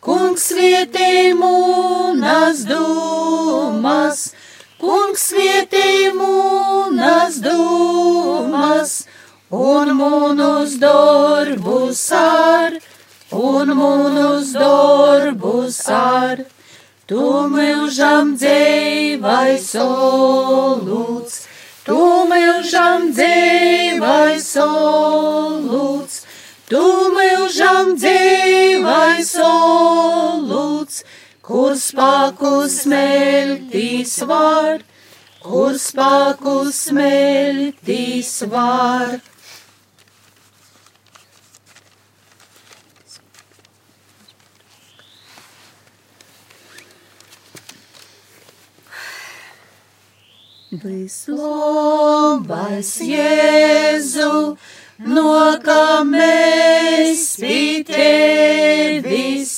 kungs 0.00 0.46
vietī 0.56 1.34
mūnas 1.36 2.62
dūmas, 2.64 4.22
kungs 4.80 5.26
vietī 5.36 6.08
mūnas 6.16 7.36
dūmas, 7.44 8.94
un 9.52 9.92
mūnus 10.00 10.78
darbus 10.80 12.06
ar, 12.16 12.80
un 13.36 13.76
mūnus 13.82 14.56
darbus 14.56 15.82
ar. 15.92 16.46
Tu 17.04 17.20
mūžam 17.52 18.32
dzīvai 18.40 19.60
solūts, 19.60 21.41
tu 21.86 21.98
mūžam 22.30 23.08
dzīvai 23.16 24.36
solūts, 24.42 26.20
tu 26.70 26.82
mūžam 27.16 27.94
dzīvai 27.98 29.24
solūts, 29.26 31.02
kur 31.42 31.74
spēkus 31.78 32.78
smeltīs 32.84 34.14
var, 34.30 34.86
kur 35.42 35.74
spēkus 35.88 36.86
smeltīs 36.86 38.32
var. 38.52 39.18
Vislabais 50.72 52.54
Jēzu, 53.04 54.56
no 55.04 55.32
kā 55.60 56.00
mēs 56.08 57.24
pie 57.36 57.82
tevis 57.84 59.52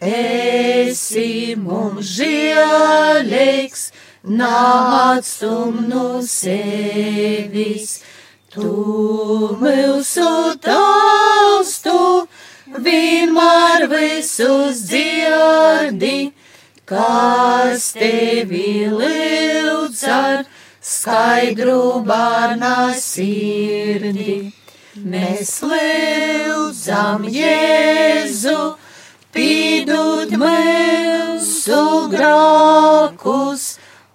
esi 0.00 1.52
mums 1.60 2.14
žēlīgs, 2.16 3.82
nāctum 4.24 5.84
no 5.90 6.22
sevis. 6.24 8.00
Tu 8.48 8.72
mūsu 9.60 10.32
taustu 10.64 12.24
vienmēr 12.88 13.84
visus 13.92 14.80
dzirdi, 14.88 16.32
kas 16.88 17.92
tevi 18.00 18.88
lūdz 18.88 20.08
ar 20.08 20.53
skaidru 20.84 22.04
bērna 22.04 22.92
sirdi. 23.00 24.52
Mēs 24.94 25.56
lūdzam 25.64 27.24
Jēzu, 27.32 28.58
pīdūt 29.34 30.34
mūsu 30.38 31.80
grākus 32.12 33.64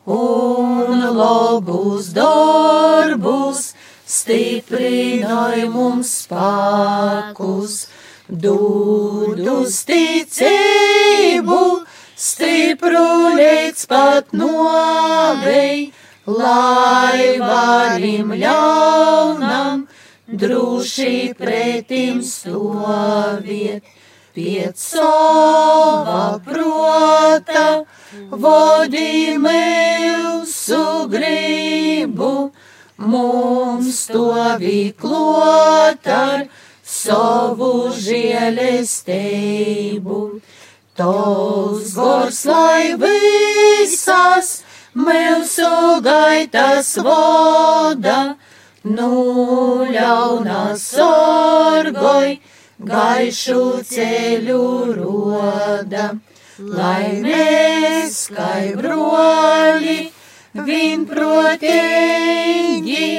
un 0.05 1.03
labus 1.17 2.13
darbus, 2.15 3.74
stiprinoj 4.05 5.65
mums 5.74 6.13
spēkus, 6.24 7.80
dūdu 8.30 9.57
sticību, 9.74 11.61
stipru 12.30 13.07
līdz 13.41 13.88
pat 13.89 14.38
novei 14.38 15.89
lai 16.38 17.39
varim 17.41 18.34
ļaunam 18.41 19.88
droši 20.30 21.34
pretim 21.38 22.21
stāviet. 22.25 23.84
Pēc 24.36 24.77
sava 24.77 26.39
prota 26.45 27.63
vodi 28.30 29.36
mūsu 29.41 30.84
gribu, 31.11 32.51
mums 33.01 34.05
stāvi 34.05 34.93
klot 35.01 36.07
ar 36.13 36.45
savu 36.86 37.89
žēlestību. 38.05 39.11
Tos 40.99 41.93
gors 41.95 42.45
lai 42.45 42.95
visas 43.01 44.49
mūsu 44.95 46.01
gaitas 46.01 46.97
voda, 46.97 48.35
nu 48.83 49.85
ļaunā 49.91 50.75
sorgoj, 50.77 52.39
gaišu 52.79 53.83
ceļu 53.85 54.93
roda, 54.97 56.15
lai 56.59 57.21
mēs, 57.21 58.29
kā 58.33 58.73
broļi, 58.79 60.11
vienprotīgi 60.53 61.99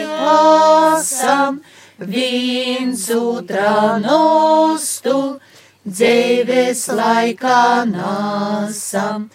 esam, 0.00 1.60
viens 1.98 3.10
otrā 3.14 3.98
nostu, 4.02 5.38
dzīves 5.86 6.88
laikā 6.88 7.84
nesam. 7.92 9.30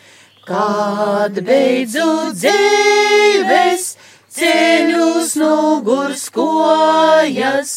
Kad 0.46 1.40
beidzu 1.42 2.06
dzīves, 2.38 3.86
ceļus 4.30 5.32
nogurs 5.42 6.28
kojas, 6.36 7.72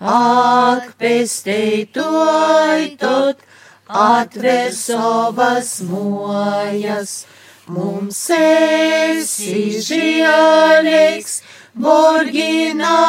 ak, 0.00 0.90
pestei 1.00 1.86
toj 1.88 2.98
tot, 3.00 3.40
atver 3.88 4.68
savas 4.76 5.80
mojas. 5.88 7.24
Mums 7.72 8.20
esi 8.36 9.80
žēlīgs, 9.88 11.40
borgina 11.72 13.00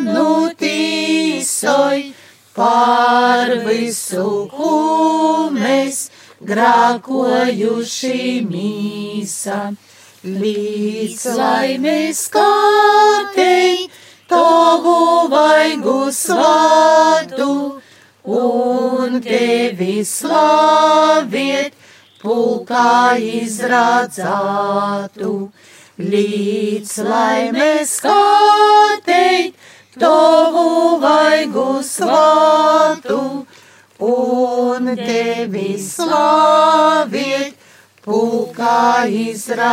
nutīsoj, 0.00 1.34
par 2.56 3.52
visu, 3.68 4.48
ko 4.48 5.50
mēs 5.52 6.13
grākojuši 6.48 8.20
mīsa. 8.48 9.58
Līdz 10.24 11.24
laimēs 11.36 12.20
kārtei, 12.32 13.90
tavu 14.30 15.00
vaigu 15.32 15.96
svātu, 16.16 17.48
un 18.24 19.18
tevi 19.24 19.98
slaviet, 20.08 21.76
pulkā 22.22 23.18
izrādzātu. 23.20 25.34
Līdz 26.00 26.94
laimēs 27.04 27.92
kārtei, 28.06 29.52
tavu 30.00 30.96
vaigu 31.04 31.68
svātu, 31.84 33.20
un 34.00 34.96
tevi 34.96 35.78
slaviet, 35.78 37.54
pulkā 38.04 39.06
izrādzātu. 39.08 39.64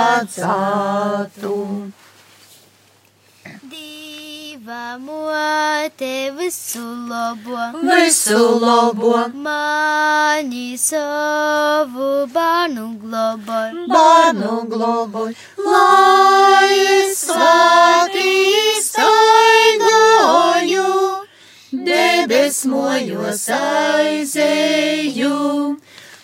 Dieva 3.72 4.98
mote 5.00 6.32
visu 6.38 6.86
labo, 7.10 7.58
Visu 7.82 8.60
labo, 8.62 9.28
mani 9.34 10.78
savu 10.78 12.28
bērnu 12.32 12.88
globoj. 13.04 13.72
bērnu 13.92 14.62
globoj, 14.70 15.34
lai 15.58 17.12
svētī 17.16 18.36
staigāju, 18.88 20.88
debes 21.86 22.66
mojos 22.70 23.44
aizēju, 23.56 25.38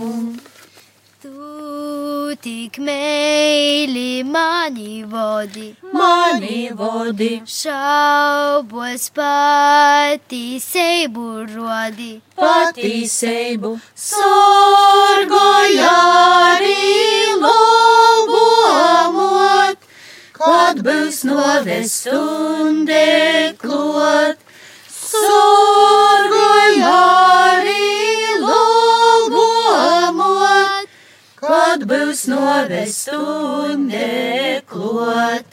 Tu 2.35 2.41
tik 2.43 2.79
meili 2.83 4.25
mani 4.25 5.05
vodi, 5.05 5.77
Mani 5.93 6.69
vodi, 6.75 7.43
šaubos 7.47 9.11
pati 9.15 10.59
seibu 10.59 11.47
rodi. 11.55 12.21
patīsību, 12.37 13.79
sorgoja 13.95 15.95
arī 16.59 17.39
lobomot, 18.59 19.79
kad 20.33 20.83
būs 20.89 21.23
novestundē 21.31 23.07
klot. 23.63 24.37
Sorgoja 24.91 26.99
arī 27.55 27.63
lobomot, 27.63 28.04
kad 31.49 31.85
būs 31.89 32.25
novestu 32.31 33.21
neklot. 33.81 35.45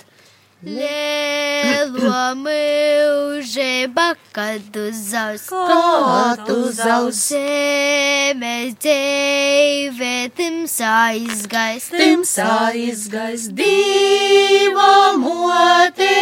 Lielo 0.61 2.21
mūžība, 2.37 4.11
kad 4.31 4.75
uzaus, 4.77 5.47
Kad 5.49 6.45
uzaus. 6.53 7.17
zemes 7.31 8.75
dzīve, 8.77 10.29
timsā 10.37 11.17
izgaist, 11.17 11.89
Timsā 11.97 12.77
izgais 12.77 13.49
Dieva 13.57 15.17
mote 15.17 16.13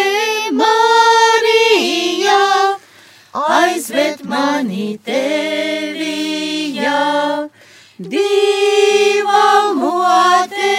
Marija, 0.55 2.39
aizved 3.33 4.23
mani 4.23 4.97
tevijā. 5.03 6.09
Dieva 7.99 9.73
mote 9.75 10.75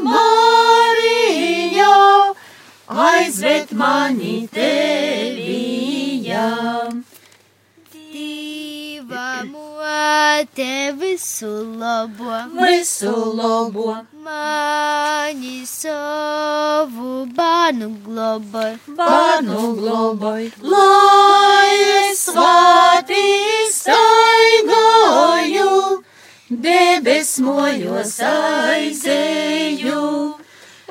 Marija, 0.00 1.96
aizved 2.88 3.72
mani 3.76 4.48
tevijā. 4.54 6.46
Dieva 7.92 9.44
mote 9.52 10.92
visu 10.96 11.52
labo, 11.76 12.32
Visu 12.56 13.12
labo, 13.36 13.88
mani 14.24 15.66
savu 15.66 17.26
bērnu 17.36 17.90
globai. 18.06 18.78
bērnu 18.96 19.60
globoj, 19.76 20.44
lai 20.62 21.76
es 22.08 22.28
svātī 22.30 22.71
debes 26.62 27.38
mojos 27.42 28.16
aizēju. 28.26 30.02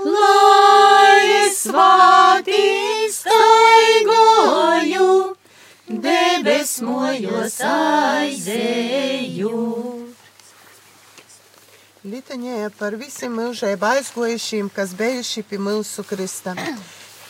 Lai 0.01 1.25
es 1.45 1.59
svātī 1.67 2.67
staigoju, 3.13 5.09
debes 5.87 6.71
mojos 6.85 7.59
aizēju. 7.69 9.53
Litaņēja 12.01 12.71
par 12.79 12.95
visiem 12.97 13.35
mūžēm 13.37 13.83
aizgojušiem, 13.91 14.71
kas 14.73 14.95
bijuši 14.97 15.43
pie 15.45 15.59
mūsu 15.61 16.01
Krista. 16.09 16.55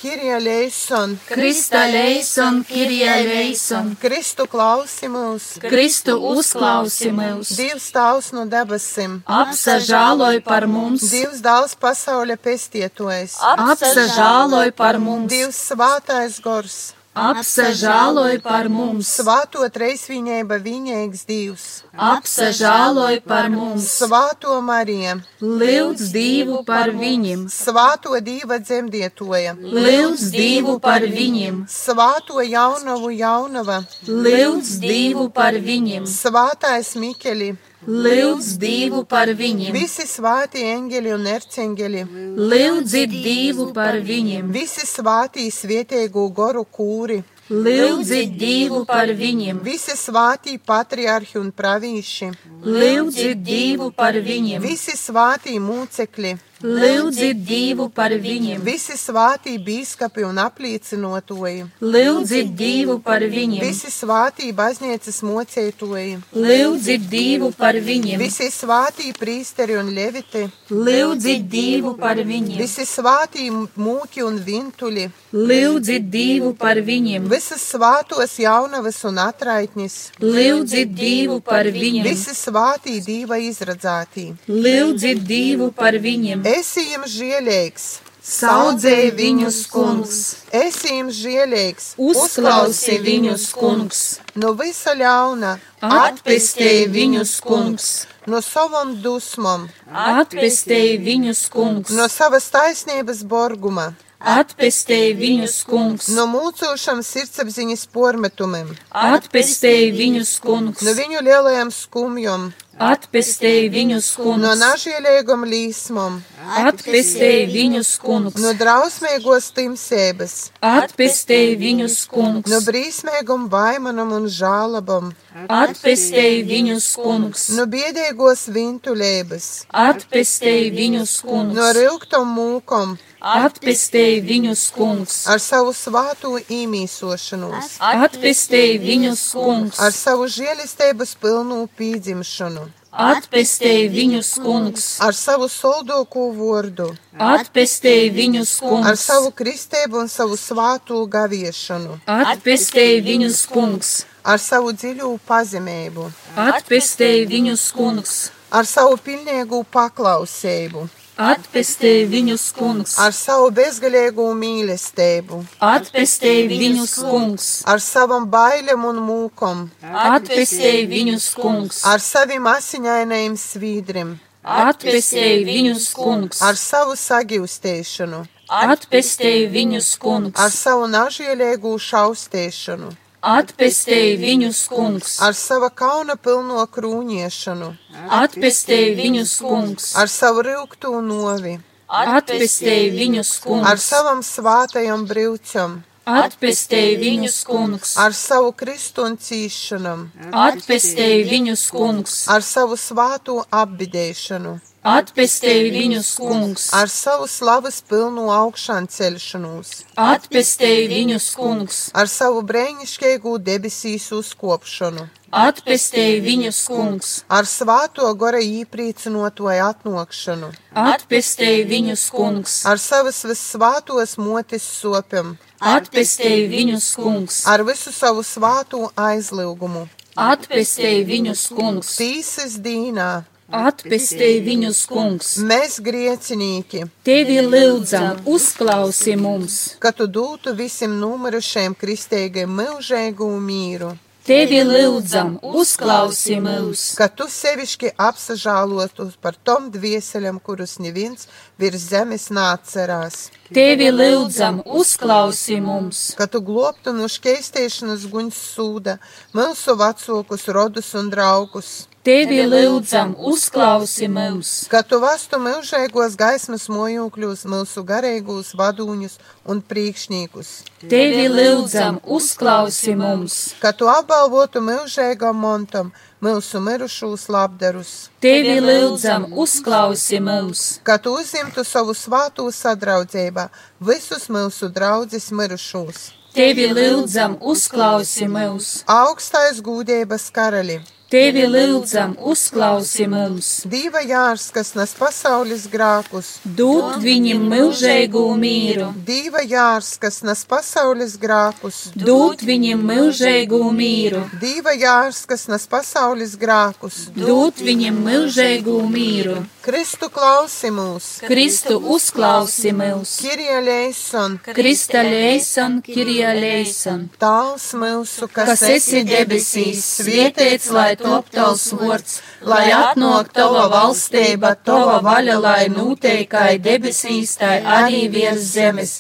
Kirja 0.02 0.40
Leison, 0.40 1.20
Krista 1.28 1.86
leison, 1.86 2.64
Kirija 2.66 3.16
leison, 3.22 3.92
Kristu 4.02 4.48
klausi 4.50 5.06
mūs, 5.06 5.60
Kristu 5.62 6.16
uzklausi 6.32 7.12
mūs, 7.14 7.52
Dievs 7.54 7.92
tavs 7.94 8.32
no 8.34 8.48
debesīm, 8.50 9.20
apsažāloj 9.30 10.40
par 10.48 10.66
mums, 10.66 11.06
Dievs 11.14 11.44
dāls 11.46 11.78
pasaules 11.78 12.42
pestietojas, 12.42 13.38
apsažāloj 13.54 14.74
par 14.74 14.98
mums, 14.98 15.30
Dievs 15.30 15.62
svātais 15.70 16.42
gors, 16.42 16.80
apsažāloj 17.14 18.40
par 18.44 18.70
mums, 18.72 19.10
svāto 19.20 19.66
treisviņēba 19.68 20.58
viņēgs 20.64 21.24
Dievs, 21.28 21.66
apsažāloj 21.92 23.20
par 23.28 23.50
mums, 23.52 23.88
svāto 24.00 24.60
Marija, 24.64 25.18
lūdz 25.42 26.12
Dievu 26.14 26.62
par 26.68 26.94
viņiem, 26.96 27.48
svāto 27.52 28.16
Dieva 28.24 28.62
dzemdietoja, 28.64 29.58
lūdz 29.60 30.30
Dievu 30.32 30.78
par 30.80 31.04
viņiem, 31.04 31.66
svāto 31.68 32.40
jaunavu 32.46 33.12
jaunava, 33.12 33.82
lūdz 34.08 34.78
Dievu 34.80 35.28
par 35.36 35.60
viņiem, 35.60 36.08
svātais 36.08 36.96
Mikeli, 36.96 37.56
lūdz 37.88 38.58
Dievu 38.62 39.02
par 39.10 39.32
viņiem, 39.34 39.74
visi 39.74 40.06
svāti 40.06 40.62
eņģeļi 40.70 41.14
un 41.16 41.28
erceņģeļi, 41.32 42.04
lūdzit 42.38 43.16
Dievu 43.24 43.72
par 43.74 43.98
viņiem, 44.06 44.52
visi 44.54 44.86
svātī 44.86 45.48
svietēgu 45.50 46.28
goru 46.36 46.62
kūri, 46.66 47.22
lūdzit 47.50 48.38
Dievu 48.38 48.84
par 48.86 49.10
viņiem, 49.10 49.64
visi 49.66 49.98
svātī 49.98 50.60
patriarhi 50.62 51.40
un 51.42 51.50
pravīši, 51.52 52.32
lūdzit 52.70 53.42
Dievu 53.42 53.90
par 53.98 54.14
viņiem, 54.14 54.62
visi 54.62 54.94
svātī 54.98 55.58
mūcekļi, 55.58 56.38
lūdzit 56.64 57.42
Dievu 57.46 57.88
par 57.94 58.14
viņiem, 58.14 58.62
visi 58.66 58.98
svātī 59.00 59.58
bīskapi 59.62 60.26
un 60.28 60.40
apliecinotoji, 60.42 61.66
lūdzit 61.82 62.52
Dievu 62.58 63.00
par 63.06 63.24
viņiem, 63.26 63.64
visi 63.66 63.92
svātī 63.94 64.52
baznīcas 64.56 65.22
mocētoji, 65.26 66.20
lūdzit 66.36 67.08
Dievu 67.12 67.52
par 67.58 67.80
viņiem, 67.82 68.20
visi 68.22 68.50
svātī 68.54 69.14
prīsteri 69.18 69.80
un 69.82 69.90
leviti, 69.96 70.46
lūdzit 70.72 71.48
Dievu 71.52 71.96
par 72.00 72.22
viņiem, 72.22 72.60
visi 72.62 72.86
svātī 72.86 73.50
mūki 73.52 74.26
un 74.26 74.38
vintuļi, 74.46 75.08
lūdzit 75.34 76.10
Dievu 76.12 76.54
par 76.60 76.82
viņiem, 76.86 77.28
visas 77.32 77.64
svātos 77.74 78.38
jaunavas 78.42 79.02
un 79.08 79.22
atraitnis, 79.24 79.98
lūdzit 80.22 80.94
Dievu 80.96 81.40
par 81.46 81.70
viņiem, 81.72 82.06
visi 82.06 82.36
svātī 82.38 83.00
dīva 83.06 83.40
izradzātī. 83.42 84.32
lūdzit 84.48 85.26
Dievu 85.26 85.72
par 85.76 85.98
viņiem, 85.98 86.44
Esi 86.52 86.88
jums 86.92 87.14
žēlīgs, 87.16 87.84
saudzēj 88.26 89.10
viņus 89.18 89.58
kungs, 89.72 90.20
esi 90.54 90.94
jums 90.98 91.18
žēlīgs, 91.22 91.88
uzklausi 92.02 92.98
viņus 93.02 93.48
kungs, 93.58 94.02
no 94.36 94.54
visa 94.60 94.94
ļauna, 94.98 95.56
atpestēj 95.82 96.86
viņus 96.94 97.34
kungs, 97.46 97.90
no 98.30 98.42
savam 98.46 98.96
dusmam, 99.04 99.68
atpestēj 99.90 100.96
viņus 101.06 101.48
kungs, 101.54 101.94
no 101.98 102.08
savas 102.12 102.50
taisnības 102.54 103.24
borguma, 103.26 103.92
atpestēj 104.22 105.16
viņus 105.18 105.60
kungs, 105.70 106.10
no 106.14 106.28
mūcošam 106.30 107.02
sirdsapziņas 107.06 107.88
pormetumiem, 107.96 108.76
atpestēj 108.92 109.90
viņus 109.98 110.36
kungs, 110.46 110.84
no 110.86 110.94
viņu 110.98 111.24
lielajam 111.26 111.74
skumjam, 111.74 112.52
atpestēj 112.82 113.68
viņus 113.74 114.08
no 114.18 114.24
kungs, 114.24 114.62
nažielīgam 114.62 115.44
līsmam, 115.50 116.18
atpestēj 116.62 117.46
viņus 117.52 117.92
kungs, 118.02 118.38
no 118.42 118.54
drausmīgos 118.58 119.52
timsēbas, 119.58 120.36
atpestēj 120.66 121.54
viņus 121.62 121.98
kungs, 122.12 122.50
no 122.52 122.62
brīsmīgam 122.66 123.46
vaimanam 123.54 124.16
un 124.18 124.28
žālabam, 124.32 125.12
atpestēj 125.46 126.42
viņus 126.50 126.90
kungs, 126.98 127.48
no 127.58 127.68
biedīgos 127.70 128.48
vintuļēbas, 128.56 129.52
atpestēj 129.86 130.70
viņus 130.80 131.16
no 131.22 131.30
kungs, 131.30 131.64
rilktam 131.78 132.36
mūkom, 132.40 132.98
atpestēj 133.22 134.20
viņus 134.26 134.66
kungs, 134.74 135.16
ar 135.30 135.40
savu 135.40 135.74
svātu 135.78 136.36
īmīsošanos, 136.42 137.78
atpestēj 137.80 138.78
viņus 138.82 139.24
kungs, 139.38 139.80
ar 139.80 139.94
savu 139.94 140.28
žēlistības 140.32 141.14
pilnu 141.22 141.68
pīdzimšanu, 141.78 142.66
atpestēj 142.92 143.88
viņus 143.94 144.32
kungs, 144.42 144.88
ar 145.06 145.14
savu 145.16 145.48
soldoko 145.54 146.32
vārdu, 146.36 146.90
atpestēj 147.14 148.10
viņus 148.16 148.56
ar 148.62 148.70
kungs, 148.70 149.06
savu 149.06 149.32
kristību 149.38 150.02
un 150.02 150.10
savu 150.12 150.38
svātu 150.40 151.06
gaviešanu, 151.06 152.00
atpestēj 152.08 153.02
viņus 153.06 153.46
kungs, 153.54 153.94
ar 154.26 154.42
savu 154.42 154.74
dziļu 154.74 155.14
pazemību, 155.28 156.10
atpestēj 156.50 157.28
viņus 157.30 157.70
kungs, 157.78 158.18
ar 158.52 158.66
savu 158.66 158.98
pilnīgu 158.98 159.62
paklausību, 159.72 160.90
atpestēj 161.20 162.06
viņus 162.12 162.46
kungs, 162.56 162.96
ar 163.00 163.14
savu 163.16 163.52
bezgalīgu 163.56 164.26
mīlestību, 164.38 165.42
atpestēj 165.60 166.48
viņus 166.50 166.96
kungs, 167.04 167.48
ar 167.68 167.82
savam 167.84 168.28
bailēm 168.32 168.86
un 168.90 169.02
mūkom, 169.06 169.64
atpestēj 169.82 170.86
viņus 170.92 171.30
kungs, 171.36 171.84
ar 171.86 172.00
saviem 172.00 172.48
asiņainajiem 172.48 173.38
svīdrim, 173.38 174.18
atpestēj 174.44 175.44
viņus 175.48 175.92
kungs, 175.98 176.42
ar 176.42 176.58
savu 176.60 176.96
sagīvstēšanu, 176.96 178.26
atpestēj 178.62 179.48
viņus 179.52 179.94
kungs, 180.02 180.40
ar 180.40 180.52
savu 180.56 180.88
nažielīgu 180.92 181.78
šaustēšanu, 181.80 182.92
atpestēj 183.22 184.16
viņus 184.18 184.60
kungs, 184.72 185.20
ar 185.22 185.36
sava 185.38 185.70
kauna 185.70 186.16
pilno 186.18 186.64
krūniešanu, 186.66 187.70
atpestēj 188.10 188.96
viņus 188.98 189.36
kungs, 189.46 189.92
ar 189.96 190.10
savu 190.10 190.42
rilktu 190.48 191.02
novi, 191.06 191.60
atpestēj 191.88 192.90
viņus 192.96 193.32
ar 193.38 193.46
kungs, 193.46 193.86
savam 193.86 194.24
svātajam 194.26 195.06
brīvcam, 195.10 195.78
atpestēj 196.06 196.98
viņus 196.98 197.38
kungs, 197.46 197.94
ar 198.02 198.18
savu 198.18 198.52
kristu 198.58 199.06
un 199.06 199.18
cīšanam, 199.22 200.10
atpestēj 200.34 201.22
viņus 201.30 201.70
kungs, 201.78 202.18
ar 202.28 202.42
savu 202.42 202.78
svātu 202.78 203.38
apbidēšanu, 203.52 204.58
atpestēji 204.82 205.70
viņus, 205.76 206.10
kungs, 206.18 206.68
ar 206.74 206.90
savu 206.90 207.28
slavas 207.30 207.82
pilnu 207.86 208.32
augšanu 208.34 208.90
celšanos, 208.90 209.74
atpestēji 209.94 210.88
viņus, 210.90 211.28
kungs, 211.38 211.82
ar 211.94 212.10
savu 212.10 212.42
brēņišķīgu 212.50 213.36
debesīs 213.46 214.10
uzkopšanu, 214.18 215.06
atpestēji 215.30 216.20
viņus, 216.26 216.64
kungs, 216.72 217.14
ar 217.30 217.46
svāto 217.46 218.10
gora 218.18 218.42
īpriecinotoju 218.42 219.62
atnokšanu, 219.70 220.52
atpestēji 220.74 221.64
viņus, 221.70 222.10
kungs, 222.16 222.60
ar 222.66 222.82
savas 222.82 223.22
vissvātos 223.30 224.18
motis 224.18 224.66
sopam, 224.66 225.36
atpestēji 225.62 226.48
viņus, 226.50 226.94
kungs, 226.98 227.44
ar 227.46 227.62
visu 227.70 227.94
savu 227.94 228.26
svāto 228.26 228.90
aizlūgumu, 228.98 229.86
atpestēji 230.18 231.06
viņus, 231.06 231.52
kungs, 231.54 232.00
tīsas 232.02 232.58
dīnā, 232.66 233.12
atpestēji 233.52 234.44
viņus, 234.46 234.84
kungs. 234.90 235.34
mēs 235.46 235.80
griecinīki, 235.84 236.86
Tevi 237.08 237.40
lūdzam, 237.46 238.24
uzklausi 238.26 239.18
mums, 239.20 239.58
ka 239.82 239.92
tu 239.96 240.08
dūtu 240.08 240.56
visiem 240.58 240.96
numirušiem 241.02 241.76
kristīgiem 241.78 242.56
mūžēgu 242.62 243.30
mīru, 243.50 243.92
Tevi 244.22 244.60
lūdzam, 244.62 245.40
uzklausi 245.42 246.36
mūs, 246.46 246.82
ka 246.94 247.08
tu 247.10 247.26
sevišķi 247.26 247.90
apsažālotu 247.98 249.08
par 249.18 249.34
tom 249.34 249.72
dvieseļam, 249.74 250.38
kurus 250.46 250.76
neviens 250.78 251.26
virs 251.58 251.88
zemes 251.90 252.28
nācerās, 252.30 253.32
Tevi 253.50 253.90
lūdzam, 253.90 254.62
uzklausi 254.78 255.58
mums, 255.66 256.12
ka 256.20 256.30
tu 256.30 256.44
globtu 256.46 256.94
no 256.94 257.10
škeistēšanas 257.10 258.06
guņas 258.14 258.44
sūda 258.54 259.00
mūsu 259.34 259.74
vecākus, 259.82 260.46
rodus 260.54 260.94
un 261.02 261.10
draugus, 261.10 261.74
Tevi 262.02 262.40
lūdzam, 262.50 263.12
uzklausi 263.30 264.08
mums, 264.10 264.52
ka 264.72 264.80
tu 264.82 264.98
vastu 264.98 265.38
mūžēgos 265.38 266.16
gaismas 266.18 266.64
mojūkļus, 266.74 267.44
mūsu 267.46 267.84
garīgos 267.86 268.56
vadūņus 268.58 269.20
un 269.46 269.60
priekšniekus, 269.62 270.50
Tevi 270.90 271.28
lūdzam, 271.30 272.00
uzklausi 272.02 272.96
mums, 272.98 273.36
ka 273.62 273.70
tu 273.78 273.86
apbalvotu 273.86 274.64
mūžēgam 274.66 275.38
montam 275.38 275.92
mūsu 276.26 276.58
mirušos 276.66 277.28
labdarus, 277.30 277.92
Tevi 278.26 278.56
lūdzam, 278.66 279.28
uzklausi 279.38 280.18
mums, 280.26 280.64
ka 280.82 280.96
tu 280.98 281.14
uzimtu 281.20 281.62
savu 281.62 281.94
svāto 281.94 282.48
sadraudzībā 282.50 283.46
visus 283.92 284.26
mūsu 284.26 284.72
draudzes 284.74 285.30
mirušos. 285.30 286.10
Tevi 286.34 286.66
lūdzam, 286.74 287.38
uzklausi 287.46 288.26
mūs, 288.26 288.72
Augstais 288.90 289.62
gūdības 289.62 290.32
karali, 290.34 290.80
Tevi 291.12 291.42
lūdzam, 291.44 292.14
uzklausi 292.32 293.04
mums, 293.12 293.48
Dieva 293.68 294.00
jārs, 294.08 294.46
kas 294.56 294.70
nes 294.80 294.94
pasaules 294.96 295.66
grākus, 295.68 296.30
dod 296.46 297.02
viņam 297.04 297.44
mūžīgu 297.52 298.22
mīru, 298.40 298.86
Dieva 299.10 299.44
jārs, 299.44 299.98
kas 300.00 300.22
nes 300.24 300.46
pasaules 300.48 301.18
grākus, 301.20 301.82
dod 302.00 302.40
viņam 302.48 302.86
mūžīgu 302.88 303.60
mīru, 303.76 304.22
Dieva 304.40 304.72
jārs, 304.72 305.26
kas 305.28 305.50
nes 305.52 305.68
pasaules 305.68 306.38
grākus, 306.40 307.10
dod 307.18 307.60
viņam 307.60 308.00
mūžīgu 308.08 308.78
mīru. 308.96 309.42
Kristu 309.62 310.08
klausi 310.10 310.72
mūs, 310.74 311.10
Kristu 311.28 311.76
uzklausi 311.94 312.72
mūs, 312.74 313.18
Kirija 313.22 313.60
Leison, 313.62 314.40
Krista 314.48 315.04
lēsan, 315.06 315.82
Kirija 315.86 316.32
lēsan, 316.40 317.04
Tāls 317.22 317.68
mūsu, 317.78 318.32
kas, 318.32 318.56
kas 318.56 318.66
esi 318.80 319.04
debesīs, 319.06 319.84
svietēts, 320.00 320.72
lai 320.74 320.96
top 321.04 321.30
tavs 321.34 321.72
vārds, 321.78 322.20
lai 322.52 322.68
atnāk 322.76 323.32
tava 323.36 323.66
valstība, 323.72 324.54
tava 324.68 325.00
vaļa, 325.06 325.38
lai 325.46 325.64
noteikai 325.74 326.60
debesīs, 326.68 327.36
tai 327.42 327.58
arī 327.80 328.06
virs 328.14 328.46
zemes. 328.56 328.94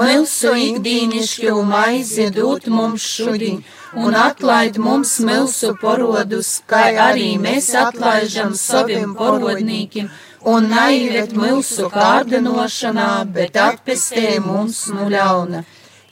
Mūsu 0.00 0.54
ikdīnišķo 0.66 1.58
maizi 1.68 2.30
dod 2.32 2.68
mums 2.72 3.04
šodien, 3.16 3.58
un 4.04 4.16
atlaid 4.16 4.78
mums 4.80 5.18
mūsu 5.28 5.74
porodus, 5.80 6.62
kā 6.70 6.86
arī 7.08 7.34
mēs 7.46 7.68
atlaižam 7.76 8.54
saviem 8.56 9.12
porodnīkiem, 9.18 10.08
un 10.54 10.68
naiviet 10.72 11.36
mūsu 11.36 11.90
kārdinošanā, 11.92 13.12
bet 13.36 13.60
atpestē 13.68 14.38
mums 14.44 14.86
no 14.92 15.08
ļauna. 15.12 15.64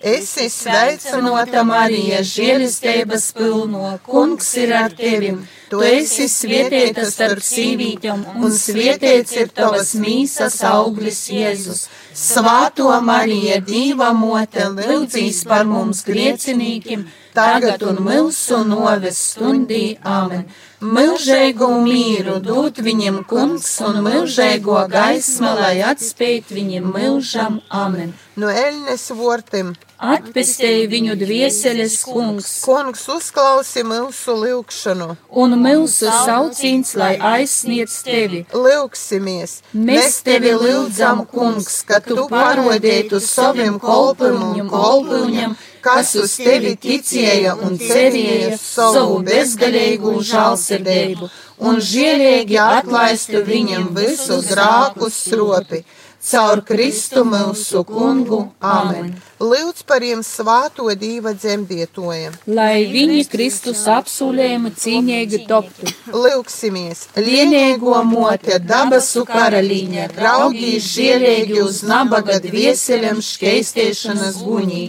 Esi 0.02 0.48
Sveicinota 0.50 1.62
Marija, 1.64 2.20
žēlistības 2.26 3.30
pilno, 3.36 3.96
kungs 4.06 4.52
ir 4.58 4.74
ar 4.76 4.94
tevi. 4.98 5.36
Tu 5.72 5.80
esi 5.86 6.26
svētīta 6.28 7.06
starp 7.08 7.40
sīvītēm, 7.40 8.26
un 8.44 8.52
svētīts 8.52 9.38
ir 9.40 9.52
tavas 9.56 9.94
mīsas 9.96 10.58
auglis 10.68 11.22
Jēzus. 11.32 11.86
Svāto 12.12 12.90
Marija, 13.00 13.56
Dieva 13.64 14.10
mote, 14.12 14.66
lūdzīs 14.68 15.46
par 15.48 15.64
mums 15.64 16.02
griecinīkiem, 16.04 17.06
tagad 17.32 17.86
un 17.88 18.02
mūsu 18.04 18.60
noves 18.68 19.22
stundī. 19.30 19.96
Amen. 20.04 20.44
Mūžēgo 20.82 21.70
mīru 21.86 22.36
dod 22.44 22.82
viņam 22.82 23.22
kungs 23.30 23.70
un 23.86 24.02
mūžēgo 24.04 24.82
gaismu, 24.92 25.54
lai 25.62 25.78
atspēt 25.88 26.52
viņam 26.52 26.92
mūžam. 26.98 27.62
Amen. 27.70 28.12
no 28.36 28.50
Elnes 28.50 29.08
vortim. 29.16 29.72
Atpestēja 30.02 30.88
viņu 30.90 31.14
dvieseles 31.14 32.00
kungs, 32.02 32.48
Kungs 32.66 33.04
uzklausi 33.14 33.84
mūsu 33.86 34.34
lūgšanu, 34.34 35.12
un 35.42 35.54
mūsu 35.62 36.10
saucīns, 36.10 36.96
lai 36.98 37.12
aizsniedz 37.22 38.00
tevi. 38.02 38.40
lūgsimies. 38.50 39.60
Mēs 39.72 40.18
tevi 40.26 40.56
lūdzam, 40.58 41.22
kungs, 41.30 41.84
ka 41.86 42.00
tu 42.02 42.26
parodētu 42.32 43.20
saviem 43.22 43.78
kolpuņam, 43.78 44.68
kolpuņam, 44.74 45.56
kas 45.86 46.16
uz 46.18 46.34
tevi 46.36 46.74
ticēja 46.82 47.54
un 47.62 47.78
cerēja 47.78 48.58
savu 48.58 49.22
bezgalīgu 49.22 50.18
žālsirdību, 50.18 51.30
un 51.62 51.78
žēlīgi 51.78 52.58
atlaistu 52.58 53.46
viņam 53.46 53.92
visu 53.94 54.42
grāku 54.50 55.10
stropi. 55.14 55.84
Caur 56.22 56.60
Kristu 56.62 57.24
mūsu 57.26 57.80
kungu. 57.82 58.44
Amen. 58.62 59.08
Lūdz 59.42 59.82
par 59.88 60.04
jiem 60.06 60.20
svāto 60.22 60.86
dīva 60.94 61.32
dzemdietojiem. 61.34 62.36
Lai 62.46 62.84
viņi 62.92 63.24
Kristus 63.32 63.80
apsūlējumu 63.90 64.70
cīņīgi 64.78 65.40
toptu. 65.50 65.90
Lūgsimies. 66.14 67.08
Lienīgo 67.18 67.98
mote, 68.06 68.60
dabasu 68.62 69.24
karalīņa, 69.26 70.08
raugīs 70.22 70.86
žielīgi 70.94 71.58
uz 71.64 71.82
nabaga 71.90 72.38
dvieseļam 72.46 73.18
škeistēšanas 73.32 74.38
guņī, 74.46 74.84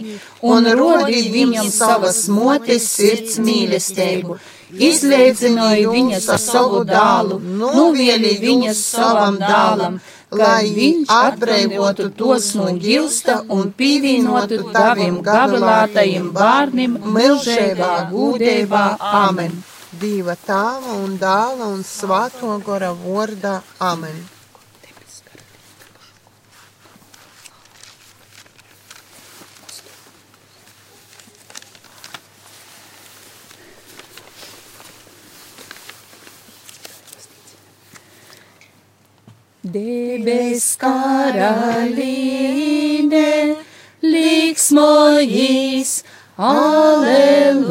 un 0.54 0.70
rodi 0.78 1.28
viņam 1.34 1.70
savas 1.74 2.28
motes 2.30 2.86
sirds 2.94 3.40
mīlestību. 3.42 4.38
Izlēdzināja 4.74 5.90
viņas 5.90 6.24
ar 6.34 6.40
savu 6.42 6.80
dālu, 6.86 7.38
nuvieli 7.42 8.32
viņas 8.42 8.80
savam 8.94 9.36
dālam, 9.38 10.00
lai 10.38 10.70
viņš 10.76 11.12
atbrīvotu 11.16 12.08
tos 12.18 12.50
no 12.58 12.66
gilsta 12.86 13.40
un 13.56 13.72
pīvīnotu 13.78 14.60
taviem 14.74 15.20
gabalātajiem 15.24 16.30
bārnim 16.34 16.98
milžēvā 17.16 17.94
gūdībā. 18.12 18.84
Amen! 19.24 19.62
Dieva 19.94 20.34
tāva 20.46 20.98
un 21.04 21.18
dāla 21.22 21.70
un 21.70 21.84
svāto 21.86 22.58
gora 22.66 22.90
vordā. 23.06 23.60
Amen. 23.78 24.33
Debes 39.64 40.76
karalīne, 40.76 41.56
liksmojīs, 44.04 45.92
aleluja! 46.36 47.64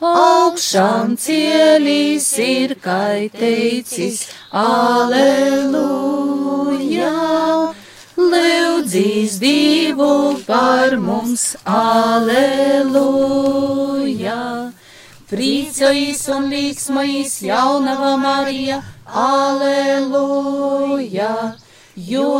Augšām 0.00 1.20
cielīs 1.20 2.32
ir 2.48 2.80
kai 2.80 3.28
teicis, 3.28 4.24
aleluja! 4.56 6.08
Lūdzīs 8.88 9.36
Dievu 9.36 10.40
par 10.46 10.96
mums, 10.96 11.42
aleluja! 11.68 12.32
Priecājīs 15.28 16.24
un 16.32 16.48
līksmājīs 16.48 17.34
jaunava 17.44 18.16
Marija, 18.16 18.80
aleluja! 19.12 20.48
jo 22.08 22.32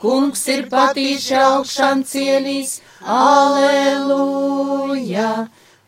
kungs 0.00 0.48
ir 0.48 0.72
patīši 0.72 1.36
augšām 1.42 2.00
cielīs. 2.08 2.80
Aleluja! 3.04 4.48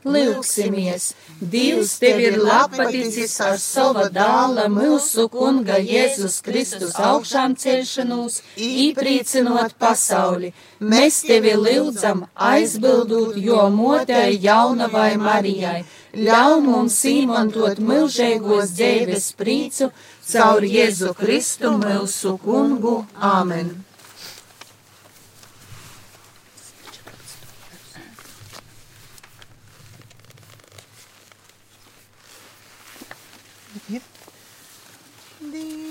Lūksimies! 0.04 1.14
Dievs 1.40 1.98
tev 2.00 2.20
ir 2.20 2.36
labpaticis 2.40 3.34
ar 3.44 3.58
sava 3.60 4.06
dāla 4.08 4.70
mūsu 4.72 5.26
kunga 5.28 5.76
Jēzus 5.76 6.38
Kristus 6.40 6.94
augšām 6.96 7.52
celšanos, 7.60 8.38
īprīcinot 8.56 9.76
pasauli. 9.76 10.54
Mēs 10.80 11.20
tevi 11.28 11.52
lūdzam 11.60 12.24
aizbildot, 12.50 13.36
jo 13.36 13.68
motei 13.68 14.40
jaunavai 14.40 15.12
Marijai. 15.20 15.82
Ļauj 16.16 16.60
mums 16.64 17.02
izmantot 17.04 17.84
milžīgos 17.84 18.72
dzīves 18.72 19.34
prīcu 19.36 19.90
caur 20.32 20.64
Jēzu 20.64 21.12
Kristu 21.20 21.76
mūsu 21.76 22.38
kungu. 22.40 23.02
Āmen! 23.20 23.85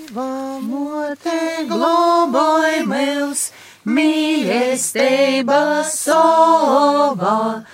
Dieva 0.06 0.60
mote 0.62 1.66
globoj 1.66 2.84
mūs, 2.86 3.40
mīlestība 3.90 5.82
sova, 5.82 7.66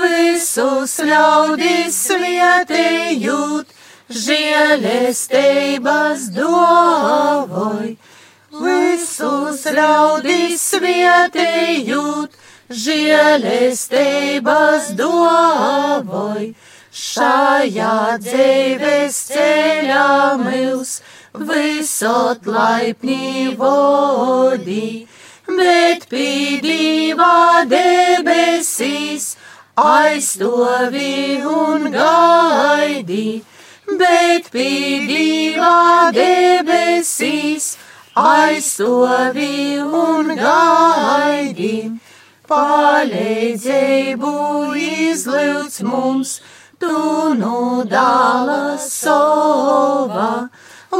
visus 0.00 0.96
ļaudis 1.06 1.94
svietējot, 2.08 3.70
žēlestības 4.10 6.26
dovoj. 6.34 7.94
Visus 8.50 9.62
ļaudis 9.78 10.64
svietējot, 10.72 12.34
žēlestības 12.86 14.90
dovoj. 14.98 16.50
Šajā 16.96 18.16
dzīves 18.24 19.16
ceļā 19.28 20.10
mūs 20.40 20.92
visot 21.44 22.46
laipni 22.46 23.54
vodi, 23.58 25.06
bet 25.46 26.06
pīdīvā 26.10 27.66
debesīs 27.70 29.36
aizstovi 29.76 31.42
un 31.44 31.90
gaidi, 31.92 33.42
bet 34.00 34.50
pīdīvā 34.54 36.10
debesīs 36.16 37.76
aizstovi 38.16 39.78
un 39.84 40.34
gaidi. 40.40 41.78
Palīdzību 42.46 44.36
izlūdz 44.88 45.82
mums! 45.82 46.38
tu 46.78 47.34
nu 47.34 47.84
dāla 47.88 48.76
sova, 48.78 50.48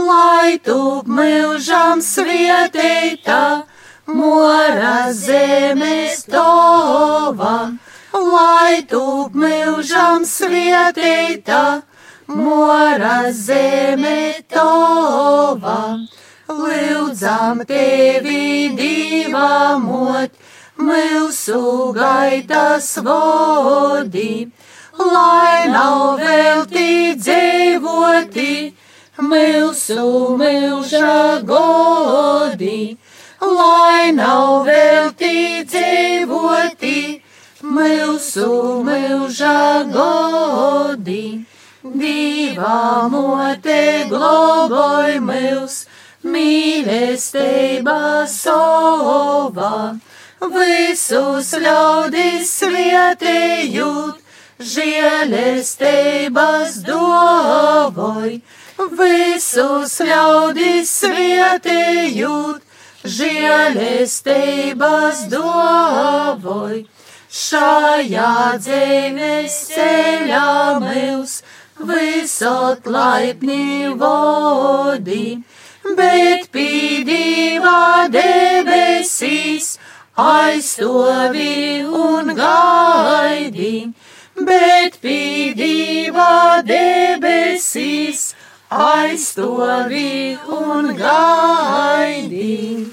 lai 0.05 0.59
tu 0.63 1.03
mūžam 1.09 2.03
svietēta, 2.05 3.65
mora 4.07 5.13
zemes 5.13 6.25
tova, 6.31 7.57
lai 8.13 8.83
tu 8.91 9.03
mūžam 9.33 10.27
svietēta, 10.29 11.63
mora 12.29 13.33
zeme 13.33 14.43
tova. 14.53 15.81
Lūdzam 16.47 17.65
tevi 17.67 18.71
divā 18.79 19.79
mot, 19.83 20.31
mūsu 20.79 21.63
gaitas 21.97 22.93
vodī 23.03 24.31
lai 24.99 25.69
nav 25.69 26.19
velti 26.21 27.15
dzīvoti 27.21 28.53
mūsu 29.19 30.37
mūža 30.37 31.41
godi, 31.49 32.99
lai 33.41 34.13
nav 34.13 34.67
velti 34.67 35.65
dzīvoti 35.65 37.23
mūsu 37.63 38.83
mūža 38.85 39.89
godi. 39.93 41.47
Divā 41.87 43.07
mote 43.09 44.05
globoj 44.11 45.21
mūs, 45.23 45.87
mīlestība 46.27 48.27
sova, 48.27 49.95
visus 50.43 51.55
ļaudis 51.63 52.51
svietējot 52.59 54.27
žēlestības 54.75 56.81
dovoj, 56.87 58.41
visus 58.77 59.97
ļaudis 60.05 60.91
svietējot, 61.01 62.61
žēlestības 63.17 65.25
dovoj. 65.33 66.85
Šajā 67.37 68.35
dzīves 68.63 69.57
ceļā 69.73 70.53
mūs 70.85 71.35
visot 71.91 72.87
laipni 72.87 73.91
vodi, 74.01 75.43
bet 75.99 76.49
pīdīvā 76.55 78.07
debesīs 78.15 79.75
aizstovi 80.17 81.85
un 81.85 82.33
gaidi 82.39 83.75
bet 84.45 84.99
pīdīvā 85.01 86.63
debesīs 86.67 88.35
aizstovi 88.71 90.39
un 90.51 90.95
gaidi. 90.97 92.87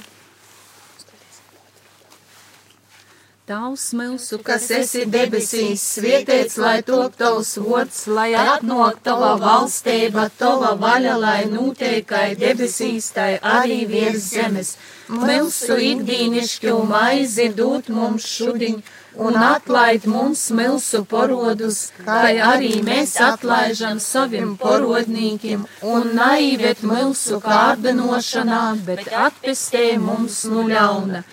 Tavs 3.44 3.90
mūsu, 3.92 4.38
kas 4.40 4.70
esi 4.72 5.02
debesīs, 5.04 5.82
svietiets, 5.98 6.56
lai 6.64 6.78
top 6.88 7.18
tavs 7.20 7.58
vots, 7.60 8.06
lai 8.08 8.30
atnāk 8.40 9.02
tava 9.04 9.34
valstība, 9.42 10.30
tava 10.40 10.70
vaļa, 10.80 11.18
lai 11.20 11.42
noteikai 11.52 12.38
debesīs, 12.40 13.10
tai 13.12 13.42
arī 13.44 13.82
virs 13.90 14.30
zemes. 14.32 14.78
Mūsu 15.12 15.76
ikdīnišķu 15.90 16.78
maizi 16.88 17.50
dot 17.58 17.92
mums 17.92 18.30
šodien 18.32 18.80
un 19.18 19.36
atlaid 19.38 20.06
mums 20.10 20.50
milzu 20.52 21.04
porodus, 21.06 21.92
kā 22.06 22.34
arī 22.54 22.82
mēs 22.86 23.16
atlaižam 23.22 24.00
saviem 24.00 24.56
porodnīkiem, 24.58 25.66
un 25.94 26.12
naivet 26.18 26.84
milzu 26.84 27.40
kārdinošanā, 27.44 28.64
bet 28.86 29.10
atpestē 29.28 29.98
mums 30.02 30.44
nu 30.50 30.68
ļauna. 30.70 31.24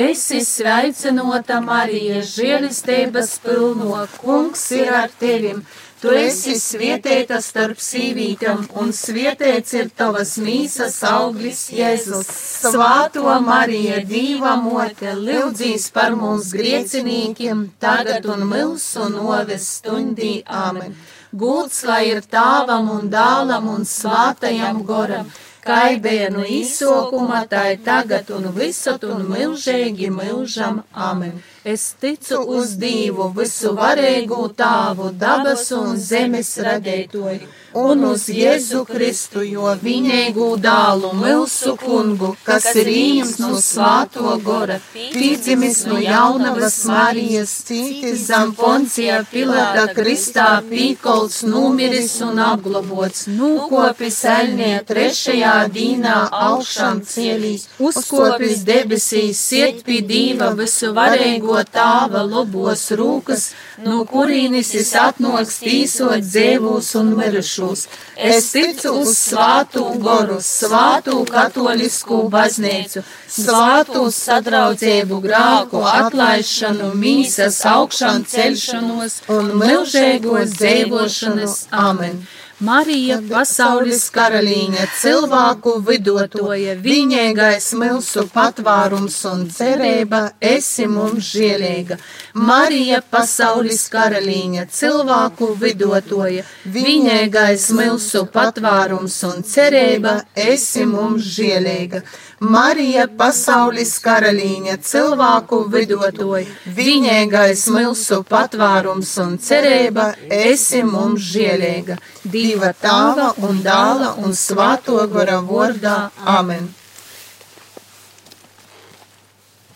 Esi 0.00 0.38
sveicinota 0.46 1.58
Marija, 1.60 2.20
žēlistības 2.22 3.38
pilno, 3.42 4.06
kungs 4.20 4.68
ir 4.76 4.92
ar 4.94 5.10
tevim! 5.18 5.64
Tu 6.00 6.12
esi 6.16 6.54
svietēta 6.56 7.42
starp 7.44 7.80
sīvītām, 7.84 8.62
un 8.80 8.88
svietēts 8.96 9.74
ir 9.76 9.90
tavas 9.92 10.38
mīsas 10.40 10.94
auglis 11.04 11.66
Jēzus. 11.76 12.30
Svāto 12.70 13.34
Marija, 13.44 13.98
Dīva 14.08 14.54
mote, 14.62 15.12
lūdzīs 15.26 15.90
par 15.92 16.16
mums 16.16 16.54
griecinīkiem, 16.56 17.66
tagad 17.84 18.30
un 18.32 18.46
milsu 18.48 19.10
noves 19.12 19.68
stundī. 19.76 20.32
Āmen. 20.48 20.96
Gūts, 21.36 21.84
lai 21.84 22.06
ir 22.14 22.24
tāvam 22.24 22.88
un 22.96 23.12
dālam 23.12 23.68
un 23.76 23.84
svātajam 23.84 24.80
goram 24.88 25.28
kaibēnu 25.68 26.48
izsokuma, 26.62 27.44
tā 27.52 27.74
ir 27.74 27.84
tagad 27.84 28.32
un 28.34 28.48
visat 28.56 29.04
un 29.04 29.28
milžīgi 29.28 30.08
milžam. 30.16 30.80
Amen. 30.96 31.36
Es 31.64 31.94
ticu 32.00 32.38
uz 32.56 32.70
Dievu 32.80 33.26
visu 33.36 33.74
varēgu 33.76 34.46
tāvu, 34.56 35.10
dabas 35.12 35.66
un 35.76 35.98
zemes 36.00 36.54
radētoju, 36.56 37.48
un 37.76 38.04
uz 38.08 38.22
Jēzu 38.32 38.86
Kristu, 38.88 39.42
jo 39.44 39.68
viņēgu 39.82 40.46
dālu 40.64 41.10
milsu 41.18 41.74
kungu, 41.76 42.30
kas 42.46 42.64
ir 42.80 42.88
īms 42.88 43.34
no 43.42 43.58
svāto 43.60 44.38
gora, 44.40 44.78
pīdzimis 44.94 45.82
no 45.90 45.98
jaunavas 46.00 46.78
Marijas, 46.88 47.52
cītis 47.68 48.24
zem 48.30 48.54
poncija 48.56 49.20
Pilāta 49.28 49.84
Kristā, 49.92 50.48
pīkols, 50.64 51.42
numiris 51.44 52.16
un 52.24 52.40
apglobots, 52.40 53.26
nūkopis 53.28 54.22
elnie 54.32 54.80
trešajā 54.88 55.68
dīnā 55.76 56.16
augšām 56.48 57.04
cielīs, 57.04 57.68
uzkopis 57.76 58.64
debesīs, 58.64 59.44
siet 59.52 59.84
pie 59.84 60.00
Dieva 60.00 60.54
visu 60.56 60.94
varēgu 60.96 61.49
žēlstīgo 61.50 61.64
tāva 61.72 62.22
lobos 62.22 62.90
rūkas, 62.92 63.52
no 63.78 64.04
kurienes 64.04 64.74
es 64.74 64.94
atnoks 64.94 65.60
tīsot 65.60 66.22
dzēvūs 66.22 66.94
un 67.00 67.16
mirušos. 67.16 67.88
Es 68.16 68.52
ticu 68.52 69.00
uz 69.02 69.16
svātu 69.16 69.98
goru, 70.00 70.40
svātu 70.40 71.24
katolisku 71.26 72.28
baznīcu, 72.30 73.02
svātu 73.28 74.10
sadraudzību 74.10 75.20
grāku 75.22 75.82
atlaišanu, 75.82 76.94
mīsas 76.94 77.64
augšanu 77.66 78.24
celšanos 78.26 79.22
un 79.28 79.56
milžēgos 79.58 80.54
dzēvošanas. 80.58 81.66
Amen! 81.72 82.26
Marija, 82.60 83.16
pasaules 83.24 84.02
karalīņa, 84.12 84.82
cilvēku 85.00 85.78
vidotoja, 85.80 86.74
viņēgais 86.84 87.70
milsu 87.80 88.26
patvārums 88.34 89.16
un 89.30 89.46
cerība, 89.48 90.20
esi 90.44 90.84
mums 90.84 91.30
žēlīga. 91.38 91.96
Marija, 92.36 93.00
pasaules 93.00 93.86
karalīņa, 93.94 94.66
cilvēku 94.76 95.48
vidotoja, 95.62 96.44
viņēgais 96.76 97.70
milsu 97.78 98.26
patvārums 98.34 99.16
un 99.30 99.40
cerība, 99.40 100.18
esi 100.36 100.84
mums 100.84 101.32
žēlīga. 101.38 102.04
Marija, 102.40 103.02
pasaules 103.20 103.98
karalīņa, 104.00 104.78
cilvēku 104.80 105.58
vidotoja, 105.68 106.46
viņēgais 106.72 107.66
milsu 107.68 108.22
patvārums 108.24 109.10
un 109.20 109.34
cerība, 109.36 110.14
esi 110.24 110.80
mums 110.80 111.20
žēlīga. 111.34 111.98
Dieva 112.24 112.72
tāva 112.72 113.34
un 113.44 113.60
dāla 113.60 114.14
un 114.24 114.32
svāto 114.32 114.96
gara 115.12 115.42
vārdā. 115.44 116.08
Amen! 116.24 116.72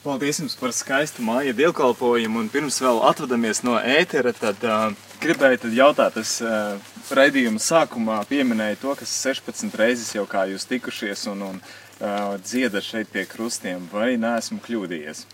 Paldies 0.01 0.41
jums 0.41 0.57
par 0.57 0.73
skaistu 0.73 1.21
māju 1.25 1.53
dievkalpojumu, 1.61 2.41
un 2.41 2.49
pirms 2.49 2.81
vēl 2.81 3.05
atvadamies 3.11 3.61
no 3.65 3.77
ētera, 3.77 4.33
tad 4.33 4.65
uh, 4.65 4.89
gribēju 5.21 5.67
tad 5.67 5.77
jautāt, 5.77 6.17
es 6.21 6.39
uh, 6.41 6.81
raidījuma 7.13 7.61
sākumā 7.61 8.23
pieminēju 8.29 8.81
to, 8.81 8.99
ka 9.01 9.09
16 9.09 9.81
reizes 9.81 10.13
jau 10.17 10.25
kā 10.29 10.49
jūs 10.49 10.69
tikušies 10.69 11.29
un, 11.33 11.49
un 11.53 11.57
uh, 11.61 11.73
dziedat 12.01 12.85
šeit 12.85 13.11
pie 13.13 13.27
krustiem, 13.29 13.89
vai 13.93 14.15
neesmu 14.21 14.61
kļūdījies? 14.65 15.25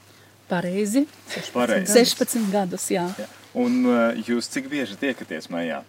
Pareizi. 0.50 1.06
Pareizi. 1.54 1.94
16 1.94 2.50
gadus, 2.50 2.88
jā. 2.90 3.06
Jā. 3.18 3.28
Un 3.58 3.80
uh, 3.86 4.18
jūs 4.26 4.50
cik 4.50 4.68
bieži 4.70 4.98
tiekaties 4.98 5.50
mājā? 5.50 5.80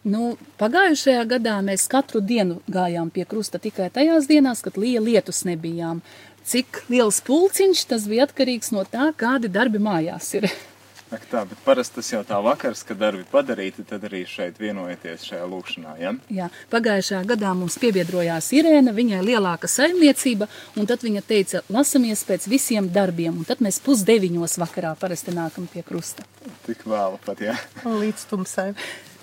Nu, 0.00 0.38
pagājušajā 0.60 1.26
gadā 1.28 1.58
mēs 1.64 1.84
katru 1.92 2.22
dienu 2.24 2.62
gājām 2.72 3.10
pie 3.12 3.26
krusta 3.28 3.60
tikai 3.60 3.90
tajās 3.92 4.28
dienās, 4.30 4.62
kad 4.64 4.78
lija 4.80 5.02
lietus 5.04 5.42
nebijām. 5.44 6.00
Cik 6.48 6.86
liels 6.88 7.20
pulciņš, 7.26 7.84
tas 7.90 8.06
bija 8.08 8.24
atkarīgs 8.24 8.72
no 8.72 8.86
tā, 8.88 9.10
kādi 9.12 9.52
darbi 9.52 9.80
mājās 9.82 10.32
ir. 10.40 10.48
Ak 11.10 11.24
tā, 11.26 11.40
bet 11.42 11.58
parasti 11.66 11.98
tas 11.98 12.08
jau 12.12 12.20
tā 12.22 12.36
vakars, 12.38 12.84
kad 12.86 13.00
darbi 13.00 13.24
padarīti, 13.26 13.82
tad 13.82 14.04
arī 14.06 14.20
šeit 14.30 14.60
vienojaties 14.62 15.24
šajā 15.26 15.46
lūkšanā, 15.50 15.94
ja? 15.98 16.12
Jā, 16.30 16.46
pagājušajā 16.70 17.24
gadā 17.32 17.50
mums 17.58 17.74
piebiedrojās 17.82 18.52
Irēna, 18.54 18.94
viņai 18.94 19.18
lielāka 19.26 19.66
saimniecība, 19.66 20.46
un 20.78 20.86
tad 20.86 21.02
viņa 21.02 21.22
teica, 21.26 21.64
lasamies 21.66 22.22
pēc 22.28 22.46
visiem 22.52 22.86
darbiem, 22.94 23.40
un 23.42 23.48
tad 23.48 23.58
mēs 23.58 23.80
pusdeviņos 23.82 24.54
vakarā 24.62 24.92
parasti 25.00 25.34
nākam 25.34 25.66
pie 25.72 25.82
krusta. 25.86 26.22
Tik 26.68 26.86
vēlu 26.86 27.18
pat, 27.26 27.42
jā. 27.42 27.56
Un 27.82 27.98
līdz 28.04 28.28
tumsai. 28.30 28.68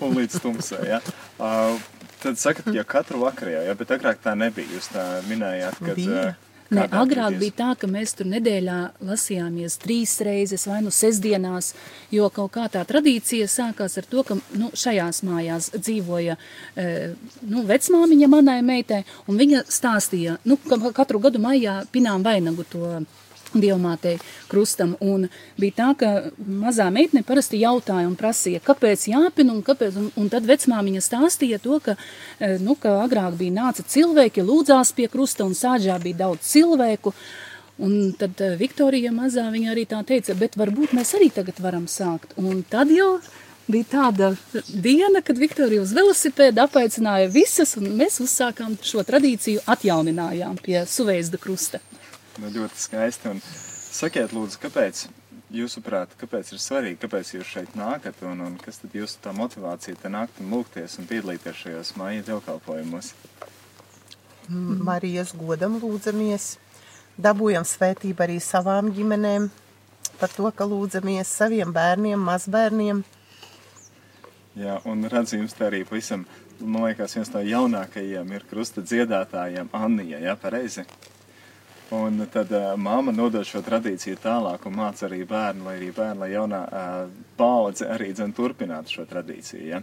Un 0.04 0.12
līdz 0.20 0.42
tumsai, 0.44 0.84
jā. 0.92 1.00
Uh, 1.38 1.78
tad 2.18 2.34
sakat, 2.34 2.66
ja 2.74 2.82
katru 2.82 3.20
vakaru 3.22 3.52
jau, 3.52 3.60
jā, 3.68 3.74
bet 3.78 3.92
agrāk 3.94 4.18
tā 4.24 4.32
nebija. 4.34 4.66
Jūs 4.74 4.90
tā 4.90 5.04
minējāt, 5.30 5.78
kad... 5.78 5.94
Bija. 5.94 6.24
Uh, 6.32 6.47
Kādā 6.68 7.00
agrāk 7.00 7.38
bija 7.40 7.54
tā, 7.56 7.68
ka 7.80 7.88
mēs 7.88 8.12
tur 8.18 8.28
nedēļā 8.28 8.78
lasījāmies 9.08 9.78
trīs 9.80 10.12
reizes 10.24 10.66
vai 10.68 10.82
nu 10.84 10.92
sestdienās, 10.92 11.72
jo 12.12 12.28
kaut 12.34 12.52
kā 12.56 12.66
tā 12.72 12.82
tradīcija 12.88 13.48
sākās 13.48 13.96
ar 14.00 14.08
to, 14.10 14.24
ka 14.28 14.36
nu, 14.60 14.68
šajās 14.76 15.22
mājās 15.24 15.70
dzīvoja 15.78 16.36
e, 16.36 16.88
nu, 17.48 17.64
vecmāmiņa 17.68 18.28
manai 18.34 18.58
meitai, 18.66 19.00
un 19.28 19.40
viņa 19.40 19.64
stāstīja, 19.72 20.36
nu, 20.44 20.58
ka 20.68 20.92
katru 21.00 21.22
gadu 21.24 21.40
maijā 21.40 21.80
pinām 21.94 22.26
vainagu 22.26 22.68
to 22.68 22.98
dievmātei 23.54 24.16
krustam, 24.50 24.94
un 25.00 25.28
bija 25.60 25.76
tā, 25.78 25.88
ka 26.00 26.12
mazā 26.38 26.88
meitne 26.94 27.22
parasti 27.26 27.60
jautāja 27.62 28.08
un 28.08 28.16
prasīja, 28.18 28.62
kāpēc 28.64 29.08
jāpina 29.12 29.54
un 29.54 29.62
kāpēc, 29.66 29.98
un, 30.00 30.10
un 30.18 30.30
tad 30.32 30.48
vecmāmiņa 30.48 31.04
stāstīja 31.04 31.60
to, 31.64 31.80
ka, 31.84 31.96
eh, 32.40 32.58
nu, 32.62 32.76
ka 32.80 32.98
agrāk 33.04 33.38
bija 33.40 33.56
nāca 33.62 33.84
cilvēki, 33.86 34.44
lūdzās 34.44 34.94
pie 34.96 35.08
krusta 35.12 35.46
un 35.48 35.56
sāģā 35.58 35.98
bija 36.02 36.24
daudz 36.24 36.52
cilvēku, 36.52 37.14
un 37.84 38.14
tad 38.18 38.40
eh, 38.44 38.56
Viktorija 38.60 39.12
mazā 39.14 39.48
viņa 39.54 39.74
arī 39.74 39.88
tā 39.88 40.04
teica, 40.06 40.36
bet 40.38 40.58
varbūt 40.60 40.96
mēs 40.98 41.14
arī 41.18 41.32
tagad 41.34 41.60
varam 41.62 41.86
sākt, 41.90 42.36
un 42.40 42.64
tad 42.68 42.92
jau 42.94 43.18
bija 43.68 43.84
tāda 43.84 44.32
diena, 44.72 45.20
kad 45.24 45.38
Viktorija 45.38 45.82
uz 45.84 45.92
velosipēda 45.96 46.64
apaicināja 46.68 47.28
visas, 47.32 47.76
un 47.80 47.90
mēs 47.98 48.20
uzsākām 48.24 48.78
šo 48.82 49.04
tradīciju, 49.04 49.64
atjauninājām 49.68 50.56
pie 50.64 50.82
Suveizda 50.88 51.40
krusta. 51.40 51.82
Nu, 52.38 52.50
ļoti 52.54 52.78
skaisti. 52.78 53.32
Un 53.32 53.40
sakiet, 53.42 54.30
lūdzu, 54.36 54.60
kāpēc, 54.62 55.06
jūsuprāt, 55.54 56.12
kāpēc 56.20 56.52
ir 56.54 56.62
svarīgi, 56.62 57.00
kāpēc 57.02 57.32
jūs 57.34 57.50
šeit 57.50 57.74
nākat 57.78 58.22
un, 58.28 58.44
un 58.46 58.58
kas 58.62 58.78
tad 58.82 58.94
jūsu 58.94 59.18
tā 59.24 59.32
motivācija 59.34 59.98
te 59.98 60.12
nākt 60.12 60.38
un 60.42 60.52
lūgties 60.54 60.98
un 61.00 61.08
piedalīties 61.10 61.64
šajos 61.64 61.94
māja 61.98 62.22
dievkalpojumos? 62.28 63.10
Marijas 64.48 65.34
godam 65.36 65.76
lūdzamies, 65.82 66.54
dabūjam 67.20 67.66
svētību 67.68 68.24
arī 68.24 68.38
savām 68.40 68.92
ģimenēm, 68.96 69.50
par 70.20 70.32
to, 70.32 70.48
ka 70.54 70.64
lūdzamies 70.68 71.34
saviem 71.42 71.74
bērniem, 71.74 72.22
mazbērniem. 72.30 73.02
Jā, 74.58 74.78
un 74.88 75.04
redzu 75.10 75.42
jums 75.42 75.54
te 75.54 75.66
arī 75.66 75.84
pavisam, 75.86 76.24
man 76.62 76.88
liekas, 76.88 77.18
viens 77.18 77.34
no 77.34 77.42
jaunākajiem 77.44 78.32
ir 78.34 78.46
krusta 78.48 78.82
dziedātājiem 78.82 79.68
Annija, 79.76 80.22
jā, 80.22 80.34
pareizi? 80.40 80.86
Un 81.96 82.20
tad 82.28 82.50
uh, 82.52 82.74
māma 82.76 83.14
nodod 83.16 83.46
šo 83.48 83.62
tradīciju 83.64 84.18
tālāk 84.20 84.66
un 84.68 84.76
māca 84.76 85.06
arī 85.06 85.22
bērnu, 85.28 85.64
lai 85.64 85.78
arī 85.78 85.88
bērnu, 85.96 86.20
lai 86.20 86.28
jaunā 86.34 86.60
uh, 86.68 86.98
paudze 87.38 87.88
arī 87.88 88.10
dzen 88.12 88.34
turpinātu 88.36 88.98
šo 88.98 89.06
tradīciju, 89.08 89.64
ja? 89.70 89.80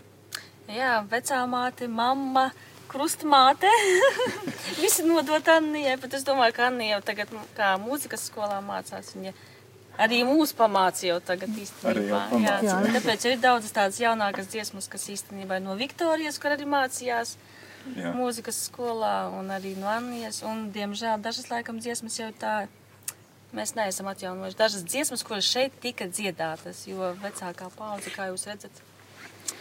Jā, 0.69 0.99
vecā 1.09 1.39
māte, 1.49 1.87
mamma, 1.89 2.51
krustmāte. 2.89 3.69
Visi 4.83 5.05
nodot 5.05 5.49
Annijai, 5.55 5.97
bet 6.01 6.13
es 6.17 6.25
domāju, 6.27 6.55
ka 6.57 6.69
Annija 6.69 6.97
jau 6.97 7.03
tagad 7.09 7.33
kā 7.57 7.73
mūzikas 7.81 8.29
skolā 8.29 8.61
mācās. 8.65 9.11
Viņa 9.17 9.33
arī 10.05 10.21
mūs 10.27 10.53
pamācīja 10.57 11.15
jau 11.15 11.19
tagad 11.25 11.57
īstenībā. 11.57 12.05
Jā, 12.05 12.23
pamāca. 12.31 12.79
tāpēc 12.99 13.27
ir 13.29 13.41
daudz 13.43 13.73
tādas 13.73 13.99
jaunākas 14.01 14.49
dziesmas, 14.53 14.89
kas 14.91 15.09
īstenībā 15.13 15.59
ir 15.59 15.65
no 15.65 15.77
Viktorijas, 15.79 16.37
kur 16.41 16.53
arī 16.55 16.67
mācījās 16.69 17.35
Jā. 17.93 18.15
mūzikas 18.17 18.63
skolā 18.69 19.29
un 19.37 19.53
arī 19.53 19.75
no 19.77 19.91
Annijas. 19.91 20.41
Un, 20.47 20.69
diemžēl, 20.73 21.19
dažas 21.21 21.51
laikam 21.51 21.77
dziesmas 21.83 22.17
jau 22.19 22.31
tā. 22.39 22.65
Mēs 23.55 23.71
neesam 23.77 24.09
atjaunojuši 24.11 24.57
dažas 24.59 24.83
dziesmas, 24.83 25.23
kuras 25.23 25.47
šeit 25.47 25.77
tika 25.79 26.09
dziedātas, 26.11 26.81
jo 26.89 27.13
vecākā 27.21 27.69
paudze, 27.77 28.11
kā 28.11 28.27
jūs 28.31 28.49
redzat, 28.49 28.81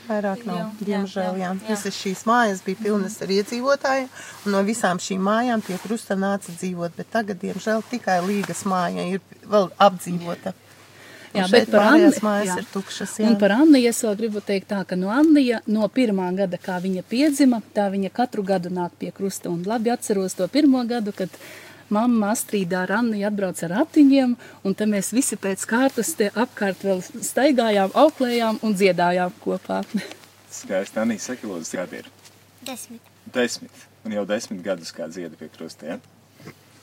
Vairāk 0.05 0.43
nav, 0.45 0.57
Jā, 0.59 0.65
diemžēl, 0.85 1.39
jā. 1.39 1.49
jā, 1.49 1.51
jā. 1.55 1.69
Visas 1.71 1.97
šīs 1.97 2.25
mājas 2.29 2.61
bija 2.65 2.81
pilnas 2.83 3.17
ar 3.25 3.31
iedzīvotājiem, 3.33 4.11
un 4.45 4.53
no 4.53 4.61
visām 4.67 5.01
šīm 5.01 5.23
mājām 5.25 5.65
pie 5.65 5.79
krusta 5.81 6.17
nāca 6.19 6.53
dzīvot, 6.53 6.93
bet 6.99 7.09
tagad, 7.13 7.41
diemžēl, 7.41 7.85
tikai 7.89 8.19
Līgas 8.25 8.65
māja 8.69 9.07
ir 9.09 9.25
vēl 9.49 9.71
apdzīvota. 9.87 10.53
Un 10.53 10.64
Jā, 11.35 11.49
bet 11.51 11.71
par 11.71 11.81
pārējās 11.81 12.19
Anni- 12.19 12.25
mājas 12.25 12.51
jā. 12.53 12.57
ir 12.61 12.67
tukšas, 12.73 13.13
jā. 13.19 13.27
Un 13.29 13.37
par 13.41 13.55
Anniju 13.57 13.91
es 13.91 14.01
vēl 14.05 14.17
gribu 14.21 14.43
teikt 14.45 14.69
tā, 14.71 14.81
ka 14.87 14.97
no 14.97 15.11
Annija 15.11 15.61
no 15.67 15.89
pirmā 15.89 16.29
gada, 16.37 16.59
kā 16.63 16.79
viņa 16.83 17.03
piedzima, 17.11 17.61
tā 17.75 17.89
viņa 17.91 18.11
katru 18.15 18.45
gadu 18.47 18.71
nāk 18.71 18.95
pie 18.99 19.11
krusta. 19.11 19.51
Un 19.51 19.65
labi 19.67 19.91
atceros 19.91 20.35
to 20.39 20.47
pirmo 20.49 20.85
gadu, 20.87 21.13
kad 21.13 21.29
mamma 21.91 22.31
Astrīdā 22.33 22.85
ar 22.85 22.93
Anniju 23.01 23.27
atbrauc 23.27 23.63
ar 23.67 23.75
ratiņiem, 23.81 24.37
un 24.65 24.75
tad 24.75 24.89
mēs 24.89 25.13
visi 25.13 25.37
pēc 25.37 25.67
kārtas 25.67 26.15
te 26.17 26.31
apkārt 26.31 26.87
vēl 26.87 27.03
staigājām, 27.03 27.91
auklējām 27.95 28.63
un 28.63 28.75
dziedājām 28.79 29.35
kopā. 29.45 29.83
Skaisti, 30.55 31.01
Anī, 31.03 31.19
saki, 31.19 31.49
lūdzu, 31.51 31.81
kādi 31.81 32.05
ir? 32.05 32.11
Desmit. 32.65 33.01
Desmit. 33.35 33.87
Un 34.05 34.13
jau 34.13 34.25
desmit 34.29 34.63
gadus 34.63 34.93
kā 34.95 35.09
dziedi 35.11 35.37
pie 35.41 35.49
krusta, 35.51 35.87
ja? 35.97 35.99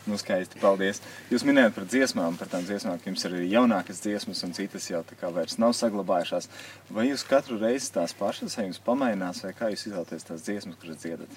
Nu, 0.10 0.18
skaisti, 0.18 0.57
paldies. 0.61 0.98
Jūs 1.30 1.44
minējāt 1.45 1.76
par 1.76 1.86
dziesmām, 1.86 2.38
par 2.40 2.49
tām 2.49 2.64
dziesmām, 2.65 2.98
ka 2.98 3.11
jums 3.11 3.26
ir 3.28 3.36
arī 3.38 3.48
jaunākas 3.52 4.02
dziesmas 4.02 4.41
un 4.48 4.56
citas 4.57 4.88
jau 4.90 5.03
tā 5.06 5.18
kā 5.19 5.30
vairs 5.34 5.60
nav 5.61 5.76
saglabājušās. 5.78 6.49
Vai 6.90 7.06
jūs 7.11 7.28
katru 7.30 7.60
reizi 7.61 7.94
tās 7.94 8.15
pašas, 8.18 8.57
vai 8.57 8.65
jums 8.68 8.82
pamainās, 8.82 9.44
vai 9.45 9.53
kā 9.57 9.69
jūs 9.73 9.86
izvēlaties 9.91 10.28
tās 10.32 10.45
dziesmas, 10.48 10.80
kuras 10.82 11.02
dziedat? 11.03 11.32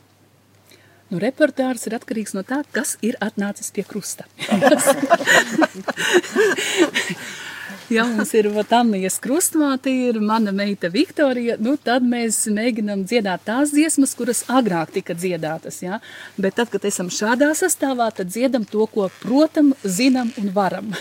Nu, 1.13 1.21
repertārs 1.21 1.85
ir 1.85 1.99
atkarīgs 1.99 2.33
no 2.33 2.43
tā, 2.49 2.63
kas 2.73 2.97
ir 3.05 3.21
atnācis 3.21 3.69
pie 3.77 3.85
krusta. 3.85 4.25
Ja 7.93 8.05
mums 8.09 8.31
ir 8.33 8.47
Annijas 8.73 9.19
krustmāte, 9.21 9.93
ir 9.93 10.21
mana 10.21 10.53
meita 10.57 10.89
Viktorija, 10.89 11.59
nu 11.61 11.77
tad 11.77 12.07
mēs 12.09 12.47
mēģinām 12.49 13.05
dziedāt 13.05 13.45
tās 13.45 13.75
dziesmas, 13.75 14.15
kuras 14.17 14.45
agrāk 14.49 14.95
tika 14.95 15.15
dziedātas. 15.15 15.83
Ja? 15.85 16.01
Bet 16.41 16.57
tad, 16.57 16.71
kad 16.73 16.85
esam 16.89 17.11
šādā 17.13 17.51
sastāvā, 17.53 18.09
tad 18.17 18.33
dziedam 18.33 18.65
to, 18.65 18.87
ko 18.89 19.11
protam, 19.21 19.75
zinām 19.85 20.33
un 20.41 20.49
varam. 20.57 20.95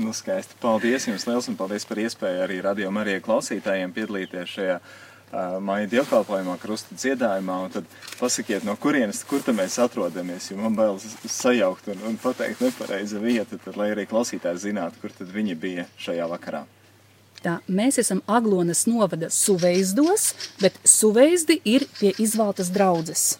Nu, 0.00 0.14
skaisti. 0.16 0.56
Paldies 0.62 1.04
jums 1.10 1.26
liels 1.28 1.50
un 1.50 1.58
paldies 1.60 1.84
par 1.84 2.00
iespēju 2.00 2.46
arī 2.46 2.60
radio 2.64 2.90
Marija 2.94 3.20
klausītājiem 3.22 3.92
piedalīties 3.94 4.56
šajā 4.56 4.78
māja 5.64 5.88
dievkalpojumā, 5.92 6.56
krusta 6.62 6.96
dziedājumā. 6.96 7.58
Un 7.66 7.74
tad 7.74 7.88
pasakiet, 8.20 8.64
no 8.66 8.76
kurienes, 8.80 9.24
kur 9.28 9.42
tad 9.44 9.58
mēs 9.58 9.78
atrodamies, 9.82 10.50
jo 10.50 10.58
man 10.60 10.76
bail 10.78 11.00
sajaukt 11.00 11.90
un, 11.92 12.02
un 12.10 12.18
pateikt 12.22 12.62
nepareiza 12.64 13.22
vieta, 13.22 13.58
tad 13.58 13.78
lai 13.80 13.90
arī 13.94 14.06
klausītāji 14.10 14.68
zinātu, 14.68 15.02
kur 15.02 15.14
tad 15.14 15.32
viņi 15.34 15.58
bija 15.58 15.86
šajā 16.00 16.28
vakarā. 16.30 16.64
Tā, 17.44 17.58
mēs 17.68 17.98
esam 18.00 18.22
Aglonas 18.30 18.86
novada 18.88 19.28
suveizdos, 19.28 20.30
bet 20.62 20.78
suveizdi 20.88 21.58
ir 21.68 21.84
pie 21.98 22.14
izvaltas 22.22 22.70
draudzes. 22.72 23.34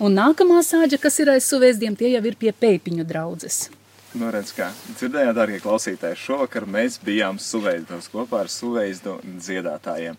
Un 0.00 0.16
nākamā 0.16 0.62
sāģa, 0.64 0.98
kas 1.00 1.18
ir 1.20 1.30
aiz 1.32 1.48
suveizdiem, 1.48 1.96
tie 1.96 2.14
jau 2.14 2.22
ir 2.28 2.36
pie 2.40 2.52
peipiņu 2.52 3.04
draudzes. 3.08 3.66
Nu, 4.14 4.28
redz, 4.30 4.52
kā 4.54 4.68
dzirdējāt, 4.94 5.34
darbie 5.36 5.58
klausītāji, 5.60 6.18
šovakar 6.22 6.64
mēs 6.70 7.00
bijām 7.04 7.40
suveizdos 7.42 8.06
kopā 8.12 8.44
ar 8.44 8.50
suveizdu 8.52 9.16
dziedātājiem. 9.24 10.16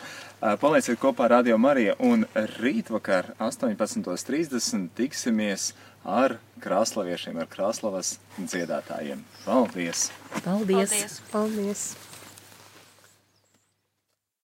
Palieciet 0.61 0.99
kopā 1.01 1.25
ar 1.25 1.37
Radio 1.39 1.57
Mariju 1.57 1.95
un 2.05 2.27
rītvakar 2.59 3.31
18.30 3.39 4.91
tiksimies 4.97 5.71
ar 6.03 6.37
krāslaviešiem, 6.63 7.39
ar 7.41 7.49
krāslavas 7.51 8.17
dziedātājiem. 8.37 9.23
Paldies! 9.45 10.09
Paldies! 10.43 10.93
Paldies! 10.93 11.23
Paldies! 11.31 11.87